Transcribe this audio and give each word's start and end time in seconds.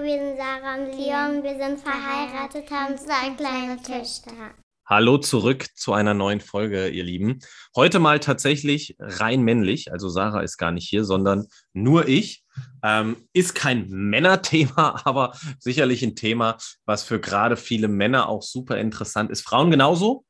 Hallo, 0.00 0.12
wir 0.12 0.18
sind 0.18 0.36
Sarah 0.38 0.74
und 0.76 0.96
Leon. 0.96 1.42
Wir 1.42 1.56
sind 1.58 1.80
verheiratet, 1.80 2.70
haben 2.70 2.96
zwei 2.96 3.34
kleine 3.36 3.76
Töchter. 3.76 4.54
Hallo 4.86 5.18
zurück 5.18 5.66
zu 5.74 5.92
einer 5.92 6.14
neuen 6.14 6.40
Folge, 6.40 6.88
ihr 6.88 7.04
Lieben. 7.04 7.40
Heute 7.76 7.98
mal 7.98 8.18
tatsächlich 8.18 8.96
rein 8.98 9.42
männlich. 9.42 9.92
Also 9.92 10.08
Sarah 10.08 10.40
ist 10.40 10.56
gar 10.56 10.72
nicht 10.72 10.88
hier, 10.88 11.04
sondern 11.04 11.46
nur 11.74 12.08
ich. 12.08 12.44
Ähm, 12.82 13.28
ist 13.34 13.54
kein 13.54 13.88
Männerthema, 13.88 15.00
aber 15.04 15.36
sicherlich 15.58 16.02
ein 16.02 16.16
Thema, 16.16 16.56
was 16.86 17.02
für 17.02 17.20
gerade 17.20 17.56
viele 17.56 17.88
Männer 17.88 18.28
auch 18.28 18.42
super 18.42 18.78
interessant 18.78 19.30
ist. 19.30 19.42
Frauen 19.42 19.70
genauso, 19.70 20.24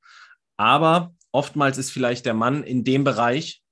aber 0.57 1.15
oftmals 1.31 1.79
ist 1.79 1.93
vielleicht 1.93 2.27
der 2.27 2.35
Mann 2.35 2.65
in 2.65 2.83
dem 2.83 3.05
Bereich 3.05 3.63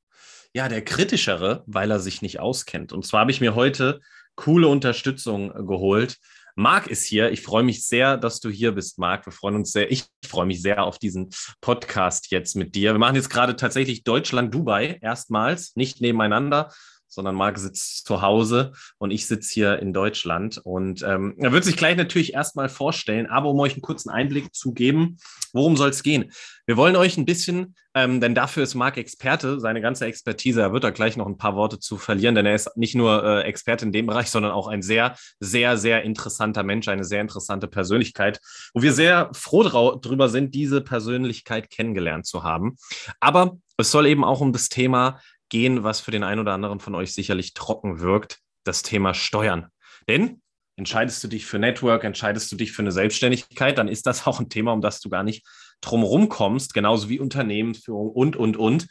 ja 0.54 0.68
der 0.68 0.84
kritischere, 0.84 1.64
weil 1.66 1.90
er 1.90 1.98
sich 1.98 2.22
nicht 2.22 2.38
auskennt. 2.38 2.92
Und 2.92 3.04
zwar 3.04 3.20
habe 3.20 3.32
ich 3.32 3.40
mir 3.40 3.56
heute 3.56 4.00
coole 4.38 4.68
Unterstützung 4.68 5.52
geholt 5.66 6.16
Marc 6.58 6.88
ist 6.88 7.04
hier. 7.04 7.30
Ich 7.30 7.42
freue 7.42 7.62
mich 7.62 7.86
sehr, 7.86 8.16
dass 8.16 8.40
du 8.40 8.50
hier 8.50 8.72
bist, 8.72 8.98
Marc. 8.98 9.24
Wir 9.24 9.32
freuen 9.32 9.54
uns 9.54 9.70
sehr. 9.70 9.92
Ich 9.92 10.06
freue 10.26 10.44
mich 10.44 10.60
sehr 10.60 10.82
auf 10.82 10.98
diesen 10.98 11.30
Podcast 11.60 12.32
jetzt 12.32 12.56
mit 12.56 12.74
dir. 12.74 12.94
Wir 12.94 12.98
machen 12.98 13.14
jetzt 13.14 13.30
gerade 13.30 13.54
tatsächlich 13.54 14.02
Deutschland-Dubai 14.02 14.98
erstmals, 15.00 15.76
nicht 15.76 16.00
nebeneinander, 16.00 16.72
sondern 17.08 17.34
Marc 17.34 17.58
sitzt 17.58 18.06
zu 18.06 18.22
Hause 18.22 18.72
und 18.98 19.10
ich 19.10 19.26
sitze 19.26 19.52
hier 19.52 19.78
in 19.80 19.92
Deutschland. 19.92 20.58
Und 20.58 21.02
ähm, 21.02 21.34
er 21.38 21.52
wird 21.52 21.64
sich 21.64 21.76
gleich 21.76 21.96
natürlich 21.96 22.34
erstmal 22.34 22.68
vorstellen, 22.68 23.26
aber 23.26 23.50
um 23.50 23.58
euch 23.60 23.72
einen 23.72 23.82
kurzen 23.82 24.10
Einblick 24.10 24.54
zu 24.54 24.72
geben, 24.72 25.18
worum 25.52 25.76
soll 25.76 25.90
es 25.90 26.02
gehen? 26.02 26.32
Wir 26.66 26.76
wollen 26.76 26.96
euch 26.96 27.16
ein 27.16 27.24
bisschen, 27.24 27.74
ähm, 27.94 28.20
denn 28.20 28.34
dafür 28.34 28.62
ist 28.62 28.74
Marc 28.74 28.98
Experte, 28.98 29.58
seine 29.58 29.80
ganze 29.80 30.04
Expertise, 30.06 30.60
er 30.60 30.72
wird 30.72 30.84
da 30.84 30.90
gleich 30.90 31.16
noch 31.16 31.26
ein 31.26 31.38
paar 31.38 31.56
Worte 31.56 31.78
zu 31.78 31.96
verlieren, 31.96 32.34
denn 32.34 32.46
er 32.46 32.54
ist 32.54 32.76
nicht 32.76 32.94
nur 32.94 33.24
äh, 33.24 33.40
Experte 33.42 33.86
in 33.86 33.92
dem 33.92 34.06
Bereich, 34.06 34.30
sondern 34.30 34.52
auch 34.52 34.68
ein 34.68 34.82
sehr, 34.82 35.16
sehr, 35.40 35.78
sehr 35.78 36.02
interessanter 36.02 36.62
Mensch, 36.62 36.88
eine 36.88 37.04
sehr 37.04 37.22
interessante 37.22 37.68
Persönlichkeit, 37.68 38.40
wo 38.74 38.82
wir 38.82 38.92
sehr 38.92 39.30
froh 39.32 39.62
darüber 39.62 40.28
sind, 40.28 40.54
diese 40.54 40.82
Persönlichkeit 40.82 41.70
kennengelernt 41.70 42.26
zu 42.26 42.44
haben. 42.44 42.76
Aber 43.18 43.56
es 43.78 43.90
soll 43.90 44.06
eben 44.06 44.24
auch 44.24 44.40
um 44.40 44.52
das 44.52 44.68
Thema 44.68 45.20
gehen, 45.48 45.84
was 45.84 46.00
für 46.00 46.10
den 46.10 46.24
einen 46.24 46.40
oder 46.40 46.52
anderen 46.52 46.80
von 46.80 46.94
euch 46.94 47.14
sicherlich 47.14 47.54
trocken 47.54 48.00
wirkt, 48.00 48.38
das 48.64 48.82
Thema 48.82 49.14
Steuern. 49.14 49.68
Denn 50.08 50.42
entscheidest 50.76 51.22
du 51.24 51.28
dich 51.28 51.46
für 51.46 51.58
Network, 51.58 52.04
entscheidest 52.04 52.50
du 52.52 52.56
dich 52.56 52.72
für 52.72 52.82
eine 52.82 52.92
Selbstständigkeit, 52.92 53.78
dann 53.78 53.88
ist 53.88 54.06
das 54.06 54.26
auch 54.26 54.40
ein 54.40 54.48
Thema, 54.48 54.72
um 54.72 54.80
das 54.80 55.00
du 55.00 55.08
gar 55.08 55.22
nicht 55.22 55.46
drumherum 55.80 56.28
kommst, 56.28 56.74
genauso 56.74 57.08
wie 57.08 57.20
Unternehmensführung 57.20 58.10
und, 58.10 58.36
und, 58.36 58.56
und. 58.56 58.86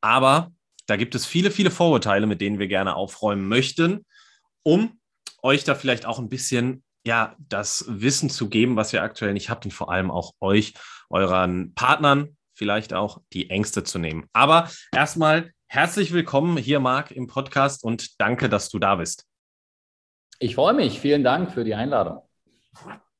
Aber 0.00 0.52
da 0.86 0.96
gibt 0.96 1.14
es 1.14 1.26
viele, 1.26 1.50
viele 1.50 1.70
Vorurteile, 1.70 2.26
mit 2.26 2.40
denen 2.40 2.58
wir 2.58 2.68
gerne 2.68 2.96
aufräumen 2.96 3.48
möchten, 3.48 4.04
um 4.62 5.00
euch 5.42 5.64
da 5.64 5.74
vielleicht 5.74 6.06
auch 6.06 6.18
ein 6.18 6.28
bisschen 6.28 6.82
ja, 7.06 7.36
das 7.38 7.84
Wissen 7.86 8.30
zu 8.30 8.48
geben, 8.48 8.76
was 8.76 8.92
ihr 8.92 9.02
aktuell 9.02 9.34
nicht 9.34 9.50
habt 9.50 9.64
und 9.66 9.72
vor 9.72 9.90
allem 9.90 10.10
auch 10.10 10.32
euch, 10.40 10.74
euren 11.10 11.74
Partnern 11.74 12.36
vielleicht 12.54 12.94
auch 12.94 13.20
die 13.32 13.50
Ängste 13.50 13.84
zu 13.84 13.98
nehmen. 13.98 14.26
Aber 14.32 14.70
erstmal 14.92 15.50
Herzlich 15.74 16.12
willkommen 16.12 16.56
hier, 16.56 16.78
Marc, 16.78 17.10
im 17.10 17.26
Podcast 17.26 17.82
und 17.82 18.20
danke, 18.20 18.48
dass 18.48 18.68
du 18.68 18.78
da 18.78 18.94
bist. 18.94 19.26
Ich 20.38 20.54
freue 20.54 20.72
mich. 20.72 21.00
Vielen 21.00 21.24
Dank 21.24 21.50
für 21.50 21.64
die 21.64 21.74
Einladung. 21.74 22.22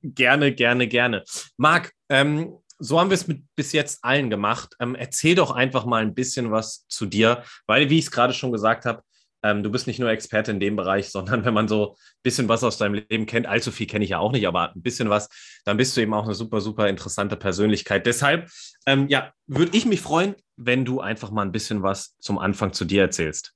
Gerne, 0.03 0.55
gerne, 0.55 0.87
gerne. 0.87 1.25
Marc, 1.57 1.91
ähm, 2.09 2.57
so 2.79 3.01
haben 3.01 3.11
wir 3.11 3.17
es 3.17 3.27
mit 3.27 3.43
bis 3.57 3.73
jetzt 3.73 4.05
allen 4.05 4.31
gemacht. 4.31 4.77
Ähm, 4.79 4.95
erzähl 4.95 5.35
doch 5.35 5.51
einfach 5.51 5.85
mal 5.85 6.03
ein 6.03 6.15
bisschen 6.15 6.53
was 6.53 6.87
zu 6.87 7.07
dir, 7.07 7.43
weil, 7.67 7.91
wie 7.91 7.99
ich 7.99 8.05
es 8.05 8.13
gerade 8.13 8.33
schon 8.33 8.53
gesagt 8.53 8.85
habe, 8.85 9.03
ähm, 9.45 9.63
du 9.63 9.71
bist 9.71 9.87
nicht 9.87 10.01
nur 10.01 10.11
Experte 10.11 10.51
in 10.51 10.59
dem 10.59 10.75
Bereich, 10.75 11.09
sondern 11.11 11.45
wenn 11.45 11.55
man 11.55 11.69
so 11.69 11.93
ein 11.93 12.23
bisschen 12.23 12.49
was 12.49 12.65
aus 12.65 12.79
deinem 12.79 12.95
Leben 12.95 13.27
kennt, 13.27 13.47
allzu 13.47 13.71
viel 13.71 13.87
kenne 13.87 14.05
ich 14.05 14.11
ja 14.11 14.19
auch 14.19 14.33
nicht, 14.33 14.49
aber 14.49 14.73
ein 14.75 14.83
bisschen 14.83 15.11
was, 15.11 15.29
dann 15.65 15.77
bist 15.77 15.97
du 15.97 16.01
eben 16.01 16.15
auch 16.15 16.25
eine 16.25 16.35
super, 16.35 16.61
super 16.61 16.89
interessante 16.89 17.37
Persönlichkeit. 17.37 18.07
Deshalb, 18.07 18.51
ähm, 18.87 19.07
ja, 19.09 19.33
würde 19.47 19.77
ich 19.77 19.87
mich 19.87 20.01
freuen, 20.01 20.35
wenn 20.57 20.85
du 20.85 21.01
einfach 21.01 21.31
mal 21.31 21.43
ein 21.43 21.53
bisschen 21.53 21.83
was 21.83 22.17
zum 22.19 22.39
Anfang 22.39 22.73
zu 22.73 22.85
dir 22.85 23.03
erzählst. 23.03 23.53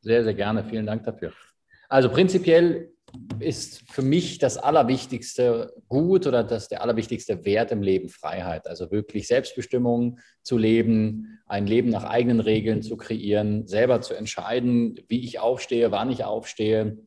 Sehr, 0.00 0.24
sehr 0.24 0.34
gerne. 0.34 0.64
Vielen 0.64 0.86
Dank 0.86 1.04
dafür. 1.04 1.32
Also 1.88 2.10
prinzipiell 2.10 2.90
ist 3.40 3.82
für 3.90 4.02
mich 4.02 4.38
das 4.38 4.58
allerwichtigste 4.58 5.72
Gut 5.88 6.26
oder 6.26 6.44
das 6.44 6.68
der 6.68 6.82
allerwichtigste 6.82 7.44
Wert 7.44 7.70
im 7.70 7.82
Leben 7.82 8.08
Freiheit. 8.08 8.66
Also 8.66 8.90
wirklich 8.90 9.26
Selbstbestimmung 9.26 10.18
zu 10.42 10.58
leben, 10.58 11.40
ein 11.46 11.66
Leben 11.66 11.90
nach 11.90 12.04
eigenen 12.04 12.40
Regeln 12.40 12.82
zu 12.82 12.96
kreieren, 12.96 13.66
selber 13.66 14.00
zu 14.00 14.14
entscheiden, 14.14 15.00
wie 15.08 15.24
ich 15.24 15.38
aufstehe, 15.38 15.90
wann 15.90 16.10
ich 16.10 16.24
aufstehe, 16.24 16.98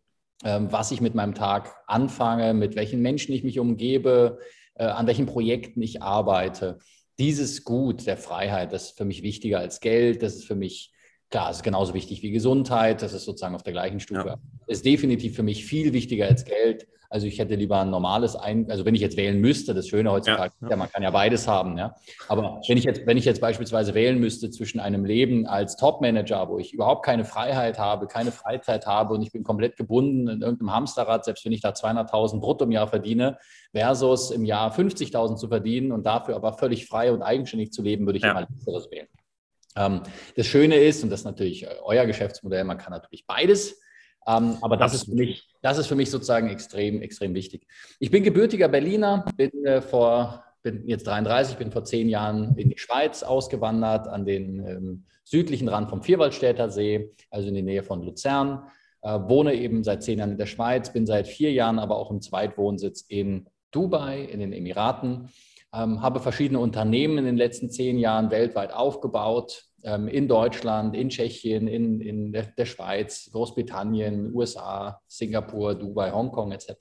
ähm, 0.43 0.71
was 0.71 0.91
ich 0.91 1.01
mit 1.01 1.15
meinem 1.15 1.35
Tag 1.35 1.75
anfange, 1.87 2.53
mit 2.53 2.75
welchen 2.75 3.01
Menschen 3.01 3.33
ich 3.33 3.43
mich 3.43 3.59
umgebe, 3.59 4.39
äh, 4.75 4.85
an 4.85 5.07
welchen 5.07 5.25
Projekten 5.25 5.81
ich 5.81 6.01
arbeite. 6.01 6.79
Dieses 7.19 7.63
Gut 7.63 8.07
der 8.07 8.17
Freiheit, 8.17 8.73
das 8.73 8.85
ist 8.85 8.97
für 8.97 9.05
mich 9.05 9.21
wichtiger 9.21 9.59
als 9.59 9.79
Geld, 9.79 10.23
das 10.23 10.35
ist 10.35 10.45
für 10.45 10.55
mich 10.55 10.91
Klar, 11.31 11.49
es 11.49 11.57
ist 11.57 11.63
genauso 11.63 11.93
wichtig 11.93 12.21
wie 12.23 12.31
Gesundheit, 12.31 13.01
das 13.01 13.13
ist 13.13 13.23
sozusagen 13.23 13.55
auf 13.55 13.63
der 13.63 13.71
gleichen 13.71 14.01
Stufe. 14.01 14.27
Ja. 14.27 14.37
Ist 14.67 14.85
definitiv 14.85 15.33
für 15.33 15.43
mich 15.43 15.65
viel 15.65 15.93
wichtiger 15.93 16.27
als 16.27 16.43
Geld. 16.43 16.87
Also 17.09 17.25
ich 17.25 17.39
hätte 17.39 17.55
lieber 17.55 17.79
ein 17.79 17.89
normales 17.89 18.35
Ein, 18.35 18.69
also 18.69 18.85
wenn 18.85 18.95
ich 18.95 19.01
jetzt 19.01 19.17
wählen 19.17 19.39
müsste, 19.39 19.73
das 19.73 19.87
Schöne 19.87 20.11
heutzutage, 20.11 20.53
ja, 20.61 20.69
ja. 20.69 20.75
man 20.75 20.89
kann 20.89 21.03
ja 21.03 21.11
beides 21.11 21.47
haben, 21.47 21.77
ja. 21.77 21.95
Aber 22.27 22.61
wenn 22.67 22.77
ich 22.77 22.83
jetzt, 22.83 23.05
wenn 23.05 23.17
ich 23.17 23.25
jetzt 23.25 23.39
beispielsweise 23.39 23.93
wählen 23.93 24.19
müsste 24.19 24.49
zwischen 24.49 24.79
einem 24.79 25.05
Leben 25.05 25.45
als 25.45 25.77
Topmanager, 25.77 26.49
wo 26.49 26.57
ich 26.57 26.73
überhaupt 26.73 27.05
keine 27.05 27.23
Freiheit 27.23 27.79
habe, 27.79 28.07
keine 28.07 28.31
Freizeit 28.31 28.85
habe 28.85 29.13
und 29.13 29.21
ich 29.21 29.31
bin 29.31 29.43
komplett 29.43 29.77
gebunden 29.77 30.27
in 30.27 30.41
irgendeinem 30.41 30.73
Hamsterrad, 30.73 31.23
selbst 31.23 31.45
wenn 31.45 31.51
ich 31.53 31.61
da 31.61 31.69
200.000 31.69 32.39
brutto 32.39 32.65
im 32.65 32.71
Jahr 32.71 32.87
verdiene, 32.87 33.37
versus 33.73 34.31
im 34.31 34.43
Jahr 34.43 34.73
50.000 34.73 35.35
zu 35.35 35.47
verdienen 35.49 35.91
und 35.91 36.05
dafür 36.05 36.35
aber 36.35 36.53
völlig 36.53 36.87
frei 36.87 37.11
und 37.11 37.21
eigenständig 37.21 37.71
zu 37.71 37.81
leben, 37.81 38.05
würde 38.05 38.17
ich 38.17 38.23
ja. 38.23 38.31
immer 38.31 38.41
letzteres 38.49 38.89
wählen. 38.91 39.07
Ähm, 39.75 40.01
das 40.35 40.47
Schöne 40.47 40.77
ist, 40.77 41.03
und 41.03 41.09
das 41.09 41.21
ist 41.21 41.25
natürlich 41.25 41.63
äh, 41.63 41.75
euer 41.83 42.05
Geschäftsmodell, 42.05 42.63
man 42.63 42.77
kann 42.77 42.91
natürlich 42.91 43.25
beides, 43.25 43.79
ähm, 44.27 44.57
aber 44.61 44.77
das 44.77 44.93
ist, 44.93 45.05
für 45.05 45.15
mich, 45.15 45.47
das 45.61 45.77
ist 45.77 45.87
für 45.87 45.95
mich 45.95 46.11
sozusagen 46.11 46.49
extrem, 46.49 47.01
extrem 47.01 47.33
wichtig. 47.33 47.65
Ich 47.99 48.11
bin 48.11 48.23
gebürtiger 48.23 48.67
Berliner, 48.67 49.25
bin 49.35 49.65
äh, 49.65 49.81
vor 49.81 50.43
bin 50.63 50.87
jetzt 50.87 51.07
33, 51.07 51.57
bin 51.57 51.71
vor 51.71 51.83
zehn 51.83 52.07
Jahren 52.07 52.55
in 52.55 52.69
die 52.69 52.77
Schweiz 52.77 53.23
ausgewandert, 53.23 54.07
an 54.07 54.25
den 54.25 54.59
ähm, 54.59 55.05
südlichen 55.23 55.67
Rand 55.67 55.89
vom 55.89 56.03
Vierwaldstätter 56.03 56.69
See, 56.69 57.15
also 57.29 57.47
in 57.47 57.55
die 57.55 57.61
Nähe 57.61 57.83
von 57.83 58.03
Luzern. 58.03 58.67
Äh, 59.01 59.19
wohne 59.27 59.55
eben 59.55 59.83
seit 59.83 60.03
zehn 60.03 60.19
Jahren 60.19 60.31
in 60.31 60.37
der 60.37 60.45
Schweiz, 60.45 60.93
bin 60.93 61.07
seit 61.07 61.27
vier 61.27 61.51
Jahren 61.51 61.79
aber 61.79 61.97
auch 61.97 62.11
im 62.11 62.21
Zweitwohnsitz 62.21 63.01
in 63.07 63.49
Dubai, 63.71 64.21
in 64.21 64.39
den 64.39 64.53
Emiraten 64.53 65.29
ähm, 65.73 66.01
habe 66.01 66.19
verschiedene 66.19 66.59
Unternehmen 66.59 67.17
in 67.17 67.25
den 67.25 67.37
letzten 67.37 67.69
zehn 67.69 67.97
Jahren 67.97 68.29
weltweit 68.29 68.73
aufgebaut, 68.73 69.63
ähm, 69.83 70.07
in 70.07 70.27
Deutschland, 70.27 70.95
in 70.95 71.09
Tschechien, 71.09 71.67
in, 71.67 72.01
in 72.01 72.31
der, 72.31 72.43
der, 72.57 72.65
Schweiz, 72.65 73.29
Großbritannien, 73.31 74.33
USA, 74.33 75.01
Singapur, 75.07 75.75
Dubai, 75.75 76.11
Hongkong 76.11 76.51
etc. 76.51 76.71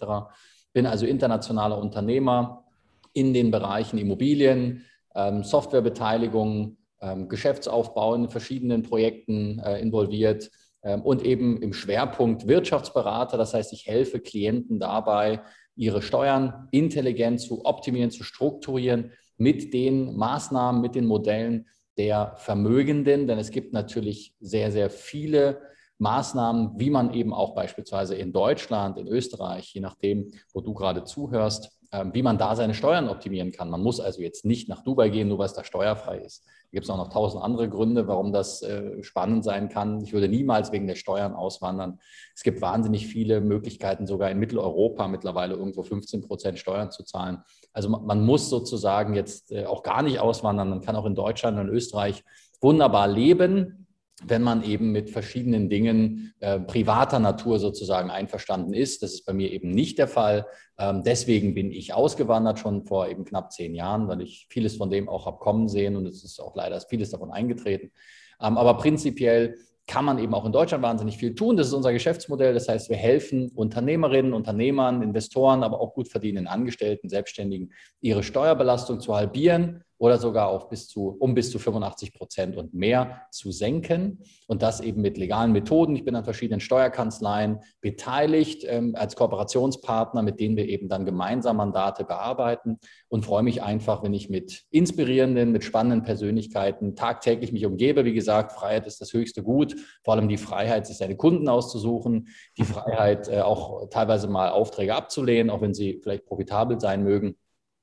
Bin 0.73 0.87
also 0.87 1.07
internationaler 1.07 1.79
Unternehmer 1.79 2.65
in 3.13 3.33
den 3.33 3.51
Bereichen 3.51 3.99
Immobilien, 3.99 4.85
ähm, 5.15 5.43
Softwarebeteiligung, 5.43 6.77
ähm, 7.01 7.29
Geschäftsaufbau 7.29 8.15
in 8.15 8.29
verschiedenen 8.29 8.83
Projekten 8.83 9.59
äh, 9.61 9.81
involviert 9.81 10.51
ähm, 10.83 11.03
und 11.03 11.25
eben 11.25 11.63
im 11.63 11.73
Schwerpunkt 11.73 12.47
Wirtschaftsberater. 12.47 13.39
Das 13.39 13.55
heißt, 13.55 13.73
ich 13.73 13.87
helfe 13.87 14.21
Klienten 14.21 14.79
dabei, 14.79 15.43
ihre 15.77 16.03
Steuern 16.03 16.69
intelligent 16.71 17.41
zu 17.41 17.65
optimieren, 17.65 18.11
zu 18.11 18.25
strukturieren 18.25 19.13
mit 19.37 19.73
den 19.73 20.17
Maßnahmen, 20.17 20.81
mit 20.81 20.95
den 20.95 21.07
Modellen 21.07 21.67
der 21.97 22.35
Vermögenden. 22.37 23.27
Denn 23.27 23.39
es 23.39 23.51
gibt 23.51 23.73
natürlich 23.73 24.35
sehr, 24.41 24.71
sehr 24.73 24.91
viele 24.91 25.63
Maßnahmen, 25.99 26.79
wie 26.79 26.91
man 26.91 27.13
eben 27.13 27.33
auch 27.33 27.55
beispielsweise 27.55 28.15
in 28.15 28.33
Deutschland, 28.33 28.99
in 28.99 29.07
Österreich, 29.07 29.75
je 29.75 29.81
nachdem, 29.81 30.33
wo 30.53 30.61
du 30.61 30.73
gerade 30.73 31.05
zuhörst, 31.05 31.79
ähm, 31.93 32.15
wie 32.15 32.23
man 32.23 32.39
da 32.39 32.57
seine 32.57 32.75
Steuern 32.75 33.09
optimieren 33.09 33.53
kann. 33.53 33.69
Man 33.69 33.83
muss 33.83 34.01
also 34.01 34.23
jetzt 34.23 34.45
nicht 34.45 34.69
nach 34.69 34.83
Dubai 34.83 35.11
gehen, 35.11 35.29
nur 35.29 35.39
weil 35.39 35.47
es 35.47 35.55
da 35.55 35.65
steuerfrei 35.65 36.19
ist. 36.19 36.47
Gibt 36.73 36.85
es 36.85 36.91
auch 36.91 36.97
noch 36.97 37.09
tausend 37.09 37.43
andere 37.43 37.69
Gründe, 37.69 38.07
warum 38.07 38.33
das 38.33 38.63
äh, 38.63 39.03
spannend 39.03 39.45
sein 39.45 39.69
kann. 39.69 40.01
Ich 40.03 40.13
würde 40.13 40.29
niemals 40.29 40.71
wegen 40.71 40.87
der 40.87 40.95
Steuern 40.95 41.35
auswandern. 41.35 41.99
Es 42.35 42.43
gibt 42.43 42.63
wahnsinnig 42.63 43.07
viele 43.07 43.41
Möglichkeiten, 43.41 44.07
sogar 44.07 44.31
in 44.31 44.39
Mitteleuropa 44.39 45.09
mittlerweile 45.09 45.55
irgendwo 45.55 45.83
15 45.83 46.23
Prozent 46.23 46.59
Steuern 46.59 46.91
zu 46.91 47.03
zahlen. 47.03 47.39
Also 47.73 47.89
man 47.89 48.25
muss 48.25 48.49
sozusagen 48.49 49.15
jetzt 49.15 49.51
äh, 49.51 49.67
auch 49.67 49.83
gar 49.83 50.03
nicht 50.03 50.21
auswandern. 50.21 50.71
Man 50.71 50.81
kann 50.81 50.97
auch 50.97 51.07
in 51.07 51.15
Deutschland 51.15 51.59
und 51.59 51.69
Österreich 51.69 52.25
wunderbar 52.61 53.09
leben 53.09 53.81
wenn 54.27 54.43
man 54.43 54.63
eben 54.63 54.93
mit 54.93 55.11
verschiedenen 55.11 55.69
Dingen 55.69 56.35
äh, 56.41 56.61
privater 56.61 57.19
Natur 57.19 57.59
sozusagen 57.59 58.11
einverstanden 58.11 58.75
ist. 58.75 59.03
Das 59.03 59.13
ist 59.13 59.25
bei 59.25 59.33
mir 59.33 59.51
eben 59.51 59.71
nicht 59.71 59.99
der 59.99 60.09
Fall. 60.09 60.47
Ähm, 60.79 61.03
deswegen 61.05 61.55
bin 61.55 61.73
ich 61.73 61.95
ausgewandert 61.95 62.59
schon 62.59 62.85
vor 62.85 63.09
eben 63.09 63.25
knapp 63.25 63.53
zehn 63.53 63.75
Jahren, 63.75 64.09
weil 64.09 64.21
ich 64.21 64.47
vieles 64.51 64.77
von 64.77 64.91
dem 64.91 65.09
auch 65.09 65.27
habe 65.27 65.39
kommen 65.39 65.69
sehen 65.69 65.97
und 65.97 66.07
es 66.07 66.23
ist 66.25 66.41
auch 66.41 66.55
leider 66.55 66.81
vieles 66.81 67.11
davon 67.11 67.31
eingetreten. 67.31 67.93
Ähm, 68.41 68.59
aber 68.59 68.77
prinzipiell 68.77 69.57
kann 69.87 70.05
man 70.05 70.19
eben 70.19 70.35
auch 70.35 70.45
in 70.45 70.53
Deutschland 70.53 70.85
wahnsinnig 70.85 71.17
viel 71.17 71.35
tun. 71.35 71.57
Das 71.57 71.67
ist 71.67 71.73
unser 71.73 71.93
Geschäftsmodell. 71.93 72.55
Das 72.55 72.69
heißt, 72.69 72.91
wir 72.91 72.97
helfen 72.97 73.51
Unternehmerinnen, 73.55 74.35
Unternehmern, 74.35 75.03
Investoren, 75.03 75.65
aber 75.65 75.81
auch 75.81 75.95
gut 75.95 76.09
verdienenden 76.09 76.47
Angestellten, 76.47 77.09
Selbstständigen, 77.09 77.73
ihre 78.01 78.23
Steuerbelastung 78.23 79.01
zu 79.01 79.17
halbieren 79.17 79.83
oder 80.01 80.17
sogar 80.17 80.49
auf 80.49 80.71
bis 80.71 80.89
zu, 80.89 81.15
um 81.19 81.35
bis 81.35 81.51
zu 81.51 81.59
85 81.59 82.15
Prozent 82.15 82.57
und 82.57 82.73
mehr 82.73 83.27
zu 83.31 83.53
senken. 83.53 84.23
Und 84.47 84.63
das 84.63 84.81
eben 84.81 85.03
mit 85.03 85.19
legalen 85.19 85.53
Methoden. 85.53 85.95
Ich 85.95 86.07
bin 86.07 86.17
an 86.17 86.25
verschiedenen 86.25 86.61
Steuerkanzleien 86.61 87.61
beteiligt 87.83 88.65
ähm, 88.67 88.95
als 88.97 89.15
Kooperationspartner, 89.15 90.23
mit 90.23 90.41
denen 90.41 90.57
wir 90.57 90.67
eben 90.67 90.89
dann 90.89 91.05
gemeinsam 91.05 91.59
Mandate 91.59 92.05
bearbeiten 92.05 92.79
und 93.09 93.27
freue 93.27 93.43
mich 93.43 93.63
einfach, 93.63 94.03
wenn 94.03 94.15
ich 94.15 94.31
mit 94.31 94.65
inspirierenden, 94.71 95.53
mit 95.53 95.65
spannenden 95.65 96.03
Persönlichkeiten 96.03 96.97
tagtäglich 96.97 97.53
mich 97.53 97.67
umgebe. 97.67 98.07
Wie 98.07 98.15
gesagt, 98.15 98.53
Freiheit 98.53 98.87
ist 98.87 99.03
das 99.03 99.13
höchste 99.13 99.43
Gut. 99.43 99.77
Vor 100.03 100.15
allem 100.15 100.31
die 100.31 100.39
Freiheit, 100.39 100.87
sich 100.87 100.97
seine 100.97 101.17
Kunden 101.17 101.47
auszusuchen, 101.47 102.29
die 102.57 102.65
Freiheit, 102.65 103.29
äh, 103.29 103.43
auch 103.43 103.91
teilweise 103.91 104.29
mal 104.29 104.49
Aufträge 104.49 104.95
abzulehnen, 104.95 105.51
auch 105.51 105.61
wenn 105.61 105.75
sie 105.75 106.01
vielleicht 106.03 106.25
profitabel 106.25 106.81
sein 106.81 107.05
mögen. 107.05 107.37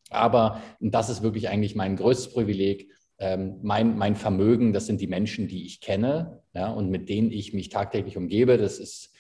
Aber 0.10 0.62
das 0.80 1.10
ist 1.10 1.24
wirklich 1.24 1.50
eigentlich 1.50 1.76
mein 1.76 1.96
größtes 1.96 2.34
Privileg. 2.34 2.92
Ähm, 3.20 3.60
mein, 3.64 3.98
mein 3.98 4.16
Vermögen, 4.16 4.74
das 4.74 4.86
sind 4.86 5.02
die 5.02 5.08
Menschen, 5.08 5.48
die 5.48 5.66
ich 5.66 5.82
kenne 5.82 6.44
ja, 6.54 6.70
und 6.70 6.90
mit 6.90 7.10
denen 7.10 7.32
ich 7.32 7.54
mich 7.54 7.70
tagtäglich 7.70 8.16
umgebe. 8.16 8.58
Das 8.58 8.78
ist 8.78 9.12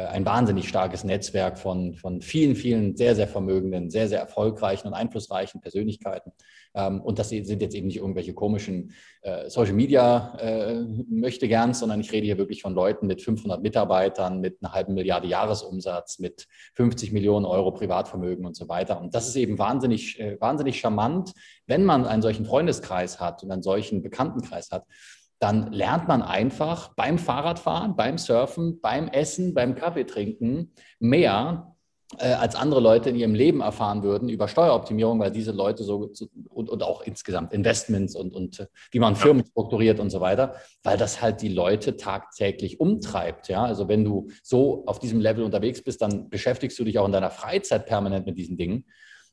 ein 0.00 0.26
wahnsinnig 0.26 0.68
starkes 0.68 1.04
Netzwerk 1.04 1.58
von, 1.58 1.94
von 1.94 2.20
vielen, 2.20 2.56
vielen 2.56 2.96
sehr, 2.96 3.14
sehr 3.14 3.28
vermögenden, 3.28 3.90
sehr, 3.90 4.08
sehr 4.08 4.18
erfolgreichen 4.18 4.88
und 4.88 4.94
einflussreichen 4.94 5.60
Persönlichkeiten. 5.60 6.32
Ähm, 6.74 7.00
und 7.00 7.18
das 7.18 7.28
sind 7.28 7.62
jetzt 7.62 7.74
eben 7.74 7.86
nicht 7.86 7.98
irgendwelche 7.98 8.34
komischen 8.34 8.92
äh, 9.22 9.48
Social 9.48 9.74
Media 9.74 10.36
äh, 10.40 10.82
möchte 11.08 11.46
gern, 11.46 11.74
sondern 11.74 12.00
ich 12.00 12.12
rede 12.12 12.26
hier 12.26 12.38
wirklich 12.38 12.62
von 12.62 12.74
Leuten 12.74 13.06
mit 13.06 13.22
500 13.22 13.62
Mitarbeitern, 13.62 14.40
mit 14.40 14.58
einer 14.60 14.72
halben 14.72 14.94
Milliarde 14.94 15.28
Jahresumsatz, 15.28 16.18
mit 16.18 16.46
50 16.74 17.12
Millionen 17.12 17.46
Euro 17.46 17.70
Privatvermögen 17.70 18.44
und 18.44 18.56
so 18.56 18.68
weiter. 18.68 19.00
Und 19.00 19.14
das 19.14 19.28
ist 19.28 19.36
eben 19.36 19.58
wahnsinnig, 19.58 20.18
äh, 20.18 20.40
wahnsinnig 20.40 20.80
charmant, 20.80 21.32
wenn 21.66 21.84
man 21.84 22.04
einen 22.06 22.22
solchen 22.22 22.44
Freundeskreis 22.44 23.20
hat 23.20 23.42
und 23.44 23.50
einen 23.52 23.62
solchen 23.62 24.02
Bekanntenkreis 24.02 24.70
hat 24.72 24.84
dann 25.38 25.72
lernt 25.72 26.08
man 26.08 26.22
einfach 26.22 26.94
beim 26.94 27.18
Fahrradfahren, 27.18 27.96
beim 27.96 28.18
Surfen, 28.18 28.80
beim 28.80 29.08
Essen, 29.08 29.54
beim 29.54 29.74
Kaffee 29.74 30.04
trinken 30.04 30.72
mehr 31.00 31.74
äh, 32.18 32.32
als 32.32 32.54
andere 32.54 32.80
Leute 32.80 33.10
in 33.10 33.16
ihrem 33.16 33.34
Leben 33.34 33.60
erfahren 33.60 34.02
würden 34.02 34.28
über 34.28 34.46
Steueroptimierung, 34.46 35.18
weil 35.18 35.30
diese 35.30 35.52
Leute 35.52 35.84
so, 35.84 36.12
und, 36.48 36.68
und, 36.68 36.82
auch 36.82 37.02
insgesamt 37.02 37.52
Investments 37.52 38.14
und, 38.14 38.34
und 38.34 38.60
äh, 38.60 38.66
wie 38.90 38.98
man 38.98 39.16
Firmen 39.16 39.44
strukturiert 39.44 40.00
und 40.00 40.10
so 40.10 40.20
weiter, 40.20 40.54
weil 40.82 40.96
das 40.96 41.20
halt 41.20 41.42
die 41.42 41.48
Leute 41.48 41.96
tagtäglich 41.96 42.78
umtreibt. 42.78 43.48
Ja? 43.48 43.64
Also 43.64 43.88
wenn 43.88 44.04
du 44.04 44.28
so 44.42 44.84
auf 44.86 44.98
diesem 44.98 45.20
Level 45.20 45.44
unterwegs 45.44 45.82
bist, 45.82 46.02
dann 46.02 46.28
beschäftigst 46.28 46.78
du 46.78 46.84
dich 46.84 46.98
auch 46.98 47.06
in 47.06 47.12
deiner 47.12 47.30
Freizeit 47.30 47.86
permanent 47.86 48.26
mit 48.26 48.38
diesen 48.38 48.56
Dingen. 48.56 48.84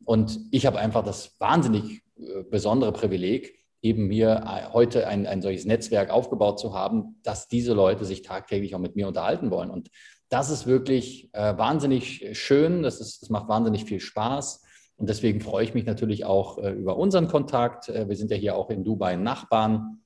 Und 0.06 0.39
ich 0.51 0.65
habe 0.65 0.80
einfach 0.80 1.04
das 1.04 1.36
wahnsinnig 1.39 2.01
äh, 2.18 2.44
besondere 2.50 2.92
Privileg, 2.94 3.61
eben 3.81 4.07
mir 4.07 4.44
äh, 4.45 4.74
heute 4.74 5.07
ein, 5.07 5.25
ein 5.25 5.42
solches 5.42 5.66
Netzwerk 5.66 6.10
aufgebaut 6.10 6.60
zu 6.60 6.74
haben, 6.74 7.19
dass 7.24 7.48
diese 7.48 7.74
Leute 7.74 8.06
sich 8.06 8.22
tagtäglich 8.22 8.75
auch 8.75 8.80
mit 8.80 8.95
mir 8.95 9.07
unterhalten 9.07 9.51
wollen. 9.51 9.72
Und 9.72 9.89
das 10.30 10.50
ist 10.50 10.68
wirklich 10.68 11.30
äh, 11.33 11.57
wahnsinnig 11.57 12.38
schön, 12.38 12.83
das, 12.83 13.01
ist, 13.01 13.22
das 13.22 13.30
macht 13.30 13.48
wahnsinnig 13.50 13.86
viel 13.86 14.00
Spaß. 14.00 14.63
Und 14.95 15.10
deswegen 15.10 15.42
freue 15.42 15.63
ich 15.63 15.74
mich 15.74 15.86
natürlich 15.86 16.25
auch 16.25 16.60
äh, 16.60 16.69
über 16.72 16.95
unseren 16.95 17.28
Kontakt. 17.28 17.89
Äh, 17.89 18.07
wir 18.07 18.16
sind 18.16 18.30
ja 18.31 18.38
hier 18.38 18.56
auch 18.56 18.69
in 18.69 18.83
Dubai 18.83 19.16
Nachbarn 19.16 20.00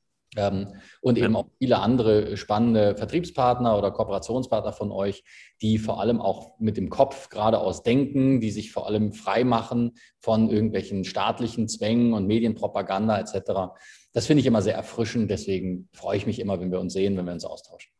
und 1.01 1.17
eben 1.17 1.35
auch 1.35 1.47
viele 1.59 1.79
andere 1.79 2.37
spannende 2.37 2.95
Vertriebspartner 2.95 3.77
oder 3.77 3.91
Kooperationspartner 3.91 4.73
von 4.73 4.91
euch, 4.91 5.23
die 5.61 5.77
vor 5.77 5.99
allem 5.99 6.21
auch 6.21 6.59
mit 6.59 6.77
dem 6.77 6.89
Kopf 6.89 7.29
geradeaus 7.29 7.83
denken, 7.83 8.41
die 8.41 8.51
sich 8.51 8.71
vor 8.71 8.87
allem 8.87 9.13
frei 9.13 9.43
machen 9.43 9.93
von 10.19 10.49
irgendwelchen 10.49 11.03
staatlichen 11.03 11.67
Zwängen 11.67 12.13
und 12.13 12.27
Medienpropaganda 12.27 13.19
etc. 13.19 13.73
Das 14.13 14.27
finde 14.27 14.41
ich 14.41 14.47
immer 14.47 14.61
sehr 14.61 14.75
erfrischend. 14.75 15.31
Deswegen 15.31 15.89
freue 15.93 16.17
ich 16.17 16.25
mich 16.25 16.39
immer, 16.39 16.59
wenn 16.59 16.71
wir 16.71 16.79
uns 16.79 16.93
sehen, 16.93 17.17
wenn 17.17 17.25
wir 17.25 17.33
uns 17.33 17.45
austauschen. 17.45 17.91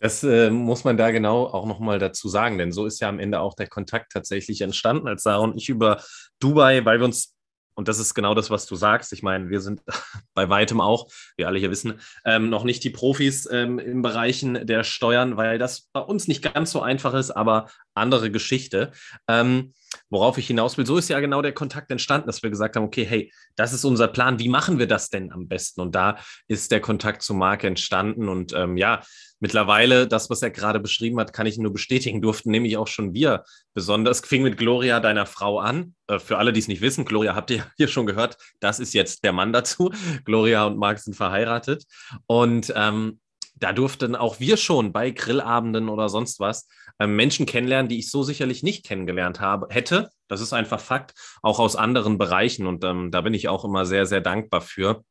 Das 0.00 0.22
äh, 0.22 0.50
muss 0.50 0.84
man 0.84 0.96
da 0.96 1.10
genau 1.10 1.46
auch 1.46 1.66
nochmal 1.66 1.98
dazu 1.98 2.28
sagen, 2.28 2.56
denn 2.56 2.70
so 2.70 2.86
ist 2.86 3.00
ja 3.00 3.08
am 3.08 3.18
Ende 3.18 3.40
auch 3.40 3.54
der 3.54 3.66
Kontakt 3.66 4.12
tatsächlich 4.12 4.60
entstanden, 4.60 5.08
als 5.08 5.24
Sarah 5.24 5.42
und 5.42 5.56
ich 5.56 5.68
über 5.68 6.00
Dubai, 6.38 6.84
weil 6.84 7.00
wir 7.00 7.04
uns, 7.04 7.36
und 7.78 7.86
das 7.86 8.00
ist 8.00 8.12
genau 8.12 8.34
das, 8.34 8.50
was 8.50 8.66
du 8.66 8.74
sagst, 8.74 9.12
ich 9.12 9.22
meine, 9.22 9.50
wir 9.50 9.60
sind 9.60 9.82
bei 10.34 10.48
weitem 10.48 10.80
auch, 10.80 11.06
wir 11.36 11.46
alle 11.46 11.60
hier 11.60 11.70
wissen, 11.70 12.00
ähm, 12.24 12.50
noch 12.50 12.64
nicht 12.64 12.82
die 12.82 12.90
Profis 12.90 13.48
ähm, 13.52 13.78
im 13.78 14.02
Bereichen 14.02 14.66
der 14.66 14.82
Steuern, 14.82 15.36
weil 15.36 15.58
das 15.58 15.88
bei 15.92 16.00
uns 16.00 16.26
nicht 16.26 16.42
ganz 16.42 16.72
so 16.72 16.82
einfach 16.82 17.14
ist, 17.14 17.30
aber 17.30 17.70
andere 17.94 18.32
Geschichte. 18.32 18.90
Ähm, 19.28 19.74
worauf 20.10 20.38
ich 20.38 20.48
hinaus 20.48 20.76
will, 20.76 20.86
so 20.86 20.96
ist 20.96 21.08
ja 21.08 21.20
genau 21.20 21.40
der 21.40 21.52
Kontakt 21.52 21.92
entstanden, 21.92 22.26
dass 22.26 22.42
wir 22.42 22.50
gesagt 22.50 22.74
haben, 22.74 22.82
okay, 22.82 23.04
hey, 23.04 23.32
das 23.54 23.72
ist 23.72 23.84
unser 23.84 24.08
Plan, 24.08 24.40
wie 24.40 24.48
machen 24.48 24.80
wir 24.80 24.88
das 24.88 25.08
denn 25.08 25.30
am 25.30 25.46
besten? 25.46 25.80
Und 25.80 25.94
da 25.94 26.18
ist 26.48 26.72
der 26.72 26.80
Kontakt 26.80 27.22
zu 27.22 27.32
Marc 27.32 27.62
entstanden 27.62 28.28
und 28.28 28.52
ähm, 28.54 28.76
ja, 28.76 29.02
mittlerweile, 29.40 30.06
das, 30.06 30.30
was 30.30 30.42
er 30.42 30.50
gerade 30.50 30.80
beschrieben 30.80 31.18
hat, 31.20 31.32
kann 31.32 31.46
ich 31.46 31.58
nur 31.58 31.72
bestätigen, 31.72 32.20
durften 32.20 32.50
nämlich 32.50 32.76
auch 32.76 32.86
schon 32.86 33.14
wir 33.14 33.44
besonders, 33.74 34.20
fing 34.20 34.42
mit 34.42 34.56
Gloria, 34.56 35.00
deiner 35.00 35.26
Frau, 35.26 35.58
an. 35.60 35.94
Äh, 36.06 36.18
für 36.18 36.38
alle, 36.38 36.52
die 36.52 36.60
es 36.60 36.68
nicht 36.68 36.82
wissen, 36.82 37.04
Gloria 37.04 37.34
habt 37.34 37.50
ihr 37.50 37.64
hier 37.76 37.88
schon 37.88 38.06
gehört, 38.06 38.36
das 38.60 38.80
ist 38.80 38.94
jetzt 38.94 39.24
der 39.24 39.32
Mann 39.32 39.52
dazu. 39.52 39.90
Gloria 40.24 40.66
und 40.66 40.78
Marc 40.78 40.98
sind 40.98 41.14
verheiratet. 41.14 41.84
Und 42.26 42.72
ähm, 42.76 43.20
da 43.56 43.72
durften 43.72 44.14
auch 44.14 44.38
wir 44.40 44.56
schon 44.56 44.92
bei 44.92 45.10
Grillabenden 45.10 45.88
oder 45.88 46.08
sonst 46.08 46.38
was 46.40 46.68
äh, 46.98 47.06
Menschen 47.06 47.46
kennenlernen, 47.46 47.88
die 47.88 47.98
ich 47.98 48.10
so 48.10 48.22
sicherlich 48.22 48.62
nicht 48.62 48.86
kennengelernt 48.86 49.40
habe, 49.40 49.66
hätte. 49.70 50.10
Das 50.28 50.40
ist 50.40 50.52
einfach 50.52 50.80
Fakt, 50.80 51.14
auch 51.42 51.58
aus 51.58 51.76
anderen 51.76 52.18
Bereichen. 52.18 52.66
Und 52.66 52.84
ähm, 52.84 53.10
da 53.10 53.20
bin 53.22 53.34
ich 53.34 53.48
auch 53.48 53.64
immer 53.64 53.86
sehr, 53.86 54.06
sehr 54.06 54.20
dankbar 54.20 54.60
für. 54.60 55.04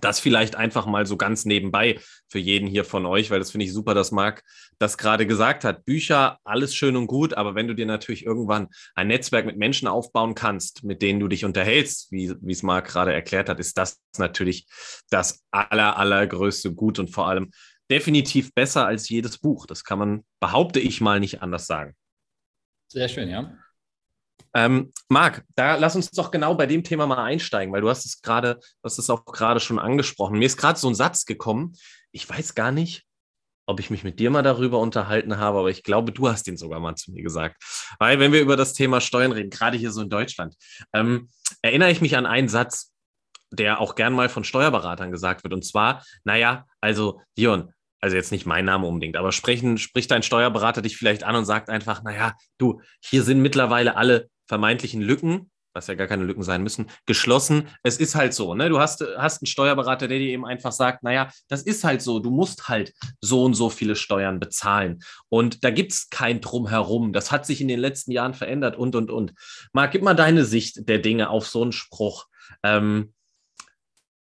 Das 0.00 0.20
vielleicht 0.20 0.56
einfach 0.56 0.86
mal 0.86 1.06
so 1.06 1.16
ganz 1.16 1.44
nebenbei 1.44 1.98
für 2.28 2.38
jeden 2.38 2.66
hier 2.66 2.84
von 2.84 3.06
euch, 3.06 3.30
weil 3.30 3.38
das 3.38 3.50
finde 3.50 3.66
ich 3.66 3.72
super, 3.72 3.94
dass 3.94 4.10
Marc 4.10 4.42
das 4.78 4.98
gerade 4.98 5.26
gesagt 5.26 5.64
hat. 5.64 5.84
Bücher, 5.84 6.38
alles 6.44 6.74
schön 6.74 6.96
und 6.96 7.06
gut, 7.06 7.34
aber 7.34 7.54
wenn 7.54 7.68
du 7.68 7.74
dir 7.74 7.86
natürlich 7.86 8.26
irgendwann 8.26 8.68
ein 8.94 9.08
Netzwerk 9.08 9.46
mit 9.46 9.56
Menschen 9.56 9.88
aufbauen 9.88 10.34
kannst, 10.34 10.84
mit 10.84 11.00
denen 11.02 11.20
du 11.20 11.28
dich 11.28 11.44
unterhältst, 11.44 12.10
wie, 12.10 12.34
es 12.50 12.62
Marc 12.62 12.88
gerade 12.88 13.12
erklärt 13.12 13.48
hat, 13.48 13.60
ist 13.60 13.78
das 13.78 14.00
natürlich 14.18 14.66
das 15.10 15.42
aller, 15.50 15.96
allergrößte 15.96 16.74
Gut 16.74 16.98
und 16.98 17.10
vor 17.10 17.28
allem 17.28 17.50
definitiv 17.90 18.52
besser 18.54 18.86
als 18.86 19.08
jedes 19.08 19.38
Buch. 19.38 19.66
Das 19.66 19.84
kann 19.84 19.98
man, 19.98 20.24
behaupte 20.40 20.80
ich 20.80 21.00
mal, 21.00 21.20
nicht 21.20 21.42
anders 21.42 21.66
sagen. 21.66 21.94
Sehr 22.88 23.08
schön, 23.08 23.28
ja. 23.28 23.56
Ähm, 24.54 24.92
Marc, 25.08 25.44
da 25.56 25.76
lass 25.76 25.96
uns 25.96 26.10
doch 26.10 26.30
genau 26.30 26.54
bei 26.54 26.66
dem 26.66 26.84
Thema 26.84 27.06
mal 27.06 27.22
einsteigen, 27.22 27.72
weil 27.72 27.80
du 27.80 27.88
hast 27.88 28.04
es 28.06 28.22
gerade, 28.22 28.60
hast 28.82 28.98
es 28.98 29.10
auch 29.10 29.24
gerade 29.24 29.60
schon 29.60 29.78
angesprochen. 29.78 30.38
Mir 30.38 30.46
ist 30.46 30.56
gerade 30.56 30.78
so 30.78 30.88
ein 30.88 30.94
Satz 30.94 31.24
gekommen. 31.24 31.74
Ich 32.12 32.28
weiß 32.28 32.54
gar 32.54 32.70
nicht, 32.70 33.04
ob 33.66 33.80
ich 33.80 33.90
mich 33.90 34.04
mit 34.04 34.20
dir 34.20 34.30
mal 34.30 34.42
darüber 34.42 34.78
unterhalten 34.78 35.38
habe, 35.38 35.58
aber 35.58 35.70
ich 35.70 35.82
glaube, 35.82 36.12
du 36.12 36.28
hast 36.28 36.46
ihn 36.46 36.56
sogar 36.56 36.80
mal 36.80 36.94
zu 36.94 37.10
mir 37.12 37.22
gesagt. 37.22 37.62
Weil, 37.98 38.20
wenn 38.20 38.32
wir 38.32 38.40
über 38.40 38.56
das 38.56 38.74
Thema 38.74 39.00
Steuern 39.00 39.32
reden, 39.32 39.50
gerade 39.50 39.76
hier 39.76 39.90
so 39.90 40.02
in 40.02 40.10
Deutschland, 40.10 40.54
ähm, 40.92 41.30
erinnere 41.62 41.90
ich 41.90 42.00
mich 42.00 42.16
an 42.16 42.26
einen 42.26 42.48
Satz, 42.48 42.92
der 43.50 43.80
auch 43.80 43.94
gern 43.94 44.12
mal 44.12 44.28
von 44.28 44.44
Steuerberatern 44.44 45.10
gesagt 45.10 45.44
wird. 45.44 45.54
Und 45.54 45.64
zwar, 45.64 46.04
naja, 46.24 46.66
also, 46.80 47.20
Dion, 47.36 47.72
also 48.00 48.16
jetzt 48.16 48.32
nicht 48.32 48.46
mein 48.46 48.66
Name 48.66 48.86
unbedingt, 48.86 49.16
aber 49.16 49.32
sprechen, 49.32 49.78
spricht 49.78 50.10
dein 50.10 50.22
Steuerberater 50.22 50.82
dich 50.82 50.96
vielleicht 50.96 51.24
an 51.24 51.36
und 51.36 51.46
sagt 51.46 51.70
einfach, 51.70 52.02
naja, 52.02 52.34
du, 52.58 52.82
hier 53.00 53.22
sind 53.22 53.40
mittlerweile 53.40 53.96
alle 53.96 54.28
vermeintlichen 54.46 55.00
Lücken, 55.00 55.50
was 55.74 55.88
ja 55.88 55.94
gar 55.94 56.06
keine 56.06 56.24
Lücken 56.24 56.42
sein 56.42 56.62
müssen, 56.62 56.86
geschlossen. 57.04 57.68
Es 57.82 57.98
ist 57.98 58.14
halt 58.14 58.32
so, 58.32 58.54
ne? 58.54 58.68
Du 58.68 58.78
hast, 58.78 59.04
hast 59.16 59.42
einen 59.42 59.46
Steuerberater, 59.46 60.06
der 60.06 60.18
dir 60.18 60.28
eben 60.28 60.46
einfach 60.46 60.72
sagt, 60.72 61.02
naja, 61.02 61.30
das 61.48 61.62
ist 61.62 61.84
halt 61.84 62.00
so, 62.00 62.20
du 62.20 62.30
musst 62.30 62.68
halt 62.68 62.94
so 63.20 63.44
und 63.44 63.54
so 63.54 63.70
viele 63.70 63.96
Steuern 63.96 64.38
bezahlen. 64.38 65.00
Und 65.28 65.64
da 65.64 65.70
gibt 65.70 65.92
es 65.92 66.08
kein 66.10 66.40
Drumherum. 66.40 67.12
Das 67.12 67.32
hat 67.32 67.44
sich 67.44 67.60
in 67.60 67.68
den 67.68 67.80
letzten 67.80 68.12
Jahren 68.12 68.34
verändert 68.34 68.76
und, 68.76 68.94
und, 68.94 69.10
und. 69.10 69.34
Marc, 69.72 69.92
gib 69.92 70.02
mal 70.02 70.14
deine 70.14 70.44
Sicht 70.44 70.88
der 70.88 70.98
Dinge 70.98 71.28
auf 71.30 71.46
so 71.48 71.62
einen 71.62 71.72
Spruch. 71.72 72.26
Ähm, 72.62 73.12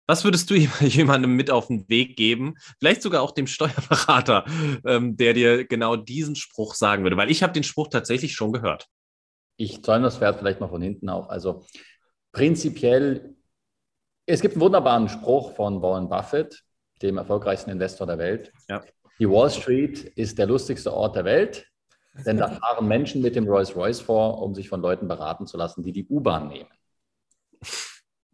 was 0.06 0.24
würdest 0.24 0.50
du 0.50 0.54
jemandem 0.80 1.34
mit 1.34 1.50
auf 1.50 1.66
den 1.66 1.88
Weg 1.88 2.16
geben? 2.16 2.54
Vielleicht 2.78 3.02
sogar 3.02 3.22
auch 3.22 3.32
dem 3.32 3.46
Steuerberater, 3.46 4.44
ähm, 4.84 5.16
der 5.16 5.34
dir 5.34 5.64
genau 5.64 5.96
diesen 5.96 6.36
Spruch 6.36 6.74
sagen 6.74 7.02
würde, 7.02 7.16
weil 7.16 7.30
ich 7.30 7.42
habe 7.42 7.52
den 7.52 7.64
Spruch 7.64 7.88
tatsächlich 7.88 8.34
schon 8.34 8.52
gehört. 8.52 8.88
Ich 9.60 9.84
zäume 9.84 10.04
das 10.04 10.16
Pferd 10.16 10.38
vielleicht 10.38 10.58
mal 10.60 10.68
von 10.68 10.80
hinten 10.80 11.10
auf. 11.10 11.28
Also 11.28 11.66
prinzipiell, 12.32 13.36
es 14.24 14.40
gibt 14.40 14.54
einen 14.54 14.62
wunderbaren 14.62 15.10
Spruch 15.10 15.54
von 15.54 15.82
Warren 15.82 16.08
Buffett, 16.08 16.64
dem 17.02 17.18
erfolgreichsten 17.18 17.68
Investor 17.68 18.06
der 18.06 18.16
Welt. 18.16 18.54
Ja. 18.70 18.82
Die 19.18 19.28
Wall 19.28 19.50
Street 19.50 20.02
ist 20.16 20.38
der 20.38 20.46
lustigste 20.46 20.94
Ort 20.94 21.14
der 21.14 21.26
Welt, 21.26 21.66
denn 22.24 22.38
da 22.38 22.48
fahren 22.60 22.88
Menschen 22.88 23.20
mit 23.20 23.36
dem 23.36 23.46
Rolls-Royce 23.46 24.00
vor, 24.00 24.40
um 24.40 24.54
sich 24.54 24.66
von 24.66 24.80
Leuten 24.80 25.08
beraten 25.08 25.46
zu 25.46 25.58
lassen, 25.58 25.82
die 25.82 25.92
die 25.92 26.06
U-Bahn 26.08 26.48
nehmen. 26.48 26.70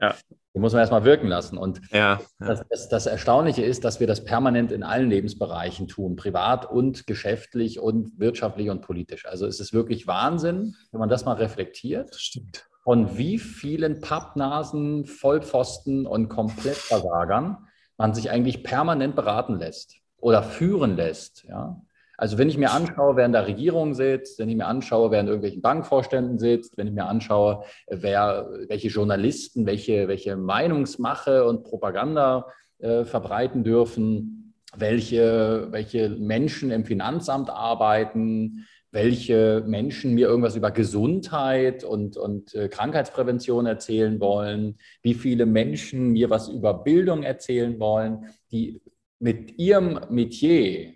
Ja. 0.00 0.14
Die 0.56 0.60
muss 0.60 0.72
man 0.72 0.80
erstmal 0.80 1.04
wirken 1.04 1.28
lassen. 1.28 1.58
Und 1.58 1.82
ja, 1.92 2.18
ja. 2.40 2.46
Das, 2.46 2.64
das, 2.70 2.88
das, 2.88 3.04
Erstaunliche 3.04 3.62
ist, 3.62 3.84
dass 3.84 4.00
wir 4.00 4.06
das 4.06 4.24
permanent 4.24 4.72
in 4.72 4.82
allen 4.82 5.10
Lebensbereichen 5.10 5.86
tun, 5.86 6.16
privat 6.16 6.64
und 6.64 7.06
geschäftlich 7.06 7.78
und 7.78 8.18
wirtschaftlich 8.18 8.70
und 8.70 8.80
politisch. 8.80 9.26
Also 9.26 9.46
es 9.46 9.60
ist 9.60 9.74
wirklich 9.74 10.06
Wahnsinn, 10.06 10.74
wenn 10.92 11.00
man 11.00 11.10
das 11.10 11.26
mal 11.26 11.34
reflektiert. 11.34 12.08
Das 12.08 12.22
stimmt. 12.22 12.66
Von 12.84 13.18
wie 13.18 13.38
vielen 13.38 14.00
Pappnasen, 14.00 15.04
Vollpfosten 15.04 16.06
und 16.06 16.30
Komplettversagern 16.30 17.58
man 17.98 18.14
sich 18.14 18.30
eigentlich 18.30 18.64
permanent 18.64 19.14
beraten 19.14 19.58
lässt 19.58 19.96
oder 20.16 20.42
führen 20.42 20.96
lässt. 20.96 21.44
Ja? 21.44 21.82
Also 22.18 22.38
wenn 22.38 22.48
ich 22.48 22.58
mir 22.58 22.70
anschaue, 22.70 23.16
wer 23.16 23.26
in 23.26 23.32
der 23.32 23.46
Regierung 23.46 23.94
sitzt, 23.94 24.38
wenn 24.38 24.48
ich 24.48 24.56
mir 24.56 24.66
anschaue, 24.66 25.10
wer 25.10 25.20
in 25.20 25.26
irgendwelchen 25.26 25.62
Bankvorständen 25.62 26.38
sitzt, 26.38 26.76
wenn 26.76 26.86
ich 26.86 26.94
mir 26.94 27.06
anschaue, 27.06 27.64
wer, 27.88 28.48
welche 28.68 28.88
Journalisten, 28.88 29.66
welche, 29.66 30.08
welche 30.08 30.36
Meinungsmache 30.36 31.46
und 31.46 31.64
Propaganda 31.64 32.46
äh, 32.78 33.04
verbreiten 33.04 33.64
dürfen, 33.64 34.54
welche, 34.76 35.68
welche 35.70 36.10
Menschen 36.10 36.70
im 36.70 36.84
Finanzamt 36.84 37.50
arbeiten, 37.50 38.66
welche 38.90 39.62
Menschen 39.66 40.14
mir 40.14 40.28
irgendwas 40.28 40.56
über 40.56 40.70
Gesundheit 40.70 41.84
und, 41.84 42.16
und 42.16 42.54
äh, 42.54 42.68
Krankheitsprävention 42.68 43.66
erzählen 43.66 44.20
wollen, 44.20 44.78
wie 45.02 45.14
viele 45.14 45.44
Menschen 45.44 46.12
mir 46.12 46.30
was 46.30 46.48
über 46.48 46.72
Bildung 46.72 47.22
erzählen 47.22 47.78
wollen, 47.78 48.26
die 48.50 48.80
mit 49.18 49.58
ihrem 49.58 50.00
Metier 50.10 50.95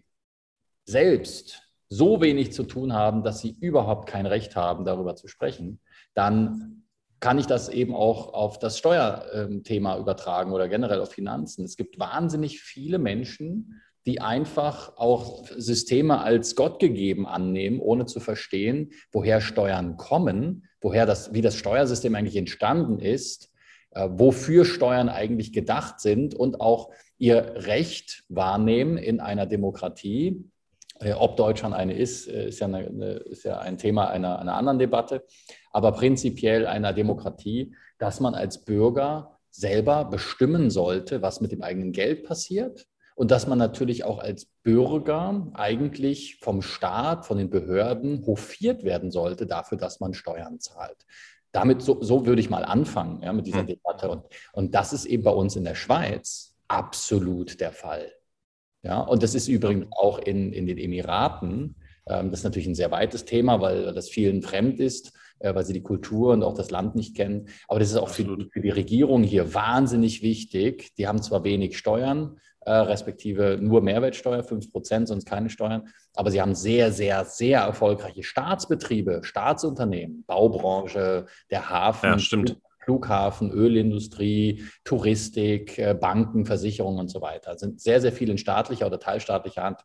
selbst 0.91 1.63
so 1.89 2.21
wenig 2.21 2.53
zu 2.53 2.63
tun 2.63 2.93
haben, 2.93 3.23
dass 3.23 3.41
sie 3.41 3.57
überhaupt 3.61 4.09
kein 4.09 4.27
Recht 4.27 4.55
haben, 4.57 4.85
darüber 4.85 5.17
zu 5.17 5.27
sprechen, 5.29 5.81
dann 6.15 6.85
kann 7.19 7.39
ich 7.39 7.47
das 7.47 7.69
eben 7.69 7.95
auch 7.95 8.33
auf 8.33 8.59
das 8.59 8.79
Steuerthema 8.79 9.99
übertragen 9.99 10.53
oder 10.53 10.69
generell 10.69 11.01
auf 11.01 11.13
Finanzen. 11.13 11.65
Es 11.65 11.77
gibt 11.77 11.99
wahnsinnig 11.99 12.61
viele 12.61 12.99
Menschen, 12.99 13.83
die 14.07 14.21
einfach 14.21 14.97
auch 14.97 15.47
Systeme 15.57 16.21
als 16.21 16.57
Gott 16.57 16.81
gegeben 16.81 17.27
annehmen, 17.27 17.81
ohne 17.81 18.07
zu 18.07 18.21
verstehen, 18.21 18.93
woher 19.13 19.43
Steuern 19.43 19.99
kommen, 19.99 20.65
woher 20.81 21.05
das, 21.05 21.35
wie 21.35 21.43
das 21.43 21.57
Steuersystem 21.57 22.15
eigentlich 22.15 22.37
entstanden 22.37 22.99
ist, 22.99 23.53
äh, 23.91 24.09
wofür 24.11 24.65
Steuern 24.65 25.11
eigentlich 25.11 25.53
gedacht 25.53 26.01
sind 26.01 26.35
und 26.35 26.63
auch 26.63 26.91
ihr 27.19 27.67
Recht 27.67 28.25
wahrnehmen 28.31 28.97
in 28.97 29.21
einer 29.21 29.45
Demokratie, 29.45 30.51
ob 31.15 31.37
Deutschland 31.37 31.75
eine 31.75 31.95
ist, 31.95 32.29
äh, 32.29 32.49
ist 32.49 32.61
ja, 32.61 32.67
eine, 32.67 33.13
ist 33.15 33.45
ja 33.45 33.59
ein 33.59 33.79
Thema 33.79 34.09
einer, 34.09 34.39
einer 34.39 34.55
anderen 34.55 34.79
Debatte, 34.79 35.25
aber 35.73 35.93
prinzipiell 35.93 36.67
einer 36.67 36.93
Demokratie, 36.93 37.75
dass 37.99 38.21
man 38.21 38.35
als 38.35 38.65
Bürger 38.65 39.39
selber 39.51 40.05
bestimmen 40.05 40.71
sollte, 40.71 41.23
was 41.23 41.41
mit 41.41 41.53
dem 41.53 41.63
eigenen 41.63 41.93
Geld 41.93 42.25
passiert 42.25 42.87
und 43.15 43.31
dass 43.31 43.47
man 43.47 43.59
natürlich 43.59 44.05
auch 44.05 44.19
als 44.19 44.47
Bürger 44.63 45.51
eigentlich 45.55 46.39
vom 46.41 46.63
Staat, 46.63 47.27
von 47.27 47.39
den 47.39 47.51
Behörden 47.51 48.25
hofiert 48.27 48.85
werden 48.85 49.11
sollte 49.11 49.47
dafür, 49.47 49.79
dass 49.79 50.01
man 50.01 50.15
Steuern 50.15 50.61
zahlt. 50.61 51.07
Damit, 51.53 51.83
so, 51.83 52.01
so 52.01 52.27
würde 52.27 52.41
ich 52.41 52.49
mal 52.49 52.65
anfangen 52.65 53.23
ja, 53.23 53.33
mit 53.33 53.47
dieser 53.47 53.65
mhm. 53.65 53.69
Debatte. 53.69 54.09
Und, 54.09 54.25
und 54.53 54.75
das 54.75 54.93
ist 54.93 55.05
eben 55.05 55.25
bei 55.25 55.33
uns 55.33 55.57
in 55.57 55.65
der 55.65 55.75
Schweiz 55.75 56.55
absolut 56.69 57.61
der 57.61 57.73
Fall. 57.73 58.13
Ja, 58.83 59.01
und 59.01 59.23
das 59.23 59.35
ist 59.35 59.49
übrigens 59.49 59.87
auch 59.91 60.19
in, 60.19 60.53
in 60.53 60.67
den 60.67 60.79
Emiraten. 60.79 61.75
Ähm, 62.07 62.31
das 62.31 62.41
ist 62.41 62.45
natürlich 62.45 62.69
ein 62.69 62.75
sehr 62.75 62.91
weites 62.91 63.25
Thema, 63.25 63.61
weil 63.61 63.93
das 63.93 64.09
vielen 64.09 64.43
fremd 64.43 64.81
ist, 64.81 65.13
äh, 65.39 65.55
weil 65.55 65.65
sie 65.65 65.73
die 65.73 65.83
Kultur 65.83 66.33
und 66.33 66.43
auch 66.43 66.55
das 66.55 66.71
Land 66.71 66.95
nicht 66.95 67.15
kennen. 67.15 67.49
Aber 67.69 67.79
das 67.79 67.91
ist 67.91 67.97
auch 67.97 68.09
für, 68.09 68.25
für 68.51 68.61
die 68.61 68.71
Regierung 68.71 69.23
hier 69.23 69.55
wahnsinnig 69.55 70.23
wichtig. 70.23 70.95
Die 70.97 71.07
haben 71.07 71.21
zwar 71.23 71.45
wenig 71.45 71.77
Steuern, 71.77 72.39
äh, 72.61 72.73
respektive 72.73 73.59
nur 73.61 73.83
Mehrwertsteuer, 73.83 74.43
5 74.43 74.73
Prozent, 74.73 75.09
sonst 75.09 75.27
keine 75.27 75.51
Steuern. 75.51 75.89
Aber 76.15 76.31
sie 76.31 76.41
haben 76.41 76.55
sehr, 76.55 76.91
sehr, 76.93 77.25
sehr 77.27 77.61
erfolgreiche 77.61 78.23
Staatsbetriebe, 78.23 79.21
Staatsunternehmen, 79.25 80.25
Baubranche, 80.27 81.27
der 81.51 81.69
Hafen, 81.69 82.07
ja, 82.07 82.19
stimmt. 82.19 82.57
Flughafen, 82.91 83.53
Ölindustrie, 83.53 84.65
Touristik, 84.83 85.79
äh, 85.79 85.95
Banken, 85.95 86.45
Versicherungen 86.45 86.99
und 86.99 87.09
so 87.09 87.21
weiter. 87.21 87.57
Sind 87.57 87.81
sehr, 87.81 88.01
sehr 88.01 88.11
viel 88.11 88.31
in 88.31 88.39
staatlicher 88.39 88.87
oder 88.87 88.99
teilstaatlicher 88.99 89.63
Hand. 89.63 89.81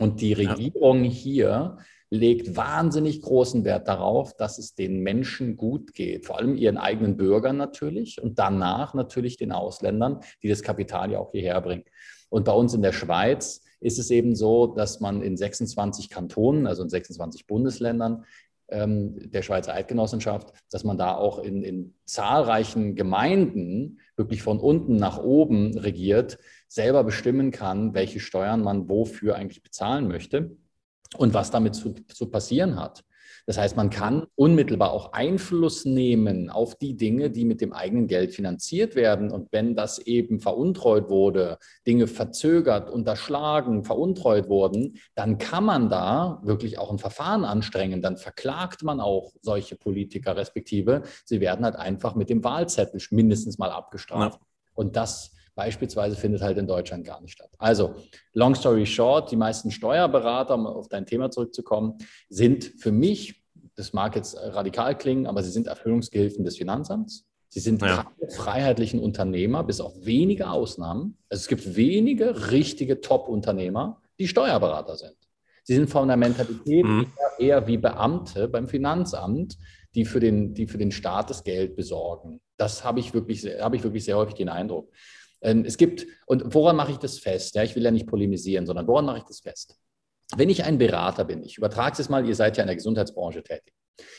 Und 0.00 0.20
die 0.20 0.32
Regierung 0.32 1.04
ja. 1.04 1.10
hier 1.10 1.78
legt 2.10 2.56
wahnsinnig 2.56 3.22
großen 3.22 3.64
Wert 3.64 3.86
darauf, 3.86 4.36
dass 4.36 4.58
es 4.58 4.74
den 4.74 5.00
Menschen 5.00 5.56
gut 5.56 5.94
geht, 5.94 6.26
vor 6.26 6.38
allem 6.38 6.56
ihren 6.56 6.76
eigenen 6.76 7.16
Bürgern 7.16 7.56
natürlich 7.56 8.20
und 8.20 8.40
danach 8.40 8.94
natürlich 8.94 9.36
den 9.36 9.52
Ausländern, 9.52 10.18
die 10.42 10.48
das 10.48 10.62
Kapital 10.62 11.12
ja 11.12 11.20
auch 11.20 11.30
hierher 11.30 11.60
bringen. 11.60 11.84
Und 12.30 12.46
bei 12.46 12.52
uns 12.52 12.74
in 12.74 12.82
der 12.82 12.92
Schweiz 12.92 13.62
ist 13.78 14.00
es 14.00 14.10
eben 14.10 14.34
so, 14.34 14.66
dass 14.66 14.98
man 14.98 15.22
in 15.22 15.36
26 15.36 16.10
Kantonen, 16.10 16.66
also 16.66 16.82
in 16.82 16.88
26 16.88 17.46
Bundesländern, 17.46 18.24
der 18.72 19.42
Schweizer 19.42 19.74
Eidgenossenschaft, 19.74 20.52
dass 20.70 20.84
man 20.84 20.96
da 20.96 21.14
auch 21.14 21.40
in, 21.40 21.62
in 21.62 21.94
zahlreichen 22.04 22.94
Gemeinden 22.94 24.00
wirklich 24.16 24.42
von 24.42 24.60
unten 24.60 24.96
nach 24.96 25.18
oben 25.18 25.76
regiert, 25.76 26.38
selber 26.68 27.02
bestimmen 27.02 27.50
kann, 27.50 27.94
welche 27.94 28.20
Steuern 28.20 28.62
man 28.62 28.88
wofür 28.88 29.34
eigentlich 29.34 29.62
bezahlen 29.62 30.06
möchte 30.06 30.56
und 31.16 31.34
was 31.34 31.50
damit 31.50 31.74
zu, 31.74 31.94
zu 31.94 32.30
passieren 32.30 32.76
hat. 32.76 33.04
Das 33.46 33.58
heißt, 33.58 33.76
man 33.76 33.90
kann 33.90 34.26
unmittelbar 34.34 34.92
auch 34.92 35.12
Einfluss 35.12 35.84
nehmen 35.84 36.50
auf 36.50 36.76
die 36.76 36.96
Dinge, 36.96 37.30
die 37.30 37.44
mit 37.44 37.60
dem 37.60 37.72
eigenen 37.72 38.06
Geld 38.06 38.34
finanziert 38.34 38.94
werden. 38.94 39.30
Und 39.30 39.48
wenn 39.52 39.74
das 39.74 39.98
eben 39.98 40.40
veruntreut 40.40 41.08
wurde, 41.08 41.58
Dinge 41.86 42.06
verzögert, 42.06 42.90
unterschlagen, 42.90 43.84
veruntreut 43.84 44.48
wurden, 44.48 44.98
dann 45.14 45.38
kann 45.38 45.64
man 45.64 45.88
da 45.88 46.40
wirklich 46.42 46.78
auch 46.78 46.90
ein 46.90 46.98
Verfahren 46.98 47.44
anstrengen. 47.44 48.02
Dann 48.02 48.16
verklagt 48.16 48.82
man 48.82 49.00
auch 49.00 49.32
solche 49.40 49.76
Politiker, 49.76 50.36
respektive 50.36 51.02
sie 51.24 51.40
werden 51.40 51.64
halt 51.64 51.76
einfach 51.76 52.14
mit 52.14 52.30
dem 52.30 52.44
Wahlzettel 52.44 53.00
mindestens 53.10 53.58
mal 53.58 53.70
abgestraft. 53.70 54.40
Ja. 54.40 54.46
Und 54.74 54.96
das 54.96 55.32
beispielsweise 55.60 56.16
findet 56.16 56.40
halt 56.40 56.56
in 56.56 56.66
Deutschland 56.66 57.04
gar 57.04 57.20
nicht 57.20 57.32
statt. 57.32 57.50
Also, 57.58 57.94
long 58.32 58.54
story 58.54 58.86
short, 58.86 59.30
die 59.30 59.36
meisten 59.36 59.70
Steuerberater, 59.70 60.54
um 60.54 60.66
auf 60.66 60.88
dein 60.88 61.04
Thema 61.04 61.30
zurückzukommen, 61.30 61.98
sind 62.30 62.64
für 62.78 62.92
mich, 62.92 63.44
das 63.76 63.92
mag 63.92 64.16
jetzt 64.16 64.38
radikal 64.38 64.96
klingen, 64.96 65.26
aber 65.26 65.42
sie 65.42 65.50
sind 65.50 65.66
Erfüllungsgehilfen 65.66 66.46
des 66.46 66.56
Finanzamts. 66.56 67.26
Sie 67.50 67.60
sind 67.60 67.82
ja. 67.82 68.10
freiheitlichen 68.30 69.00
Unternehmer, 69.00 69.62
bis 69.62 69.82
auf 69.82 69.92
wenige 70.02 70.48
Ausnahmen. 70.48 71.18
Also 71.28 71.42
es 71.42 71.48
gibt 71.48 71.76
wenige 71.76 72.50
richtige 72.50 73.02
Top-Unternehmer, 73.02 74.00
die 74.18 74.28
Steuerberater 74.28 74.96
sind. 74.96 75.16
Sie 75.64 75.74
sind 75.74 75.90
von 75.90 76.08
der 76.08 76.16
Mentalität 76.16 76.86
mhm. 76.86 77.06
eher, 77.38 77.46
eher, 77.46 77.66
wie 77.66 77.76
Beamte 77.76 78.48
beim 78.48 78.66
Finanzamt, 78.66 79.58
die 79.94 80.06
für, 80.06 80.20
den, 80.20 80.54
die 80.54 80.66
für 80.66 80.78
den 80.78 80.90
Staat 80.90 81.28
das 81.28 81.44
Geld 81.44 81.76
besorgen. 81.76 82.40
Das 82.56 82.82
habe 82.82 83.00
ich, 83.00 83.12
wirklich, 83.12 83.44
habe 83.60 83.76
ich 83.76 83.82
wirklich 83.82 84.04
sehr 84.04 84.16
häufig 84.16 84.36
den 84.36 84.48
Eindruck. 84.48 84.90
Ähm, 85.42 85.64
es 85.64 85.76
gibt, 85.76 86.06
und 86.26 86.54
woran 86.54 86.76
mache 86.76 86.92
ich 86.92 86.98
das 86.98 87.18
fest? 87.18 87.54
Ja, 87.54 87.62
ich 87.62 87.74
will 87.76 87.82
ja 87.82 87.90
nicht 87.90 88.06
polemisieren, 88.06 88.66
sondern 88.66 88.86
woran 88.86 89.06
mache 89.06 89.18
ich 89.18 89.24
das 89.24 89.40
fest? 89.40 89.76
Wenn 90.36 90.48
ich 90.48 90.64
ein 90.64 90.78
Berater 90.78 91.24
bin, 91.24 91.42
ich 91.42 91.58
übertrage 91.58 92.00
es 92.00 92.08
mal, 92.08 92.26
ihr 92.26 92.34
seid 92.34 92.56
ja 92.56 92.62
in 92.62 92.68
der 92.68 92.76
Gesundheitsbranche 92.76 93.42
tätig. 93.42 93.74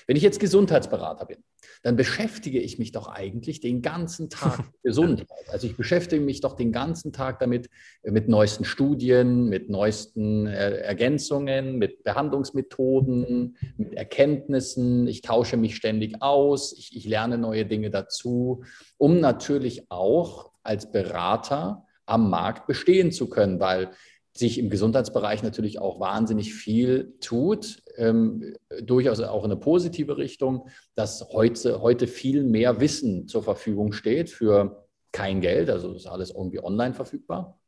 Wenn 0.08 0.16
ich 0.16 0.24
jetzt 0.24 0.40
Gesundheitsberater 0.40 1.26
bin, 1.26 1.44
dann 1.84 1.96
beschäftige 1.96 2.60
ich 2.60 2.78
mich 2.78 2.92
doch 2.92 3.08
eigentlich 3.08 3.60
den 3.60 3.82
ganzen 3.82 4.30
Tag 4.30 4.58
mit 4.72 4.84
Gesundheit. 4.84 5.50
Also 5.50 5.68
ich 5.68 5.76
beschäftige 5.76 6.22
mich 6.22 6.42
doch 6.42 6.56
den 6.56 6.72
ganzen 6.72 7.12
Tag 7.12 7.40
damit, 7.40 7.70
mit 8.04 8.28
neuesten 8.28 8.66
Studien, 8.66 9.46
mit 9.50 9.70
neuesten 9.70 10.48
äh, 10.48 10.78
Ergänzungen, 10.78 11.78
mit 11.78 12.04
Behandlungsmethoden, 12.04 13.58
mit 13.78 13.94
Erkenntnissen. 13.94 15.08
Ich 15.08 15.22
tausche 15.22 15.58
mich 15.58 15.76
ständig 15.76 16.22
aus, 16.22 16.74
ich, 16.78 16.96
ich 16.96 17.06
lerne 17.06 17.38
neue 17.38 17.66
Dinge 17.66 17.90
dazu, 17.90 18.64
um 18.98 19.20
natürlich 19.20 19.90
auch 19.90 20.52
als 20.64 20.92
Berater 20.92 21.86
am 22.06 22.30
Markt 22.30 22.68
bestehen 22.68 23.12
zu 23.12 23.30
können, 23.30 23.60
weil 23.60 23.92
sich 24.34 24.60
im 24.60 24.70
Gesundheitsbereich 24.70 25.44
natürlich 25.44 25.80
auch 25.80 26.00
wahnsinnig 26.00 26.54
viel 26.54 27.16
tut, 27.20 27.82
ähm, 28.02 28.56
durchaus 28.84 29.22
auch 29.22 29.44
in 29.46 29.52
eine 29.52 29.60
positive 29.60 30.18
Richtung, 30.18 30.68
dass 30.96 31.30
heute, 31.32 31.82
heute 31.82 32.08
viel 32.08 32.44
mehr 32.44 32.80
Wissen 32.80 33.28
zur 33.28 33.44
Verfügung 33.44 33.94
steht 33.94 34.30
für 34.30 34.86
kein 35.12 35.42
Geld, 35.42 35.70
also 35.70 35.94
ist 35.94 36.08
alles 36.08 36.32
irgendwie 36.32 36.64
online 36.64 36.94
verfügbar 36.94 37.62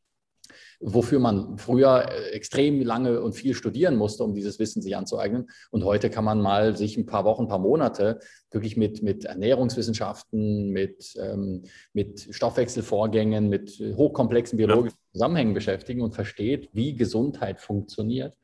wofür 0.83 1.19
man 1.19 1.57
früher 1.57 2.09
äh, 2.09 2.31
extrem 2.31 2.81
lange 2.81 3.21
und 3.21 3.33
viel 3.33 3.53
studieren 3.53 3.95
musste, 3.95 4.23
um 4.23 4.33
dieses 4.33 4.59
Wissen 4.59 4.81
sich 4.81 4.95
anzueignen. 4.95 5.49
Und 5.71 5.83
heute 5.83 6.09
kann 6.09 6.25
man 6.25 6.41
mal 6.41 6.75
sich 6.75 6.97
ein 6.97 7.05
paar 7.05 7.25
Wochen, 7.25 7.43
ein 7.43 7.47
paar 7.47 7.59
Monate 7.59 8.19
wirklich 8.51 8.77
mit, 8.77 9.01
mit 9.01 9.25
Ernährungswissenschaften, 9.25 10.69
mit, 10.69 11.15
ähm, 11.19 11.63
mit 11.93 12.27
Stoffwechselvorgängen, 12.29 13.49
mit 13.49 13.79
hochkomplexen 13.95 14.57
biologischen 14.57 14.97
Zusammenhängen 15.13 15.53
beschäftigen 15.53 16.01
und 16.01 16.13
versteht, 16.13 16.69
wie 16.73 16.95
Gesundheit 16.95 17.59
funktioniert. 17.59 18.37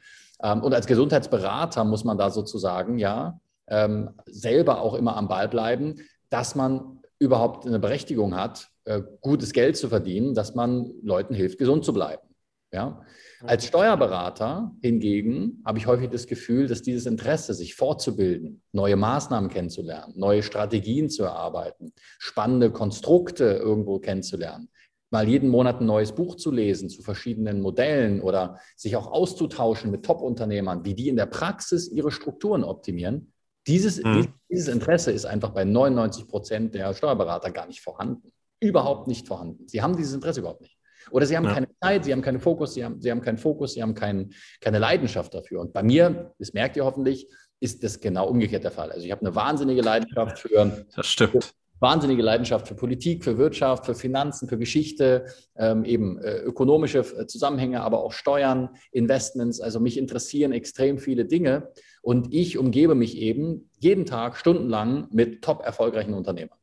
Ähm, 0.44 0.62
und 0.62 0.74
als 0.74 0.88
Gesundheitsberater 0.88 1.84
muss 1.84 2.04
man 2.04 2.18
da 2.18 2.30
sozusagen 2.30 2.98
ja 2.98 3.40
ähm, 3.68 4.12
selber 4.26 4.82
auch 4.82 4.94
immer 4.94 5.16
am 5.16 5.28
Ball 5.28 5.48
bleiben, 5.48 5.96
dass 6.30 6.56
man 6.56 7.02
überhaupt 7.20 7.66
eine 7.66 7.80
Berechtigung 7.80 8.36
hat, 8.36 8.70
äh, 8.86 9.02
gutes 9.22 9.54
Geld 9.54 9.78
zu 9.78 9.90
verdienen, 9.90 10.34
dass 10.34 10.56
man 10.56 10.92
Leuten 11.04 11.36
hilft, 11.36 11.60
gesund 11.60 11.84
zu 11.84 11.94
bleiben. 11.94 12.24
Ja? 12.72 13.02
Als 13.42 13.66
Steuerberater 13.66 14.72
hingegen 14.82 15.62
habe 15.66 15.80
ich 15.80 15.88
häufig 15.88 16.10
das 16.10 16.28
Gefühl, 16.28 16.68
dass 16.68 16.82
dieses 16.82 17.06
Interesse, 17.06 17.54
sich 17.54 17.76
fortzubilden, 17.76 18.62
neue 18.72 18.96
Maßnahmen 18.96 19.50
kennenzulernen, 19.50 20.14
neue 20.16 20.44
Strategien 20.44 21.10
zu 21.10 21.24
erarbeiten, 21.24 21.94
spannende 22.20 22.72
Konstrukte 22.72 23.46
irgendwo 23.46 24.00
kennenzulernen, 24.00 24.70
mal 25.12 25.28
jeden 25.28 25.50
Monat 25.50 25.82
ein 25.82 25.86
neues 25.86 26.12
Buch 26.12 26.36
zu 26.36 26.52
lesen 26.52 26.90
zu 26.90 27.02
verschiedenen 27.02 27.62
Modellen 27.62 28.22
oder 28.22 28.60
sich 28.76 28.96
auch 28.96 29.08
auszutauschen 29.08 29.92
mit 29.92 30.06
Top-Unternehmern, 30.06 30.86
wie 30.86 30.94
die 30.94 31.10
in 31.10 31.16
der 31.16 31.26
Praxis 31.26 31.90
ihre 31.90 32.12
Strukturen 32.12 32.64
optimieren. 32.64 33.34
Dieses, 33.68 34.04
mhm. 34.04 34.34
dieses 34.50 34.68
Interesse 34.68 35.12
ist 35.12 35.26
einfach 35.26 35.50
bei 35.50 35.64
99 35.64 36.28
Prozent 36.28 36.76
der 36.76 36.94
Steuerberater 36.94 37.52
gar 37.52 37.68
nicht 37.68 37.82
vorhanden. 37.82 38.32
Überhaupt 38.60 39.08
nicht 39.08 39.28
vorhanden. 39.28 39.68
Sie 39.68 39.82
haben 39.82 39.96
dieses 39.96 40.14
Interesse 40.14 40.42
überhaupt 40.42 40.62
nicht. 40.62 40.78
Oder 41.12 41.26
sie 41.26 41.36
haben 41.38 41.46
ja. 41.46 41.54
keine 41.54 41.68
Zeit, 41.82 42.06
sie 42.06 42.12
haben 42.12 42.22
keinen 42.22 42.40
Fokus, 42.40 42.74
sie 42.74 42.84
haben, 42.84 43.02
sie 43.02 43.10
haben 43.10 43.22
keinen 43.22 43.38
Fokus, 43.38 43.74
sie 43.74 43.82
haben 43.82 43.96
kein, 43.96 44.34
keine 44.60 44.80
Leidenschaft 44.80 45.34
dafür. 45.34 45.62
Und 45.62 45.74
bei 45.74 45.82
mir, 45.82 46.34
das 46.40 46.54
merkt 46.54 46.78
ihr 46.78 46.86
hoffentlich, 46.86 47.28
ist 47.60 47.84
das 47.84 48.00
genau 48.00 48.28
umgekehrt 48.28 48.64
der 48.64 48.72
Fall. 48.72 48.92
Also 48.92 49.06
ich 49.06 49.12
habe 49.12 49.22
eine 49.22 49.34
wahnsinnige 49.34 49.82
Leidenschaft 49.82 50.40
für, 50.40 50.86
das 50.96 51.08
stimmt 51.08 51.54
wahnsinnige 51.80 52.22
Leidenschaft 52.22 52.68
für 52.68 52.76
Politik, 52.76 53.24
für 53.24 53.38
Wirtschaft, 53.38 53.86
für 53.86 53.96
Finanzen, 53.96 54.48
für 54.48 54.58
Geschichte, 54.58 55.26
ähm, 55.56 55.86
eben 55.86 56.20
äh, 56.20 56.38
ökonomische 56.40 57.00
äh, 57.00 57.28
Zusammenhänge, 57.28 57.82
aber 57.82 58.04
auch 58.04 58.12
Steuern, 58.12 58.70
Investments. 58.92 59.62
Also 59.62 59.80
mich 59.80 59.98
interessieren 59.98 60.52
extrem 60.52 60.98
viele 60.98 61.26
Dinge 61.26 61.70
und 62.02 62.34
ich 62.34 62.58
umgebe 62.58 62.96
mich 62.96 63.18
eben 63.18 63.70
jeden 63.80 64.06
Tag 64.06 64.38
stundenlang 64.38 65.08
mit 65.12 65.42
top 65.42 65.62
erfolgreichen 65.64 66.14
Unternehmern. 66.14 66.58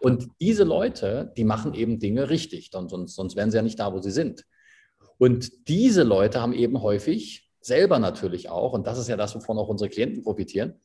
Und 0.00 0.28
diese 0.40 0.64
Leute, 0.64 1.32
die 1.36 1.44
machen 1.44 1.74
eben 1.74 1.98
Dinge 1.98 2.30
richtig, 2.30 2.70
sonst, 2.72 3.14
sonst 3.14 3.36
wären 3.36 3.50
sie 3.50 3.58
ja 3.58 3.62
nicht 3.62 3.78
da, 3.78 3.92
wo 3.92 4.00
sie 4.00 4.10
sind. 4.10 4.46
Und 5.18 5.68
diese 5.68 6.02
Leute 6.02 6.40
haben 6.40 6.54
eben 6.54 6.80
häufig 6.80 7.50
selber 7.60 7.98
natürlich 7.98 8.48
auch, 8.48 8.72
und 8.72 8.86
das 8.86 8.98
ist 8.98 9.08
ja 9.08 9.18
das, 9.18 9.34
wovon 9.34 9.58
auch 9.58 9.68
unsere 9.68 9.90
Klienten 9.90 10.22
profitieren, 10.22 10.80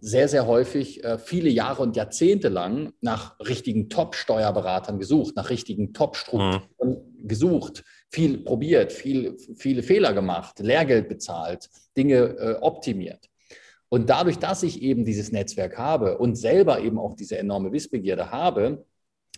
sehr, 0.00 0.28
sehr 0.28 0.46
häufig 0.46 1.02
äh, 1.04 1.18
viele 1.18 1.48
Jahre 1.48 1.82
und 1.82 1.96
Jahrzehnte 1.96 2.48
lang 2.48 2.92
nach 3.00 3.38
richtigen 3.40 3.88
Top-Steuerberatern 3.88 4.98
gesucht, 4.98 5.36
nach 5.36 5.50
richtigen 5.50 5.92
Top-Strukturen 5.92 6.62
mhm. 6.82 7.28
gesucht, 7.28 7.84
viel 8.10 8.38
probiert, 8.38 8.92
viel, 8.92 9.36
viele 9.56 9.82
Fehler 9.82 10.12
gemacht, 10.12 10.58
Lehrgeld 10.60 11.08
bezahlt, 11.08 11.68
Dinge 11.96 12.36
äh, 12.38 12.54
optimiert. 12.60 13.28
Und 13.88 14.10
dadurch, 14.10 14.38
dass 14.38 14.62
ich 14.62 14.82
eben 14.82 15.04
dieses 15.04 15.32
Netzwerk 15.32 15.78
habe 15.78 16.18
und 16.18 16.36
selber 16.36 16.80
eben 16.80 16.98
auch 16.98 17.14
diese 17.14 17.38
enorme 17.38 17.72
Wissbegierde 17.72 18.30
habe, 18.30 18.84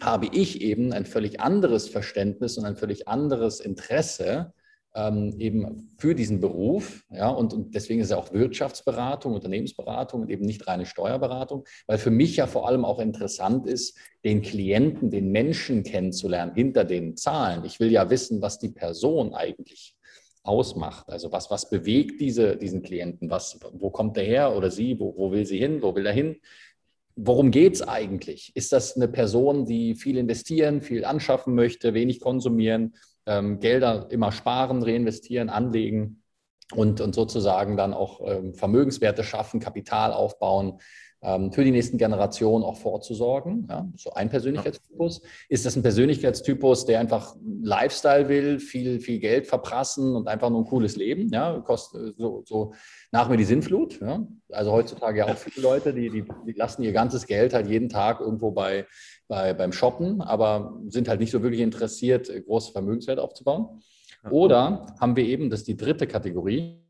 habe 0.00 0.26
ich 0.32 0.60
eben 0.62 0.92
ein 0.92 1.06
völlig 1.06 1.40
anderes 1.40 1.88
Verständnis 1.88 2.56
und 2.56 2.64
ein 2.64 2.76
völlig 2.76 3.08
anderes 3.08 3.60
Interesse 3.60 4.52
ähm, 4.94 5.34
eben 5.38 5.88
für 5.98 6.14
diesen 6.14 6.40
Beruf. 6.40 7.04
Ja, 7.10 7.28
und, 7.30 7.52
und 7.52 7.74
deswegen 7.74 8.00
ist 8.00 8.10
ja 8.10 8.16
auch 8.16 8.32
Wirtschaftsberatung, 8.32 9.34
Unternehmensberatung 9.34 10.22
und 10.22 10.30
eben 10.30 10.44
nicht 10.44 10.66
reine 10.66 10.86
Steuerberatung, 10.86 11.64
weil 11.86 11.98
für 11.98 12.10
mich 12.10 12.36
ja 12.36 12.46
vor 12.46 12.66
allem 12.66 12.84
auch 12.84 12.98
interessant 12.98 13.66
ist, 13.66 13.96
den 14.24 14.42
Klienten, 14.42 15.10
den 15.10 15.30
Menschen 15.30 15.82
kennenzulernen 15.82 16.54
hinter 16.54 16.84
den 16.84 17.16
Zahlen. 17.16 17.64
Ich 17.64 17.80
will 17.80 17.92
ja 17.92 18.10
wissen, 18.10 18.42
was 18.42 18.58
die 18.58 18.70
Person 18.70 19.34
eigentlich 19.34 19.94
ausmacht. 20.42 21.10
Also 21.10 21.30
was, 21.30 21.50
was 21.50 21.68
bewegt 21.68 22.20
diese, 22.20 22.56
diesen 22.56 22.82
Klienten? 22.82 23.30
Was, 23.30 23.58
wo 23.72 23.90
kommt 23.90 24.16
er 24.16 24.24
her 24.24 24.56
oder 24.56 24.70
sie? 24.70 24.98
Wo, 24.98 25.14
wo 25.16 25.30
will 25.30 25.46
sie 25.46 25.58
hin? 25.58 25.82
Wo 25.82 25.94
will 25.94 26.06
er 26.06 26.12
hin? 26.12 26.36
Worum 27.14 27.50
geht 27.50 27.74
es 27.74 27.82
eigentlich? 27.82 28.52
Ist 28.54 28.72
das 28.72 28.96
eine 28.96 29.08
Person, 29.08 29.66
die 29.66 29.94
viel 29.94 30.16
investieren, 30.16 30.80
viel 30.80 31.04
anschaffen 31.04 31.54
möchte, 31.54 31.92
wenig 31.92 32.20
konsumieren? 32.20 32.94
Ähm, 33.28 33.60
Gelder 33.60 34.08
immer 34.10 34.32
sparen, 34.32 34.82
reinvestieren, 34.82 35.50
anlegen 35.50 36.22
und, 36.74 37.00
und 37.00 37.14
sozusagen 37.14 37.76
dann 37.76 37.94
auch 37.94 38.20
ähm, 38.26 38.54
Vermögenswerte 38.54 39.22
schaffen, 39.22 39.60
Kapital 39.60 40.12
aufbauen, 40.12 40.80
ähm, 41.20 41.52
für 41.52 41.64
die 41.64 41.72
nächsten 41.72 41.98
Generationen 41.98 42.64
auch 42.64 42.76
vorzusorgen. 42.76 43.66
Ja, 43.68 43.88
so 43.96 44.12
ein 44.12 44.30
Persönlichkeitstypus. 44.30 45.20
Ist 45.48 45.66
das 45.66 45.74
ein 45.74 45.82
Persönlichkeitstypus, 45.82 46.86
der 46.86 47.00
einfach 47.00 47.34
Lifestyle 47.62 48.28
will, 48.28 48.60
viel, 48.60 49.00
viel 49.00 49.18
Geld 49.18 49.46
verprassen 49.46 50.14
und 50.14 50.28
einfach 50.28 50.48
nur 50.50 50.60
ein 50.60 50.66
cooles 50.66 50.94
Leben? 50.94 51.28
Ja, 51.32 51.58
kostet 51.60 52.16
so, 52.18 52.44
so 52.46 52.72
nach 53.10 53.28
mir 53.28 53.36
die 53.36 53.44
Sinnflut. 53.44 54.00
Ja? 54.00 54.28
Also 54.50 54.70
heutzutage 54.70 55.18
ja 55.18 55.26
auch 55.26 55.36
viele 55.36 55.60
Leute, 55.66 55.92
die, 55.92 56.08
die, 56.08 56.24
die 56.46 56.52
lassen 56.52 56.84
ihr 56.84 56.92
ganzes 56.92 57.26
Geld 57.26 57.52
halt 57.52 57.66
jeden 57.66 57.88
Tag 57.88 58.20
irgendwo 58.20 58.52
bei 58.52 58.86
bei, 59.28 59.52
beim 59.54 59.72
Shoppen, 59.72 60.20
aber 60.20 60.80
sind 60.88 61.08
halt 61.08 61.20
nicht 61.20 61.30
so 61.30 61.42
wirklich 61.42 61.60
interessiert, 61.60 62.30
große 62.46 62.72
Vermögenswerte 62.72 63.22
aufzubauen. 63.22 63.82
Oder 64.30 64.86
haben 65.00 65.16
wir 65.16 65.24
eben, 65.24 65.50
das 65.50 65.60
ist 65.60 65.68
die 65.68 65.76
dritte 65.76 66.06
Kategorie, 66.06 66.82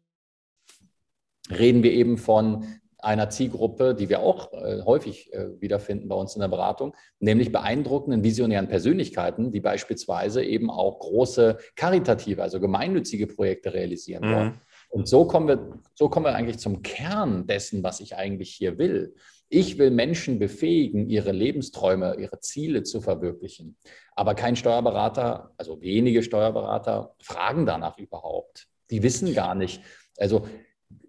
reden 1.50 1.82
wir 1.82 1.92
eben 1.92 2.16
von 2.16 2.64
einer 3.00 3.30
Zielgruppe, 3.30 3.94
die 3.94 4.08
wir 4.08 4.20
auch 4.20 4.52
äh, 4.52 4.82
häufig 4.82 5.32
äh, 5.32 5.60
wiederfinden 5.60 6.08
bei 6.08 6.16
uns 6.16 6.34
in 6.34 6.40
der 6.40 6.48
Beratung, 6.48 6.96
nämlich 7.20 7.52
beeindruckenden 7.52 8.24
visionären 8.24 8.66
Persönlichkeiten, 8.66 9.52
die 9.52 9.60
beispielsweise 9.60 10.42
eben 10.42 10.68
auch 10.68 10.98
große 10.98 11.58
karitative, 11.76 12.42
also 12.42 12.58
gemeinnützige 12.58 13.28
Projekte 13.28 13.72
realisieren 13.72 14.28
mhm. 14.28 14.34
wollen. 14.34 14.60
Und 14.90 15.08
so 15.08 15.26
kommen 15.26 15.46
wir, 15.46 15.80
so 15.94 16.08
kommen 16.08 16.26
wir 16.26 16.34
eigentlich 16.34 16.58
zum 16.58 16.82
Kern 16.82 17.46
dessen, 17.46 17.84
was 17.84 18.00
ich 18.00 18.16
eigentlich 18.16 18.50
hier 18.50 18.78
will. 18.78 19.14
Ich 19.48 19.78
will 19.78 19.90
Menschen 19.90 20.38
befähigen, 20.38 21.08
ihre 21.08 21.32
Lebensträume, 21.32 22.16
ihre 22.18 22.40
Ziele 22.40 22.82
zu 22.82 23.00
verwirklichen. 23.00 23.76
Aber 24.14 24.34
kein 24.34 24.56
Steuerberater, 24.56 25.52
also 25.56 25.80
wenige 25.80 26.22
Steuerberater, 26.22 27.14
fragen 27.20 27.64
danach 27.64 27.98
überhaupt. 27.98 28.68
Die 28.90 29.02
wissen 29.02 29.34
gar 29.34 29.54
nicht. 29.54 29.82
Also, 30.18 30.46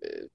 äh, 0.02 0.28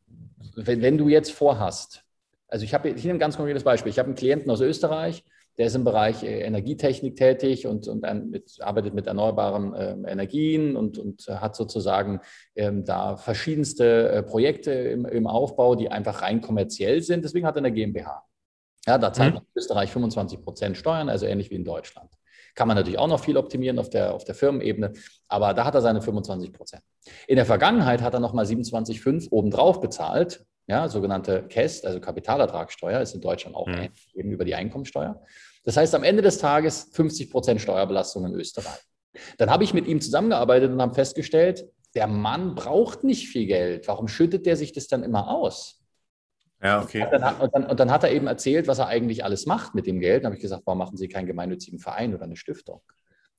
wenn, 0.56 0.82
wenn 0.82 0.98
du 0.98 1.08
jetzt 1.08 1.32
vorhast, 1.32 2.04
also 2.48 2.64
ich 2.64 2.74
habe 2.74 2.94
hier 2.94 3.12
ein 3.12 3.18
ganz 3.18 3.36
konkretes 3.36 3.64
Beispiel. 3.64 3.90
Ich 3.90 3.98
habe 3.98 4.06
einen 4.06 4.16
Klienten 4.16 4.50
aus 4.50 4.60
Österreich, 4.60 5.24
der 5.58 5.66
ist 5.66 5.74
im 5.74 5.84
Bereich 5.84 6.22
äh, 6.22 6.40
Energietechnik 6.40 7.16
tätig 7.16 7.66
und, 7.66 7.86
und 7.88 8.02
mit, 8.30 8.56
arbeitet 8.60 8.94
mit 8.94 9.06
erneuerbaren 9.06 9.74
äh, 9.74 10.10
Energien 10.10 10.76
und, 10.76 10.98
und 10.98 11.26
hat 11.28 11.54
sozusagen 11.54 12.20
ähm, 12.56 12.84
da 12.84 13.16
verschiedenste 13.16 14.08
äh, 14.10 14.22
Projekte 14.22 14.72
im, 14.72 15.06
im, 15.06 15.26
Aufbau, 15.26 15.74
die 15.74 15.90
einfach 15.90 16.22
rein 16.22 16.40
kommerziell 16.40 17.02
sind. 17.02 17.24
Deswegen 17.24 17.46
hat 17.46 17.56
er 17.56 17.58
eine 17.58 17.72
GmbH. 17.72 18.24
Ja, 18.86 18.98
da 18.98 19.12
zahlt 19.12 19.30
mhm. 19.30 19.34
man 19.34 19.42
in 19.44 19.58
Österreich 19.58 19.90
25 19.90 20.42
Prozent 20.42 20.76
Steuern, 20.76 21.08
also 21.08 21.26
ähnlich 21.26 21.50
wie 21.50 21.56
in 21.56 21.64
Deutschland. 21.64 22.10
Kann 22.54 22.68
man 22.68 22.76
natürlich 22.76 22.98
auch 22.98 23.08
noch 23.08 23.20
viel 23.20 23.36
optimieren 23.36 23.78
auf 23.78 23.90
der, 23.90 24.14
auf 24.14 24.24
der 24.24 24.34
Firmenebene, 24.34 24.92
aber 25.28 25.54
da 25.54 25.64
hat 25.64 25.74
er 25.74 25.80
seine 25.80 26.02
25 26.02 26.52
Prozent. 26.52 26.82
In 27.26 27.36
der 27.36 27.46
Vergangenheit 27.46 28.00
hat 28.00 28.14
er 28.14 28.20
nochmal 28.20 28.44
27,5 28.44 29.28
obendrauf 29.30 29.80
bezahlt, 29.80 30.44
ja, 30.66 30.88
sogenannte 30.88 31.44
KEST, 31.48 31.86
also 31.86 32.00
Kapitalertragssteuer, 32.00 33.00
ist 33.00 33.14
in 33.14 33.20
Deutschland 33.20 33.56
auch 33.56 33.66
mhm. 33.66 33.88
eben 34.14 34.30
über 34.30 34.44
die 34.44 34.54
Einkommensteuer. 34.54 35.22
Das 35.64 35.76
heißt, 35.76 35.94
am 35.94 36.04
Ende 36.04 36.22
des 36.22 36.38
Tages 36.38 36.90
50 36.92 37.30
Prozent 37.30 37.60
Steuerbelastung 37.60 38.24
in 38.26 38.34
Österreich. 38.34 38.80
Dann 39.38 39.50
habe 39.50 39.64
ich 39.64 39.74
mit 39.74 39.86
ihm 39.86 40.00
zusammengearbeitet 40.00 40.72
und 40.72 40.80
habe 40.80 40.94
festgestellt, 40.94 41.66
der 41.94 42.06
Mann 42.06 42.54
braucht 42.54 43.04
nicht 43.04 43.28
viel 43.28 43.46
Geld. 43.46 43.86
Warum 43.86 44.08
schüttet 44.08 44.46
der 44.46 44.56
sich 44.56 44.72
das 44.72 44.88
dann 44.88 45.04
immer 45.04 45.28
aus? 45.28 45.80
Ja, 46.62 46.82
okay. 46.82 47.04
Und 47.04 47.12
dann, 47.12 47.36
und, 47.36 47.54
dann, 47.54 47.66
und 47.66 47.80
dann, 47.80 47.90
hat 47.90 48.04
er 48.04 48.10
eben 48.10 48.26
erzählt, 48.26 48.66
was 48.66 48.78
er 48.78 48.88
eigentlich 48.88 49.22
alles 49.22 49.46
macht 49.46 49.74
mit 49.74 49.86
dem 49.86 50.00
Geld. 50.00 50.24
Dann 50.24 50.28
habe 50.28 50.36
ich 50.36 50.42
gesagt, 50.42 50.62
warum 50.64 50.78
machen 50.78 50.96
Sie 50.96 51.08
keinen 51.08 51.26
gemeinnützigen 51.26 51.78
Verein 51.78 52.14
oder 52.14 52.24
eine 52.24 52.36
Stiftung? 52.36 52.80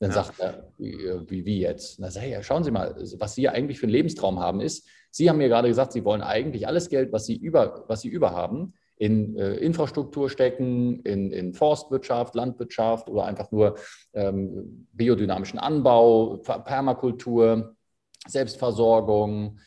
Dann 0.06 0.16
ja. 0.16 0.24
sagt 0.24 0.40
er, 0.40 0.72
wie, 0.78 1.46
wie 1.46 1.60
jetzt? 1.60 2.00
Na, 2.00 2.12
sag 2.12 2.28
ja, 2.28 2.44
schauen 2.44 2.64
Sie 2.64 2.70
mal, 2.70 2.96
was 3.18 3.34
Sie 3.34 3.50
eigentlich 3.50 3.80
für 3.80 3.88
einen 3.88 3.94
Lebenstraum 3.94 4.40
haben, 4.40 4.62
ist, 4.62 4.88
Sie 5.10 5.30
haben 5.30 5.38
mir 5.38 5.48
gerade 5.48 5.68
gesagt, 5.68 5.94
Sie 5.94 6.06
wollen 6.06 6.22
eigentlich 6.22 6.68
alles 6.68 6.90
Geld, 6.90 7.12
was 7.12 7.26
Sie 7.26 7.36
über, 7.36 7.86
was 7.88 8.02
Sie 8.02 8.10
über 8.10 8.32
haben, 8.32 8.74
in 8.98 9.36
äh, 9.36 9.56
Infrastruktur 9.56 10.30
stecken, 10.30 11.00
in, 11.02 11.32
in, 11.32 11.54
Forstwirtschaft, 11.54 12.36
Landwirtschaft 12.36 13.10
oder 13.10 13.26
einfach 13.26 13.52
nur 13.52 13.78
ähm, 14.14 14.88
biodynamischen 14.94 15.58
Anbau, 15.58 16.38
Permakultur, 16.38 17.76
Selbstversorgung, 18.28 19.60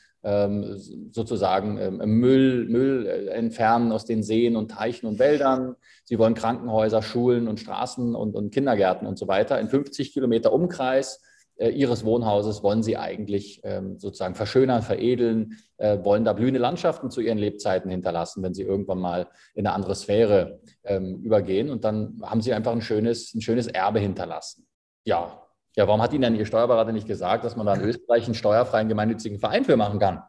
sozusagen 1.11 1.79
ähm, 1.79 1.99
Müll, 2.21 2.67
Müll 2.69 3.07
äh, 3.07 3.27
entfernen 3.31 3.93
aus 3.93 4.05
den 4.05 4.23
Seen 4.23 4.57
und 4.57 4.71
Teichen 4.71 5.07
und 5.07 5.19
Wäldern. 5.19 5.77
Sie 6.05 6.19
wollen 6.19 6.35
Krankenhäuser, 6.35 7.03
Schulen 7.03 7.49
und 7.49 7.61
Straßen 7.61 8.14
und, 8.14 8.35
und 8.35 8.53
Kindergärten 8.53 9.07
und 9.07 9.19
so 9.19 9.29
weiter 9.29 9.61
in 9.61 9.69
50 9.69 10.12
Kilometer 10.12 10.53
Umkreis 10.53 11.21
äh, 11.59 11.71
ihres 11.71 12.05
Wohnhauses 12.05 12.62
wollen 12.62 12.83
sie 12.83 12.97
eigentlich 12.97 13.61
ähm, 13.64 13.99
sozusagen 13.99 14.37
verschönern, 14.37 14.83
veredeln, 14.83 15.59
äh, 15.77 15.99
wollen 16.05 16.25
da 16.25 16.33
blühende 16.33 16.61
Landschaften 16.61 17.11
zu 17.11 17.21
ihren 17.21 17.38
Lebzeiten 17.38 17.91
hinterlassen, 17.91 18.43
wenn 18.43 18.55
sie 18.55 18.62
irgendwann 18.62 18.99
mal 18.99 19.29
in 19.55 19.67
eine 19.67 19.75
andere 19.75 19.97
Sphäre 19.97 20.61
ähm, 20.85 21.21
übergehen. 21.23 21.69
Und 21.69 21.85
dann 21.85 22.21
haben 22.23 22.43
sie 22.43 22.55
einfach 22.55 22.73
ein 22.73 22.81
schönes, 22.81 23.35
ein 23.35 23.41
schönes 23.41 23.67
Erbe 23.67 23.99
hinterlassen. 23.99 24.67
Ja, 25.05 25.48
ja, 25.79 25.87
warum 25.87 26.03
hat 26.03 26.12
Ihnen 26.12 26.23
dann 26.23 26.35
Ihr 26.35 26.45
Steuerberater 26.45 26.91
nicht 26.91 27.07
gesagt, 27.07 27.45
dass 27.45 27.55
man 27.55 27.64
da 27.64 27.75
in 27.75 27.83
Österreich 27.83 28.25
einen 28.25 28.35
steuerfreien 28.35 28.88
gemeinnützigen 28.88 29.38
Verein 29.38 29.64
für 29.64 29.77
machen 29.77 30.01
kann? 30.01 30.25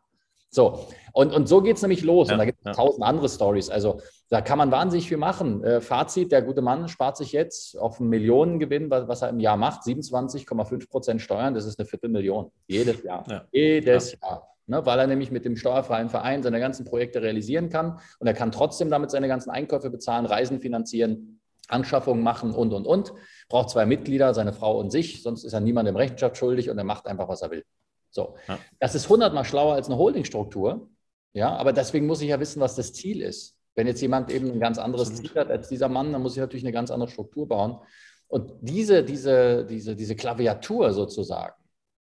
So, 0.52 0.86
und, 1.12 1.34
und 1.34 1.50
so 1.50 1.64
geht 1.64 1.78
es 1.78 1.82
nämlich 1.82 2.04
los. 2.04 2.28
Ja, 2.28 2.36
und 2.36 2.38
da 2.38 2.46
gibt 2.46 2.60
es 2.60 2.66
ja. 2.66 2.72
tausend 2.74 3.04
andere 3.04 3.28
Stories. 3.28 3.72
Also 3.72 4.00
da 4.30 4.42
kann 4.42 4.60
man 4.60 4.70
wahnsinnig 4.70 5.08
viel 5.08 5.18
machen. 5.18 5.64
Äh, 5.64 5.82
Fazit, 5.82 6.32
der 6.32 6.44
gute 6.44 6.62
Mann 6.62 6.88
spart 6.88 7.18
sich 7.18 7.32
jetzt 7.32 7.76
auf 7.80 8.00
einen 8.00 8.10
Millionengewinn, 8.10 8.92
was, 8.92 9.08
was 9.08 9.24
er 9.24 9.30
im 9.30 9.40
Jahr 9.40 9.58
macht, 9.58 9.82
27,5 9.82 10.88
Prozent 10.88 11.20
Steuern, 11.20 11.56
das 11.56 11.66
ist 11.66 11.80
eine 11.80 11.88
Viertelmillion. 11.88 12.52
Jedes 12.68 13.02
Jahr. 13.02 13.26
Ja. 13.28 13.46
Jedes 13.52 14.20
Jahr. 14.22 14.48
Ne, 14.68 14.86
weil 14.86 15.00
er 15.00 15.08
nämlich 15.08 15.32
mit 15.32 15.46
dem 15.46 15.56
steuerfreien 15.56 16.10
Verein 16.10 16.44
seine 16.44 16.60
ganzen 16.60 16.86
Projekte 16.86 17.24
realisieren 17.24 17.70
kann. 17.70 18.00
Und 18.20 18.28
er 18.28 18.36
kann 18.36 18.52
trotzdem 18.52 18.92
damit 18.92 19.10
seine 19.10 19.28
ganzen 19.28 19.50
Einkäufe 19.50 19.90
bezahlen, 19.90 20.28
Reisen 20.28 20.60
finanzieren, 20.60 21.40
Anschaffungen 21.70 22.24
machen 22.24 22.54
und, 22.54 22.74
und, 22.74 22.86
und. 22.86 23.14
Braucht 23.50 23.72
zwei 23.72 23.86
Mitglieder, 23.86 24.34
seine 24.34 24.54
Frau 24.54 24.80
und 24.80 24.92
sich, 24.92 25.24
sonst 25.24 25.44
ist 25.44 25.54
er 25.54 25.60
niemandem 25.60 25.96
Rechenschaft 25.96 26.38
schuldig 26.38 26.70
und 26.70 26.78
er 26.78 26.84
macht 26.84 27.08
einfach, 27.08 27.28
was 27.28 27.42
er 27.42 27.52
will. 27.52 27.66
So, 28.12 28.36
Ja. 28.48 28.60
das 28.80 28.96
ist 28.96 29.10
hundertmal 29.10 29.44
schlauer 29.46 29.74
als 29.74 29.88
eine 29.88 29.98
Holdingstruktur. 29.98 30.88
Ja, 31.34 31.56
aber 31.56 31.74
deswegen 31.74 32.08
muss 32.08 32.22
ich 32.22 32.30
ja 32.30 32.40
wissen, 32.40 32.60
was 32.60 32.76
das 32.76 32.94
Ziel 32.94 33.22
ist. 33.22 33.56
Wenn 33.76 33.88
jetzt 33.88 34.02
jemand 34.02 34.32
eben 34.32 34.52
ein 34.52 34.60
ganz 34.60 34.78
anderes. 34.78 35.14
Ziel 35.16 35.32
hat 35.36 35.50
als 35.52 35.70
dieser 35.70 35.90
Mann, 35.90 36.12
dann 36.12 36.22
muss 36.22 36.34
ich 36.34 36.40
natürlich 36.40 36.64
eine 36.64 36.72
ganz 36.74 36.90
andere 36.92 37.10
Struktur 37.10 37.48
bauen. 37.48 37.80
Und 38.28 38.52
diese, 38.62 39.04
diese, 39.04 39.66
diese, 39.66 39.96
diese 39.96 40.16
Klaviatur 40.16 40.92
sozusagen, 40.94 41.54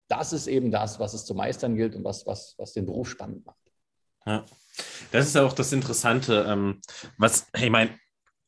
das 0.09 0.33
ist 0.33 0.47
eben 0.47 0.71
das, 0.71 0.99
was 0.99 1.15
es 1.15 1.25
zu 1.25 1.35
meistern 1.35 1.77
gilt 1.77 1.95
und 1.95 2.05
was, 2.05 2.27
was, 2.27 2.55
was 2.59 2.73
den 2.73 2.87
Beruf 2.87 3.09
spannend 3.11 3.45
macht. 3.47 3.59
Ja. 4.27 4.45
Das 5.13 5.27
ist 5.27 5.35
ja 5.35 5.45
auch 5.45 5.53
das 5.53 5.73
Interessante, 5.73 6.47
ähm, 6.49 6.81
was, 7.19 7.47
hey, 7.55 7.67
ich 7.67 7.71
meine, 7.71 7.91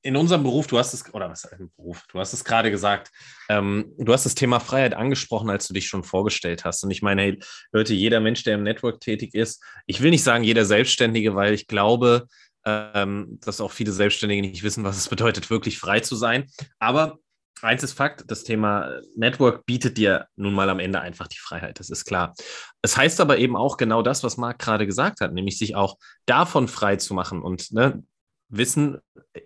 in 0.02 0.16
unserem 0.16 0.42
Beruf, 0.42 0.66
du 0.66 0.78
hast 0.78 0.94
es, 0.94 1.12
oder 1.12 1.28
was 1.28 1.44
im 1.44 1.70
Beruf, 1.76 2.04
du 2.08 2.18
hast 2.18 2.32
es 2.32 2.44
gerade 2.44 2.70
gesagt, 2.70 3.10
ähm, 3.48 3.92
du 3.98 4.12
hast 4.12 4.24
das 4.24 4.34
Thema 4.34 4.60
Freiheit 4.60 4.94
angesprochen, 4.94 5.50
als 5.50 5.68
du 5.68 5.74
dich 5.74 5.88
schon 5.88 6.04
vorgestellt 6.04 6.64
hast. 6.64 6.82
Und 6.84 6.90
ich 6.90 7.02
meine, 7.02 7.22
hey, 7.22 7.38
Leute, 7.72 7.94
jeder 7.94 8.20
Mensch, 8.20 8.42
der 8.42 8.54
im 8.54 8.62
Network 8.62 9.00
tätig 9.00 9.34
ist, 9.34 9.62
ich 9.86 10.00
will 10.00 10.10
nicht 10.10 10.24
sagen 10.24 10.44
jeder 10.44 10.64
Selbstständige, 10.64 11.34
weil 11.34 11.52
ich 11.52 11.66
glaube, 11.66 12.26
ähm, 12.64 13.38
dass 13.42 13.60
auch 13.60 13.72
viele 13.72 13.92
Selbstständige 13.92 14.42
nicht 14.42 14.62
wissen, 14.62 14.84
was 14.84 14.96
es 14.96 15.08
bedeutet, 15.08 15.50
wirklich 15.50 15.78
frei 15.78 16.00
zu 16.00 16.16
sein. 16.16 16.46
Aber 16.78 17.18
eins 17.62 17.82
ist 17.82 17.92
Fakt, 17.92 18.24
das 18.28 18.44
Thema 18.44 19.00
Network 19.16 19.66
bietet 19.66 19.98
dir 19.98 20.26
nun 20.36 20.54
mal 20.54 20.70
am 20.70 20.80
Ende 20.80 21.00
einfach 21.00 21.26
die 21.26 21.38
Freiheit, 21.38 21.78
das 21.78 21.90
ist 21.90 22.04
klar. 22.04 22.34
Es 22.82 22.96
heißt 22.96 23.20
aber 23.20 23.38
eben 23.38 23.56
auch 23.56 23.76
genau 23.76 24.02
das, 24.02 24.22
was 24.22 24.36
Marc 24.36 24.58
gerade 24.58 24.86
gesagt 24.86 25.20
hat, 25.20 25.32
nämlich 25.32 25.58
sich 25.58 25.74
auch 25.74 25.98
davon 26.26 26.68
frei 26.68 26.96
zu 26.96 27.12
machen 27.12 27.42
und 27.42 27.70
ne, 27.72 28.02
Wissen 28.50 28.98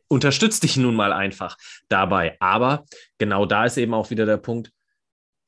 unterstützt 0.09 0.63
dich 0.63 0.77
nun 0.77 0.95
mal 0.95 1.13
einfach 1.13 1.57
dabei. 1.89 2.37
Aber 2.41 2.85
genau 3.19 3.47
da 3.47 3.67
ist 3.67 3.77
eben 3.77 3.95
auch 3.95 4.11
wieder 4.11 4.27
der 4.27 4.39
Punkt, 4.39 4.71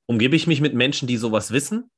umgebe 0.06 0.36
ich 0.36 0.46
mich 0.46 0.60
mit 0.60 0.74
Menschen, 0.74 1.08
die 1.08 1.16
sowas 1.16 1.50
wissen? 1.50 1.90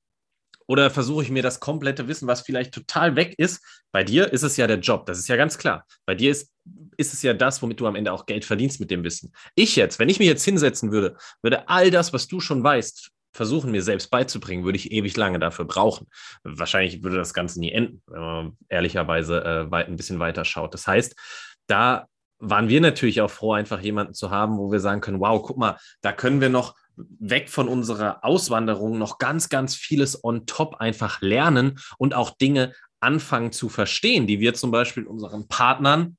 Oder 0.66 0.90
versuche 0.90 1.22
ich 1.22 1.30
mir 1.30 1.42
das 1.42 1.60
komplette 1.60 2.08
Wissen, 2.08 2.28
was 2.28 2.42
vielleicht 2.42 2.74
total 2.74 3.16
weg 3.16 3.34
ist? 3.38 3.64
Bei 3.90 4.04
dir 4.04 4.30
ist 4.32 4.42
es 4.42 4.58
ja 4.58 4.66
der 4.66 4.78
Job, 4.78 5.06
das 5.06 5.18
ist 5.18 5.28
ja 5.28 5.36
ganz 5.36 5.56
klar. 5.56 5.86
Bei 6.04 6.14
dir 6.14 6.30
ist, 6.30 6.52
ist 6.98 7.14
es 7.14 7.22
ja 7.22 7.32
das, 7.32 7.62
womit 7.62 7.80
du 7.80 7.86
am 7.86 7.96
Ende 7.96 8.12
auch 8.12 8.26
Geld 8.26 8.44
verdienst 8.44 8.78
mit 8.78 8.90
dem 8.90 9.02
Wissen. 9.02 9.32
Ich 9.54 9.76
jetzt, 9.76 9.98
wenn 9.98 10.10
ich 10.10 10.18
mich 10.18 10.28
jetzt 10.28 10.44
hinsetzen 10.44 10.92
würde, 10.92 11.16
würde 11.42 11.68
all 11.68 11.90
das, 11.90 12.12
was 12.12 12.28
du 12.28 12.40
schon 12.40 12.62
weißt, 12.62 13.10
versuchen, 13.32 13.70
mir 13.70 13.82
selbst 13.82 14.10
beizubringen, 14.10 14.64
würde 14.64 14.76
ich 14.76 14.92
ewig 14.92 15.16
lange 15.16 15.38
dafür 15.38 15.64
brauchen. 15.64 16.08
Wahrscheinlich 16.42 17.02
würde 17.02 17.16
das 17.16 17.32
Ganze 17.32 17.60
nie 17.60 17.72
enden, 17.72 18.02
wenn 18.06 18.20
man 18.20 18.56
ehrlicherweise 18.68 19.68
äh, 19.72 19.74
ein 19.74 19.96
bisschen 19.96 20.18
weiter 20.18 20.44
schaut. 20.44 20.74
Das 20.74 20.86
heißt, 20.86 21.14
da 21.68 22.06
waren 22.40 22.68
wir 22.68 22.80
natürlich 22.80 23.20
auch 23.20 23.30
froh, 23.30 23.52
einfach 23.52 23.80
jemanden 23.80 24.14
zu 24.14 24.30
haben, 24.30 24.58
wo 24.58 24.70
wir 24.70 24.80
sagen 24.80 25.00
können, 25.00 25.20
wow, 25.20 25.42
guck 25.42 25.58
mal, 25.58 25.78
da 26.02 26.12
können 26.12 26.40
wir 26.40 26.48
noch 26.48 26.74
weg 26.96 27.48
von 27.48 27.68
unserer 27.68 28.24
Auswanderung 28.24 28.98
noch 28.98 29.18
ganz, 29.18 29.48
ganz 29.48 29.74
vieles 29.74 30.22
on 30.24 30.46
top 30.46 30.76
einfach 30.76 31.20
lernen 31.20 31.78
und 31.96 32.14
auch 32.14 32.30
Dinge 32.36 32.72
anfangen 33.00 33.52
zu 33.52 33.68
verstehen, 33.68 34.26
die 34.26 34.40
wir 34.40 34.54
zum 34.54 34.70
Beispiel 34.70 35.06
unseren 35.06 35.46
Partnern 35.46 36.16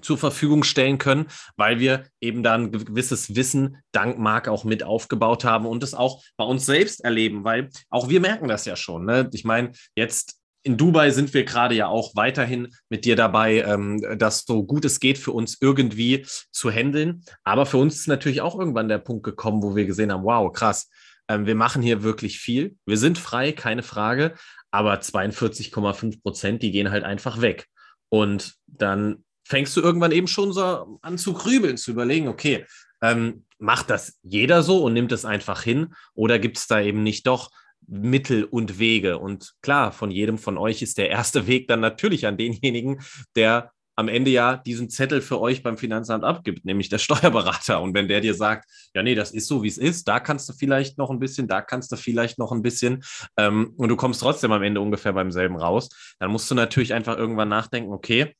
zur 0.00 0.16
Verfügung 0.16 0.64
stellen 0.64 0.98
können, 0.98 1.26
weil 1.56 1.78
wir 1.78 2.06
eben 2.20 2.42
da 2.42 2.54
ein 2.54 2.72
gewisses 2.72 3.34
Wissen 3.36 3.76
dank 3.92 4.18
Marc 4.18 4.48
auch 4.48 4.64
mit 4.64 4.82
aufgebaut 4.82 5.44
haben 5.44 5.66
und 5.66 5.82
es 5.82 5.94
auch 5.94 6.22
bei 6.36 6.44
uns 6.44 6.64
selbst 6.64 7.04
erleben, 7.04 7.44
weil 7.44 7.68
auch 7.90 8.08
wir 8.08 8.20
merken 8.20 8.48
das 8.48 8.64
ja 8.64 8.74
schon. 8.74 9.04
Ne? 9.04 9.28
Ich 9.32 9.44
meine, 9.44 9.72
jetzt 9.94 10.41
in 10.62 10.76
Dubai 10.76 11.10
sind 11.10 11.34
wir 11.34 11.44
gerade 11.44 11.74
ja 11.74 11.88
auch 11.88 12.14
weiterhin 12.14 12.68
mit 12.88 13.04
dir 13.04 13.16
dabei, 13.16 13.62
ähm, 13.62 14.00
das 14.16 14.44
so 14.46 14.62
gut 14.62 14.84
es 14.84 15.00
geht 15.00 15.18
für 15.18 15.32
uns 15.32 15.58
irgendwie 15.60 16.24
zu 16.52 16.70
handeln. 16.70 17.24
Aber 17.44 17.66
für 17.66 17.78
uns 17.78 17.96
ist 17.96 18.08
natürlich 18.08 18.40
auch 18.40 18.58
irgendwann 18.58 18.88
der 18.88 18.98
Punkt 18.98 19.24
gekommen, 19.24 19.62
wo 19.62 19.74
wir 19.74 19.86
gesehen 19.86 20.12
haben, 20.12 20.24
wow, 20.24 20.52
krass, 20.52 20.88
ähm, 21.28 21.46
wir 21.46 21.54
machen 21.54 21.82
hier 21.82 22.02
wirklich 22.02 22.38
viel. 22.38 22.76
Wir 22.86 22.98
sind 22.98 23.18
frei, 23.18 23.52
keine 23.52 23.82
Frage, 23.82 24.34
aber 24.70 24.94
42,5 24.94 26.22
Prozent, 26.22 26.62
die 26.62 26.70
gehen 26.70 26.90
halt 26.90 27.04
einfach 27.04 27.40
weg. 27.40 27.66
Und 28.08 28.54
dann 28.66 29.24
fängst 29.44 29.76
du 29.76 29.80
irgendwann 29.80 30.12
eben 30.12 30.28
schon 30.28 30.52
so 30.52 30.98
an 31.02 31.18
zu 31.18 31.32
grübeln, 31.32 31.76
zu 31.76 31.90
überlegen, 31.90 32.28
okay, 32.28 32.66
ähm, 33.02 33.44
macht 33.58 33.90
das 33.90 34.18
jeder 34.22 34.62
so 34.62 34.84
und 34.84 34.92
nimmt 34.92 35.12
es 35.12 35.24
einfach 35.24 35.62
hin? 35.62 35.94
Oder 36.14 36.38
gibt 36.38 36.58
es 36.58 36.66
da 36.68 36.80
eben 36.80 37.02
nicht 37.02 37.26
doch 37.26 37.50
Mittel 37.86 38.44
und 38.44 38.78
Wege? 38.78 39.18
Und 39.18 39.54
klar, 39.62 39.92
von 39.92 40.10
jedem 40.10 40.38
von 40.38 40.58
euch 40.58 40.82
ist 40.82 40.98
der 40.98 41.10
erste 41.10 41.46
Weg 41.46 41.68
dann 41.68 41.80
natürlich 41.80 42.26
an 42.26 42.36
denjenigen, 42.36 43.00
der 43.36 43.72
am 43.94 44.08
Ende 44.08 44.30
ja 44.30 44.56
diesen 44.56 44.88
Zettel 44.88 45.20
für 45.20 45.40
euch 45.40 45.62
beim 45.62 45.76
Finanzamt 45.76 46.24
abgibt, 46.24 46.64
nämlich 46.64 46.88
der 46.88 46.98
Steuerberater. 46.98 47.80
Und 47.80 47.94
wenn 47.94 48.08
der 48.08 48.20
dir 48.20 48.34
sagt, 48.34 48.68
ja, 48.94 49.02
nee, 49.02 49.14
das 49.14 49.32
ist 49.32 49.48
so, 49.48 49.62
wie 49.62 49.68
es 49.68 49.78
ist, 49.78 50.08
da 50.08 50.20
kannst 50.20 50.48
du 50.48 50.52
vielleicht 50.52 50.98
noch 50.98 51.10
ein 51.10 51.18
bisschen, 51.18 51.46
da 51.46 51.60
kannst 51.60 51.92
du 51.92 51.96
vielleicht 51.96 52.38
noch 52.38 52.52
ein 52.52 52.62
bisschen 52.62 53.02
ähm, 53.36 53.74
und 53.76 53.88
du 53.88 53.96
kommst 53.96 54.20
trotzdem 54.20 54.52
am 54.52 54.62
Ende 54.62 54.80
ungefähr 54.80 55.12
beim 55.12 55.30
selben 55.30 55.56
raus, 55.56 55.88
dann 56.18 56.30
musst 56.30 56.50
du 56.50 56.54
natürlich 56.54 56.94
einfach 56.94 57.16
irgendwann 57.16 57.48
nachdenken, 57.48 57.92
okay, 57.92 58.34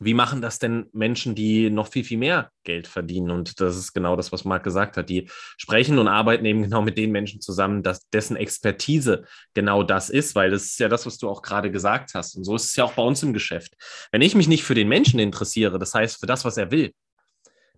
wie 0.00 0.14
machen 0.14 0.40
das 0.40 0.58
denn 0.60 0.88
Menschen, 0.92 1.34
die 1.34 1.70
noch 1.70 1.88
viel, 1.88 2.04
viel 2.04 2.18
mehr 2.18 2.52
Geld 2.62 2.86
verdienen? 2.86 3.30
Und 3.30 3.60
das 3.60 3.76
ist 3.76 3.92
genau 3.92 4.14
das, 4.14 4.30
was 4.30 4.44
Marc 4.44 4.62
gesagt 4.62 4.96
hat. 4.96 5.08
Die 5.08 5.28
sprechen 5.56 5.98
und 5.98 6.06
arbeiten 6.06 6.44
eben 6.44 6.62
genau 6.64 6.82
mit 6.82 6.96
den 6.96 7.10
Menschen 7.10 7.40
zusammen, 7.40 7.82
dass 7.82 8.08
dessen 8.10 8.36
Expertise 8.36 9.24
genau 9.54 9.82
das 9.82 10.08
ist, 10.08 10.34
weil 10.34 10.50
das 10.50 10.64
ist 10.64 10.78
ja 10.78 10.88
das, 10.88 11.04
was 11.04 11.18
du 11.18 11.28
auch 11.28 11.42
gerade 11.42 11.70
gesagt 11.70 12.14
hast. 12.14 12.36
Und 12.36 12.44
so 12.44 12.54
ist 12.54 12.66
es 12.66 12.76
ja 12.76 12.84
auch 12.84 12.92
bei 12.92 13.02
uns 13.02 13.22
im 13.22 13.32
Geschäft. 13.32 13.74
Wenn 14.12 14.22
ich 14.22 14.34
mich 14.34 14.46
nicht 14.46 14.62
für 14.62 14.74
den 14.74 14.88
Menschen 14.88 15.18
interessiere, 15.18 15.78
das 15.78 15.94
heißt 15.94 16.20
für 16.20 16.26
das, 16.26 16.44
was 16.44 16.56
er 16.56 16.70
will, 16.70 16.92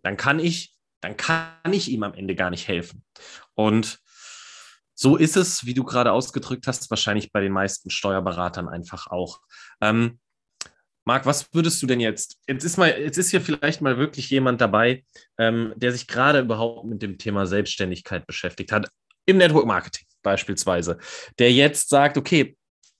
dann 0.02 0.16
kann 0.16 0.40
ich, 0.40 0.74
dann 1.00 1.16
kann 1.16 1.72
ich 1.72 1.90
ihm 1.90 2.02
am 2.02 2.14
Ende 2.14 2.35
gar 2.35 2.50
nicht 2.50 2.68
helfen. 2.68 3.02
Und 3.54 3.98
so 4.94 5.16
ist 5.16 5.38
es, 5.38 5.64
wie 5.64 5.72
du 5.72 5.85
gerade 5.85 6.12
ausgedrückt 6.12 6.66
hast, 6.66 6.90
wahrscheinlich 6.90 7.33
bei 7.33 7.40
den 7.40 7.52
meisten 7.52 7.88
Steuerberatern 7.88 8.68
einfach 8.68 9.06
auch. 9.06 9.40
Ähm, 9.80 10.18
Marc, 11.11 11.27
was 11.27 11.53
würdest 11.53 11.83
du 11.83 11.88
denn 11.88 11.99
jetzt? 11.99 12.38
Jetzt 12.46 12.62
ist 12.62 12.77
mal, 12.77 12.96
jetzt 12.96 13.18
ist 13.18 13.33
hier 13.33 13.40
vielleicht 13.40 13.81
mal 13.81 13.99
wirklich 13.99 14.31
jemand 14.31 14.61
dabei, 14.61 15.03
ähm, 15.38 15.73
der 15.75 15.90
sich 15.90 16.07
gerade 16.07 16.38
überhaupt 16.38 16.87
mit 16.87 17.03
dem 17.03 17.18
Thema 17.18 17.49
Selbstständigkeit 17.49 18.29
beschäftigt 18.29 18.70
hat, 18.70 18.88
im 19.27 19.38
Network 19.38 19.66
Marketing 19.66 20.07
beispielsweise, 20.23 20.99
der 21.40 21.53
jetzt 21.53 21.88
sagt, 21.88 22.16
okay, 22.16 22.57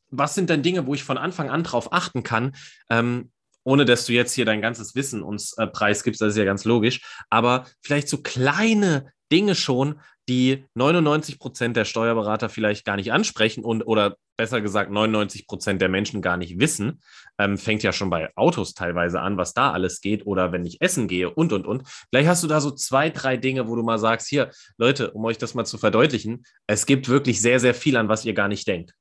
was 0.09 0.35
sind 0.35 0.51
denn 0.51 0.64
Dinge, 0.64 0.88
wo 0.88 0.94
ich 0.94 1.05
von 1.05 1.18
Anfang 1.18 1.51
an 1.51 1.62
drauf 1.62 1.92
achten 1.92 2.25
kann, 2.25 2.57
ähm, 2.88 3.31
ohne 3.62 3.85
dass 3.85 4.07
du 4.07 4.12
jetzt 4.12 4.35
hier 4.35 4.44
dein 4.44 4.61
ganzes 4.61 4.96
Wissen 4.96 5.23
uns 5.23 5.53
äh, 5.57 5.68
preisgibst, 5.68 6.20
das 6.20 6.31
ist 6.31 6.38
ja 6.38 6.44
ganz 6.44 6.64
logisch, 6.64 7.03
aber 7.31 7.66
vielleicht 7.81 8.09
so 8.09 8.20
kleine 8.20 9.12
Dinge 9.31 9.55
schon, 9.55 10.01
die 10.29 10.64
99 10.75 11.38
Prozent 11.38 11.77
der 11.77 11.85
Steuerberater 11.85 12.49
vielleicht 12.49 12.85
gar 12.85 12.96
nicht 12.96 13.12
ansprechen 13.12 13.62
und 13.62 13.83
oder 13.83 14.16
besser 14.40 14.62
gesagt 14.62 14.90
99 14.90 15.46
Prozent 15.46 15.83
der 15.83 15.90
Menschen 15.90 16.22
gar 16.22 16.38
nicht 16.38 16.59
wissen. 16.59 17.03
Ähm, 17.38 17.59
fängt 17.59 17.83
ja 17.83 17.92
schon 17.92 18.09
bei 18.09 18.35
Autos 18.37 18.72
teilweise 18.72 19.20
an, 19.20 19.37
was 19.37 19.53
da 19.53 19.70
alles 19.70 20.00
geht 20.00 20.26
oder 20.26 20.50
wenn 20.50 20.64
ich 20.64 20.81
essen 20.81 21.09
gehe 21.09 21.29
und 21.29 21.53
und 21.53 21.66
und. 21.66 21.87
Vielleicht 22.09 22.26
hast 22.26 22.42
du 22.42 22.46
da 22.46 22.62
so 22.62 22.70
zwei, 22.70 23.11
drei 23.11 23.37
Dinge, 23.37 23.68
wo 23.68 23.76
du 23.76 23.83
mal 23.83 23.98
sagst, 23.98 24.29
hier, 24.29 24.50
Leute, 24.79 25.11
um 25.11 25.26
euch 25.26 25.37
das 25.37 25.53
mal 25.53 25.66
zu 25.66 25.76
verdeutlichen, 25.76 26.44
es 26.66 26.87
gibt 26.87 27.11
wirklich 27.11 27.42
sehr, 27.42 27.61
sehr 27.61 27.74
viel, 27.74 27.98
an 27.98 28.09
was 28.09 28.24
ihr 28.24 28.33
gar 28.33 28.48
nicht 28.48 28.66
denkt. 28.66 28.94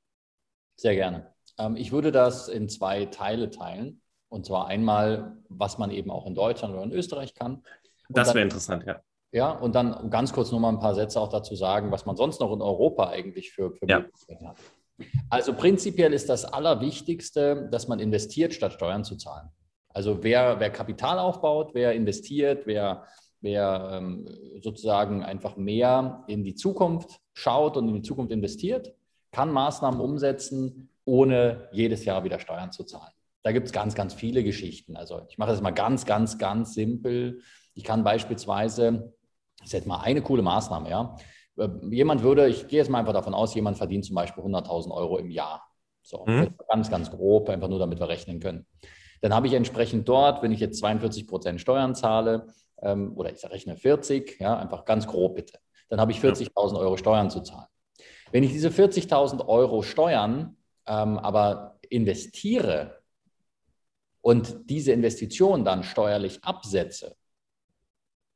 Sehr 0.76 0.94
gerne. 0.94 1.32
Ähm, 1.58 1.74
ich 1.74 1.90
würde 1.90 2.12
das 2.12 2.48
in 2.48 2.68
zwei 2.68 3.06
Teile 3.06 3.48
teilen. 3.48 4.02
Und 4.28 4.44
zwar 4.44 4.66
einmal, 4.66 5.38
was 5.48 5.78
man 5.78 5.90
eben 5.90 6.10
auch 6.10 6.26
in 6.26 6.34
Deutschland 6.34 6.74
oder 6.74 6.82
in 6.82 6.92
Österreich 6.92 7.32
kann. 7.32 7.54
Und 7.54 7.64
Das 8.18 8.34
wäre 8.34 8.44
interessant, 8.44 8.84
ja. 8.86 9.00
Ja, 9.32 9.52
und 9.52 9.74
dann 9.74 10.10
ganz 10.10 10.34
kurz 10.34 10.52
noch 10.52 10.58
mal 10.58 10.68
ein 10.68 10.80
paar 10.80 10.94
Sätze 10.94 11.18
auch 11.18 11.28
dazu 11.28 11.54
sagen, 11.54 11.90
was 11.90 12.04
man 12.04 12.16
sonst 12.16 12.40
noch 12.40 12.52
in 12.52 12.60
Europa 12.60 13.08
eigentlich 13.08 13.52
für, 13.52 13.72
für 13.72 13.88
Ja. 13.88 14.00
Möglichkeiten 14.00 14.46
hat. 14.46 14.56
Also 15.28 15.54
prinzipiell 15.54 16.12
ist 16.12 16.28
das 16.28 16.44
Allerwichtigste, 16.44 17.68
dass 17.70 17.88
man 17.88 17.98
investiert, 18.00 18.54
statt 18.54 18.72
Steuern 18.72 19.04
zu 19.04 19.16
zahlen. 19.16 19.48
Also 19.88 20.22
wer, 20.22 20.60
wer 20.60 20.70
Kapital 20.70 21.18
aufbaut, 21.18 21.70
wer 21.74 21.92
investiert, 21.92 22.66
wer, 22.66 23.04
wer 23.40 23.90
ähm, 23.94 24.28
sozusagen 24.60 25.22
einfach 25.24 25.56
mehr 25.56 26.24
in 26.28 26.44
die 26.44 26.54
Zukunft 26.54 27.20
schaut 27.32 27.76
und 27.76 27.88
in 27.88 27.94
die 27.94 28.02
Zukunft 28.02 28.32
investiert, 28.32 28.92
kann 29.32 29.52
Maßnahmen 29.52 30.00
umsetzen, 30.00 30.90
ohne 31.04 31.68
jedes 31.72 32.04
Jahr 32.04 32.24
wieder 32.24 32.38
Steuern 32.38 32.72
zu 32.72 32.84
zahlen. 32.84 33.12
Da 33.42 33.52
gibt 33.52 33.66
es 33.66 33.72
ganz, 33.72 33.94
ganz 33.94 34.14
viele 34.14 34.44
Geschichten. 34.44 34.96
Also 34.96 35.22
ich 35.28 35.38
mache 35.38 35.50
das 35.50 35.60
mal 35.60 35.70
ganz, 35.70 36.04
ganz, 36.04 36.38
ganz 36.38 36.74
simpel. 36.74 37.40
Ich 37.74 37.84
kann 37.84 38.04
beispielsweise, 38.04 39.14
das 39.58 39.68
ist 39.68 39.72
jetzt 39.72 39.86
mal 39.86 40.00
eine 40.00 40.22
coole 40.22 40.42
Maßnahme, 40.42 40.90
ja. 40.90 41.16
Äh, 41.60 41.68
Jemand 41.90 42.22
würde, 42.22 42.48
ich 42.48 42.66
gehe 42.68 42.78
jetzt 42.78 42.88
mal 42.88 42.98
einfach 42.98 43.12
davon 43.12 43.34
aus, 43.34 43.54
jemand 43.54 43.76
verdient 43.76 44.04
zum 44.04 44.14
Beispiel 44.14 44.42
100.000 44.42 44.90
Euro 44.90 45.18
im 45.18 45.30
Jahr. 45.30 45.66
So, 46.02 46.24
mhm. 46.26 46.54
ganz, 46.68 46.90
ganz 46.90 47.10
grob, 47.10 47.48
einfach 47.50 47.68
nur 47.68 47.78
damit 47.78 48.00
wir 48.00 48.08
rechnen 48.08 48.40
können. 48.40 48.66
Dann 49.20 49.34
habe 49.34 49.46
ich 49.46 49.52
entsprechend 49.52 50.08
dort, 50.08 50.42
wenn 50.42 50.50
ich 50.50 50.60
jetzt 50.60 50.78
42 50.78 51.26
Prozent 51.26 51.60
Steuern 51.60 51.94
zahle, 51.94 52.46
ähm, 52.82 53.12
oder 53.16 53.32
ich 53.32 53.44
rechne 53.44 53.76
40, 53.76 54.40
ja, 54.40 54.56
einfach 54.58 54.84
ganz 54.84 55.06
grob 55.06 55.36
bitte, 55.36 55.58
dann 55.88 56.00
habe 56.00 56.12
ich 56.12 56.20
40.000 56.20 56.78
Euro 56.78 56.96
Steuern 56.96 57.30
zu 57.30 57.42
zahlen. 57.42 57.66
Wenn 58.32 58.44
ich 58.44 58.52
diese 58.52 58.70
40.000 58.70 59.46
Euro 59.46 59.82
Steuern 59.82 60.56
ähm, 60.86 61.18
aber 61.18 61.78
investiere 61.88 63.02
und 64.22 64.70
diese 64.70 64.92
Investition 64.92 65.64
dann 65.64 65.82
steuerlich 65.82 66.42
absetze, 66.42 67.16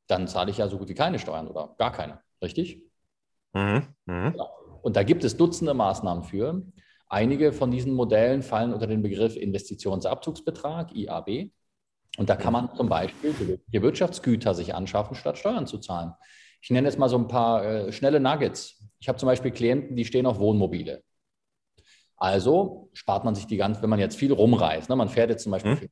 dann 0.07 0.27
zahle 0.27 0.51
ich 0.51 0.57
ja 0.57 0.67
so 0.67 0.77
gut 0.77 0.89
wie 0.89 0.93
keine 0.93 1.17
Steuern 1.17 1.47
oder 1.47 1.73
gar 1.77 1.91
keine, 1.91 2.21
richtig? 2.41 2.83
Mhm. 3.55 3.83
Mhm. 4.05 4.35
Und 4.83 4.95
da 4.95 5.03
gibt 5.03 5.23
es 5.23 5.35
Dutzende 5.37 5.73
Maßnahmen 5.73 6.23
für. 6.23 6.61
Einige 7.07 7.53
von 7.53 7.71
diesen 7.71 7.93
Modellen 7.93 8.43
fallen 8.43 8.73
unter 8.73 8.87
den 8.87 9.01
Begriff 9.01 9.35
Investitionsabzugsbetrag, 9.35 10.95
IAB. 10.95 11.51
Und 12.17 12.29
da 12.29 12.35
kann 12.35 12.53
man 12.53 12.75
zum 12.75 12.89
Beispiel 12.89 13.33
bewegliche 13.33 13.81
Wirtschaftsgüter 13.81 14.53
sich 14.53 14.75
anschaffen, 14.75 15.15
statt 15.15 15.37
Steuern 15.37 15.67
zu 15.67 15.79
zahlen. 15.79 16.13
Ich 16.61 16.69
nenne 16.69 16.87
jetzt 16.87 16.97
mal 16.97 17.09
so 17.09 17.17
ein 17.17 17.27
paar 17.27 17.65
äh, 17.65 17.91
schnelle 17.91 18.19
Nuggets. 18.19 18.83
Ich 18.99 19.07
habe 19.07 19.17
zum 19.17 19.27
Beispiel 19.27 19.51
Klienten, 19.51 19.95
die 19.95 20.05
stehen 20.05 20.25
auf 20.25 20.39
Wohnmobile. 20.39 21.03
Also 22.17 22.89
spart 22.93 23.25
man 23.25 23.35
sich 23.35 23.45
die 23.45 23.57
ganze, 23.57 23.81
wenn 23.81 23.89
man 23.89 23.99
jetzt 23.99 24.15
viel 24.15 24.31
rumreist, 24.31 24.89
ne, 24.89 24.95
man 24.95 25.09
fährt 25.09 25.29
jetzt 25.29 25.43
zum 25.43 25.51
Beispiel, 25.51 25.77
hm. 25.77 25.89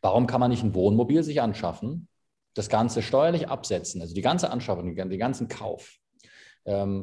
warum 0.00 0.26
kann 0.26 0.40
man 0.40 0.50
nicht 0.50 0.62
ein 0.62 0.74
Wohnmobil 0.74 1.22
sich 1.24 1.42
anschaffen, 1.42 2.08
das 2.54 2.68
Ganze 2.68 3.02
steuerlich 3.02 3.48
absetzen, 3.48 4.00
also 4.00 4.14
die 4.14 4.22
ganze 4.22 4.50
Anschaffung, 4.50 4.94
den 4.94 5.18
ganzen 5.18 5.48
Kauf, 5.48 5.98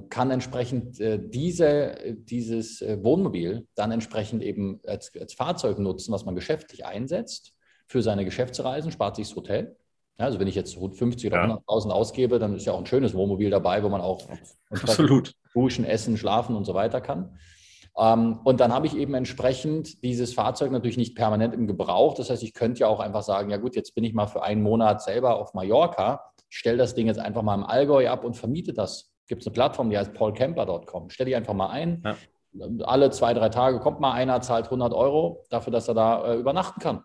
kann 0.10 0.32
entsprechend 0.32 1.00
äh, 1.00 1.20
diese, 1.20 1.96
dieses 2.18 2.82
äh, 2.82 3.04
Wohnmobil 3.04 3.68
dann 3.76 3.92
entsprechend 3.92 4.44
eben 4.44 4.80
als, 4.86 5.12
als 5.20 5.34
Fahrzeug 5.34 5.80
nutzen, 5.80 6.12
was 6.12 6.26
man 6.26 6.36
geschäftlich 6.36 6.86
einsetzt 6.86 7.54
für 7.88 8.02
seine 8.02 8.26
Geschäftsreisen, 8.26 8.92
spart 8.92 9.16
sich 9.16 9.28
das 9.28 9.36
Hotel. 9.36 9.76
Ja, 10.18 10.26
also 10.26 10.40
wenn 10.40 10.48
ich 10.48 10.56
jetzt 10.56 10.76
50 10.76 11.28
oder 11.28 11.48
ja. 11.48 11.56
100.000 11.56 11.90
ausgebe, 11.90 12.40
dann 12.40 12.56
ist 12.56 12.66
ja 12.66 12.74
auch 12.74 12.80
ein 12.80 12.86
schönes 12.86 13.14
Wohnmobil 13.14 13.50
dabei, 13.50 13.84
wo 13.84 13.90
man 13.90 14.02
auch 14.02 14.22
Absolut. 14.70 15.34
duschen, 15.54 15.84
essen, 15.84 16.18
schlafen 16.18 16.56
und 16.56 16.66
so 16.66 16.74
weiter 16.74 17.02
kann. 17.02 17.38
Ähm, 17.98 18.40
und 18.44 18.60
dann 18.60 18.74
habe 18.74 18.88
ich 18.88 18.96
eben 18.96 19.14
entsprechend 19.14 20.04
dieses 20.04 20.34
Fahrzeug 20.34 20.72
natürlich 20.72 20.98
nicht 20.98 21.16
permanent 21.16 21.54
im 21.54 21.68
Gebrauch. 21.68 22.14
Das 22.14 22.30
heißt, 22.30 22.44
ich 22.44 22.54
könnte 22.54 22.82
ja 22.82 22.88
auch 22.88 23.00
einfach 23.00 23.24
sagen, 23.24 23.50
ja 23.50 23.58
gut, 23.58 23.76
jetzt 23.76 23.96
bin 23.96 24.04
ich 24.04 24.14
mal 24.14 24.28
für 24.28 24.44
einen 24.44 24.62
Monat 24.62 25.02
selber 25.02 25.40
auf 25.40 25.54
Mallorca. 25.54 26.22
Stelle 26.50 26.78
das 26.78 26.96
Ding 26.96 27.08
jetzt 27.08 27.20
einfach 27.20 27.42
mal 27.42 27.56
im 27.56 27.64
Allgäu 27.64 28.08
ab 28.10 28.24
und 28.24 28.36
vermiete 28.36 28.74
das. 28.74 29.15
Gibt 29.28 29.42
es 29.42 29.48
eine 29.48 29.54
Plattform, 29.54 29.90
die 29.90 29.98
heißt 29.98 30.14
paulcamper.com. 30.14 31.10
Stelle 31.10 31.32
ich 31.32 31.36
einfach 31.36 31.54
mal 31.54 31.70
ein. 31.70 32.04
Ja. 32.04 32.16
Alle 32.84 33.10
zwei, 33.10 33.34
drei 33.34 33.50
Tage 33.50 33.80
kommt 33.80 34.00
mal 34.00 34.14
einer, 34.14 34.40
zahlt 34.42 34.66
100 34.66 34.94
Euro 34.94 35.44
dafür, 35.50 35.72
dass 35.72 35.88
er 35.88 35.94
da 35.94 36.34
äh, 36.34 36.36
übernachten 36.36 36.80
kann. 36.80 37.04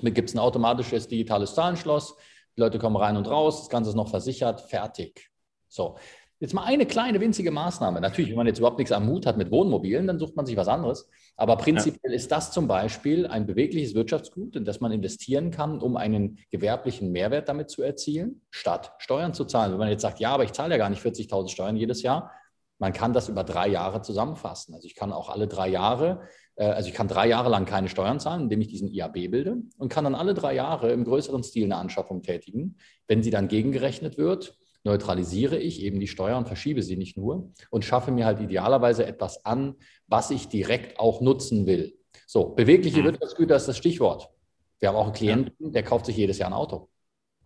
Dann 0.00 0.14
gibt 0.14 0.28
es 0.28 0.34
ein 0.34 0.38
automatisches 0.38 1.08
digitales 1.08 1.54
Zahlenschloss. 1.54 2.16
Die 2.56 2.60
Leute 2.60 2.78
kommen 2.78 2.96
rein 2.96 3.16
und 3.16 3.28
raus. 3.28 3.60
Das 3.60 3.68
Ganze 3.68 3.90
ist 3.90 3.96
noch 3.96 4.08
versichert. 4.08 4.60
Fertig. 4.60 5.30
So. 5.68 5.96
Jetzt 6.40 6.52
mal 6.52 6.64
eine 6.64 6.84
kleine 6.84 7.20
winzige 7.20 7.50
Maßnahme. 7.50 8.00
Natürlich, 8.00 8.30
wenn 8.30 8.36
man 8.36 8.46
jetzt 8.46 8.58
überhaupt 8.58 8.78
nichts 8.78 8.92
am 8.92 9.06
Mut 9.06 9.24
hat 9.24 9.36
mit 9.36 9.50
Wohnmobilen, 9.50 10.06
dann 10.06 10.18
sucht 10.18 10.36
man 10.36 10.46
sich 10.46 10.56
was 10.56 10.68
anderes. 10.68 11.08
Aber 11.36 11.56
prinzipiell 11.56 12.12
ja. 12.12 12.16
ist 12.16 12.30
das 12.32 12.50
zum 12.50 12.66
Beispiel 12.66 13.26
ein 13.26 13.46
bewegliches 13.46 13.94
Wirtschaftsgut, 13.94 14.56
in 14.56 14.64
das 14.64 14.80
man 14.80 14.92
investieren 14.92 15.50
kann, 15.50 15.80
um 15.80 15.96
einen 15.96 16.38
gewerblichen 16.50 17.12
Mehrwert 17.12 17.48
damit 17.48 17.70
zu 17.70 17.82
erzielen, 17.82 18.42
statt 18.50 18.92
Steuern 18.98 19.32
zu 19.32 19.44
zahlen. 19.44 19.72
Wenn 19.72 19.78
man 19.78 19.88
jetzt 19.88 20.02
sagt, 20.02 20.18
ja, 20.18 20.32
aber 20.32 20.44
ich 20.44 20.52
zahle 20.52 20.72
ja 20.72 20.78
gar 20.78 20.90
nicht 20.90 21.02
40.000 21.02 21.48
Steuern 21.48 21.76
jedes 21.76 22.02
Jahr, 22.02 22.32
man 22.78 22.92
kann 22.92 23.12
das 23.12 23.28
über 23.28 23.44
drei 23.44 23.68
Jahre 23.68 24.02
zusammenfassen. 24.02 24.74
Also 24.74 24.86
ich 24.86 24.96
kann 24.96 25.12
auch 25.12 25.28
alle 25.28 25.46
drei 25.46 25.68
Jahre, 25.68 26.22
äh, 26.56 26.66
also 26.66 26.88
ich 26.88 26.94
kann 26.94 27.08
drei 27.08 27.28
Jahre 27.28 27.48
lang 27.48 27.64
keine 27.64 27.88
Steuern 27.88 28.20
zahlen, 28.20 28.42
indem 28.42 28.60
ich 28.60 28.68
diesen 28.68 28.88
IAB 28.88 29.30
bilde 29.30 29.56
und 29.78 29.88
kann 29.88 30.04
dann 30.04 30.14
alle 30.14 30.34
drei 30.34 30.54
Jahre 30.54 30.92
im 30.92 31.04
größeren 31.04 31.42
Stil 31.42 31.64
eine 31.64 31.76
Anschaffung 31.76 32.22
tätigen. 32.22 32.76
Wenn 33.06 33.22
sie 33.22 33.30
dann 33.30 33.48
gegengerechnet 33.48 34.18
wird, 34.18 34.58
neutralisiere 34.84 35.58
ich 35.58 35.82
eben 35.82 35.98
die 35.98 36.06
Steuer 36.06 36.36
und 36.36 36.46
verschiebe 36.46 36.82
sie 36.82 36.96
nicht 36.96 37.16
nur 37.16 37.50
und 37.70 37.84
schaffe 37.84 38.10
mir 38.10 38.26
halt 38.26 38.40
idealerweise 38.40 39.06
etwas 39.06 39.44
an, 39.44 39.76
was 40.06 40.30
ich 40.30 40.48
direkt 40.48 41.00
auch 41.00 41.20
nutzen 41.20 41.66
will. 41.66 41.98
So, 42.26 42.50
bewegliche 42.50 43.00
mhm. 43.00 43.06
Wirtschaftsgüter 43.06 43.56
ist 43.56 43.66
das 43.66 43.78
Stichwort. 43.78 44.30
Wir 44.78 44.90
haben 44.90 44.96
auch 44.96 45.06
einen 45.06 45.14
Klienten, 45.14 45.72
der 45.72 45.82
kauft 45.82 46.06
sich 46.06 46.16
jedes 46.16 46.38
Jahr 46.38 46.50
ein 46.50 46.54
Auto. 46.54 46.88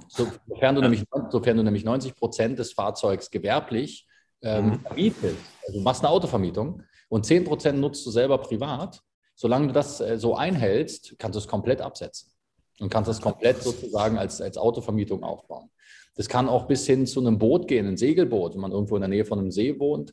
Sofern 0.08 0.76
du, 0.76 0.80
nämlich, 0.80 1.04
sofern 1.30 1.56
du 1.56 1.62
nämlich 1.62 1.84
90 1.84 2.14
Prozent 2.14 2.58
des 2.58 2.72
Fahrzeugs 2.72 3.30
gewerblich 3.30 4.06
ähm, 4.42 4.66
mhm. 4.66 4.80
vermietest, 4.80 5.36
also 5.66 5.78
du 5.78 5.80
machst 5.80 6.02
eine 6.04 6.10
Autovermietung 6.10 6.82
und 7.08 7.26
10 7.26 7.44
Prozent 7.44 7.80
nutzt 7.80 8.06
du 8.06 8.10
selber 8.10 8.38
privat, 8.38 9.02
solange 9.34 9.68
du 9.68 9.72
das 9.72 10.00
äh, 10.00 10.18
so 10.18 10.36
einhältst, 10.36 11.16
kannst 11.18 11.36
du 11.36 11.40
es 11.40 11.48
komplett 11.48 11.80
absetzen 11.80 12.32
und 12.80 12.90
kannst 12.90 13.10
es 13.10 13.20
komplett 13.20 13.62
sozusagen 13.62 14.18
als, 14.18 14.40
als 14.40 14.56
Autovermietung 14.56 15.24
aufbauen. 15.24 15.70
Das 16.18 16.28
kann 16.28 16.48
auch 16.48 16.66
bis 16.66 16.84
hin 16.84 17.06
zu 17.06 17.20
einem 17.20 17.38
Boot 17.38 17.68
gehen, 17.68 17.86
ein 17.86 17.96
Segelboot, 17.96 18.54
wenn 18.54 18.60
man 18.60 18.72
irgendwo 18.72 18.96
in 18.96 19.02
der 19.02 19.08
Nähe 19.08 19.24
von 19.24 19.38
einem 19.38 19.52
See 19.52 19.78
wohnt. 19.78 20.12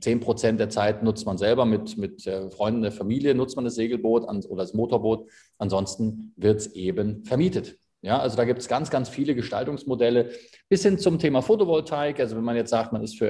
Zehn 0.00 0.18
Prozent 0.18 0.58
der 0.58 0.68
Zeit 0.68 1.04
nutzt 1.04 1.26
man 1.26 1.38
selber 1.38 1.64
mit, 1.64 1.96
mit 1.96 2.26
äh, 2.26 2.50
Freunden 2.50 2.82
der 2.82 2.90
Familie, 2.90 3.36
nutzt 3.36 3.54
man 3.54 3.64
das 3.64 3.76
Segelboot 3.76 4.24
oder 4.24 4.62
das 4.62 4.74
Motorboot. 4.74 5.30
Ansonsten 5.58 6.32
wird 6.36 6.58
es 6.58 6.74
eben 6.74 7.24
vermietet. 7.24 7.78
Ja, 8.02 8.18
also 8.18 8.36
da 8.36 8.44
gibt 8.44 8.58
es 8.58 8.68
ganz, 8.68 8.90
ganz 8.90 9.08
viele 9.08 9.36
Gestaltungsmodelle 9.36 10.30
bis 10.68 10.82
hin 10.82 10.98
zum 10.98 11.20
Thema 11.20 11.40
Photovoltaik. 11.40 12.18
Also 12.18 12.36
wenn 12.36 12.44
man 12.44 12.56
jetzt 12.56 12.70
sagt, 12.70 12.92
man 12.92 13.04
ist 13.04 13.16
für 13.16 13.28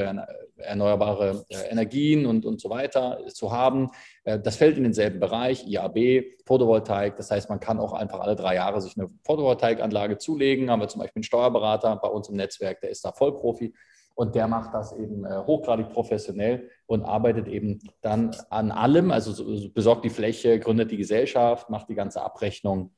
erneuerbare 0.57 1.45
äh, 1.51 1.69
Energien 1.71 2.25
und, 2.25 2.47
und 2.47 2.59
so 2.59 2.71
weiter 2.71 3.21
zu 3.29 3.53
haben, 3.53 3.91
das 4.25 4.57
fällt 4.57 4.79
in 4.79 4.85
denselben 4.85 5.21
Bereich, 5.21 5.67
IAB, 5.67 6.25
Photovoltaik. 6.47 7.17
Das 7.17 7.31
heißt, 7.31 7.51
man 7.51 7.61
kann 7.61 7.79
auch 7.79 7.93
einfach 7.93 8.21
alle 8.21 8.37
drei 8.37 8.55
Jahre 8.55 8.81
sich 8.81 8.97
eine 8.97 9.11
Photovoltaikanlage 9.25 10.19
zulegen. 10.19 10.71
Haben 10.71 10.81
wir 10.81 10.89
zum 10.89 11.01
Beispiel 11.01 11.21
einen 11.21 11.25
Steuerberater 11.25 11.97
bei 11.97 12.09
uns 12.09 12.29
im 12.29 12.37
Netzwerk, 12.37 12.81
der 12.81 12.91
ist 12.91 13.05
da 13.05 13.13
Vollprofi 13.13 13.75
und 14.15 14.35
der 14.35 14.47
macht 14.49 14.73
das 14.73 14.93
eben 14.93 15.25
äh, 15.25 15.43
hochgradig 15.47 15.91
professionell 15.91 16.71
und 16.87 17.03
arbeitet 17.03 17.49
eben 17.49 17.81
dann 18.01 18.35
an 18.49 18.71
allem, 18.71 19.11
also 19.11 19.71
besorgt 19.71 20.05
die 20.05 20.11
Fläche, 20.11 20.59
gründet 20.59 20.91
die 20.91 20.97
Gesellschaft, 20.97 21.69
macht 21.69 21.89
die 21.89 21.95
ganze 21.95 22.23
Abrechnung 22.23 22.93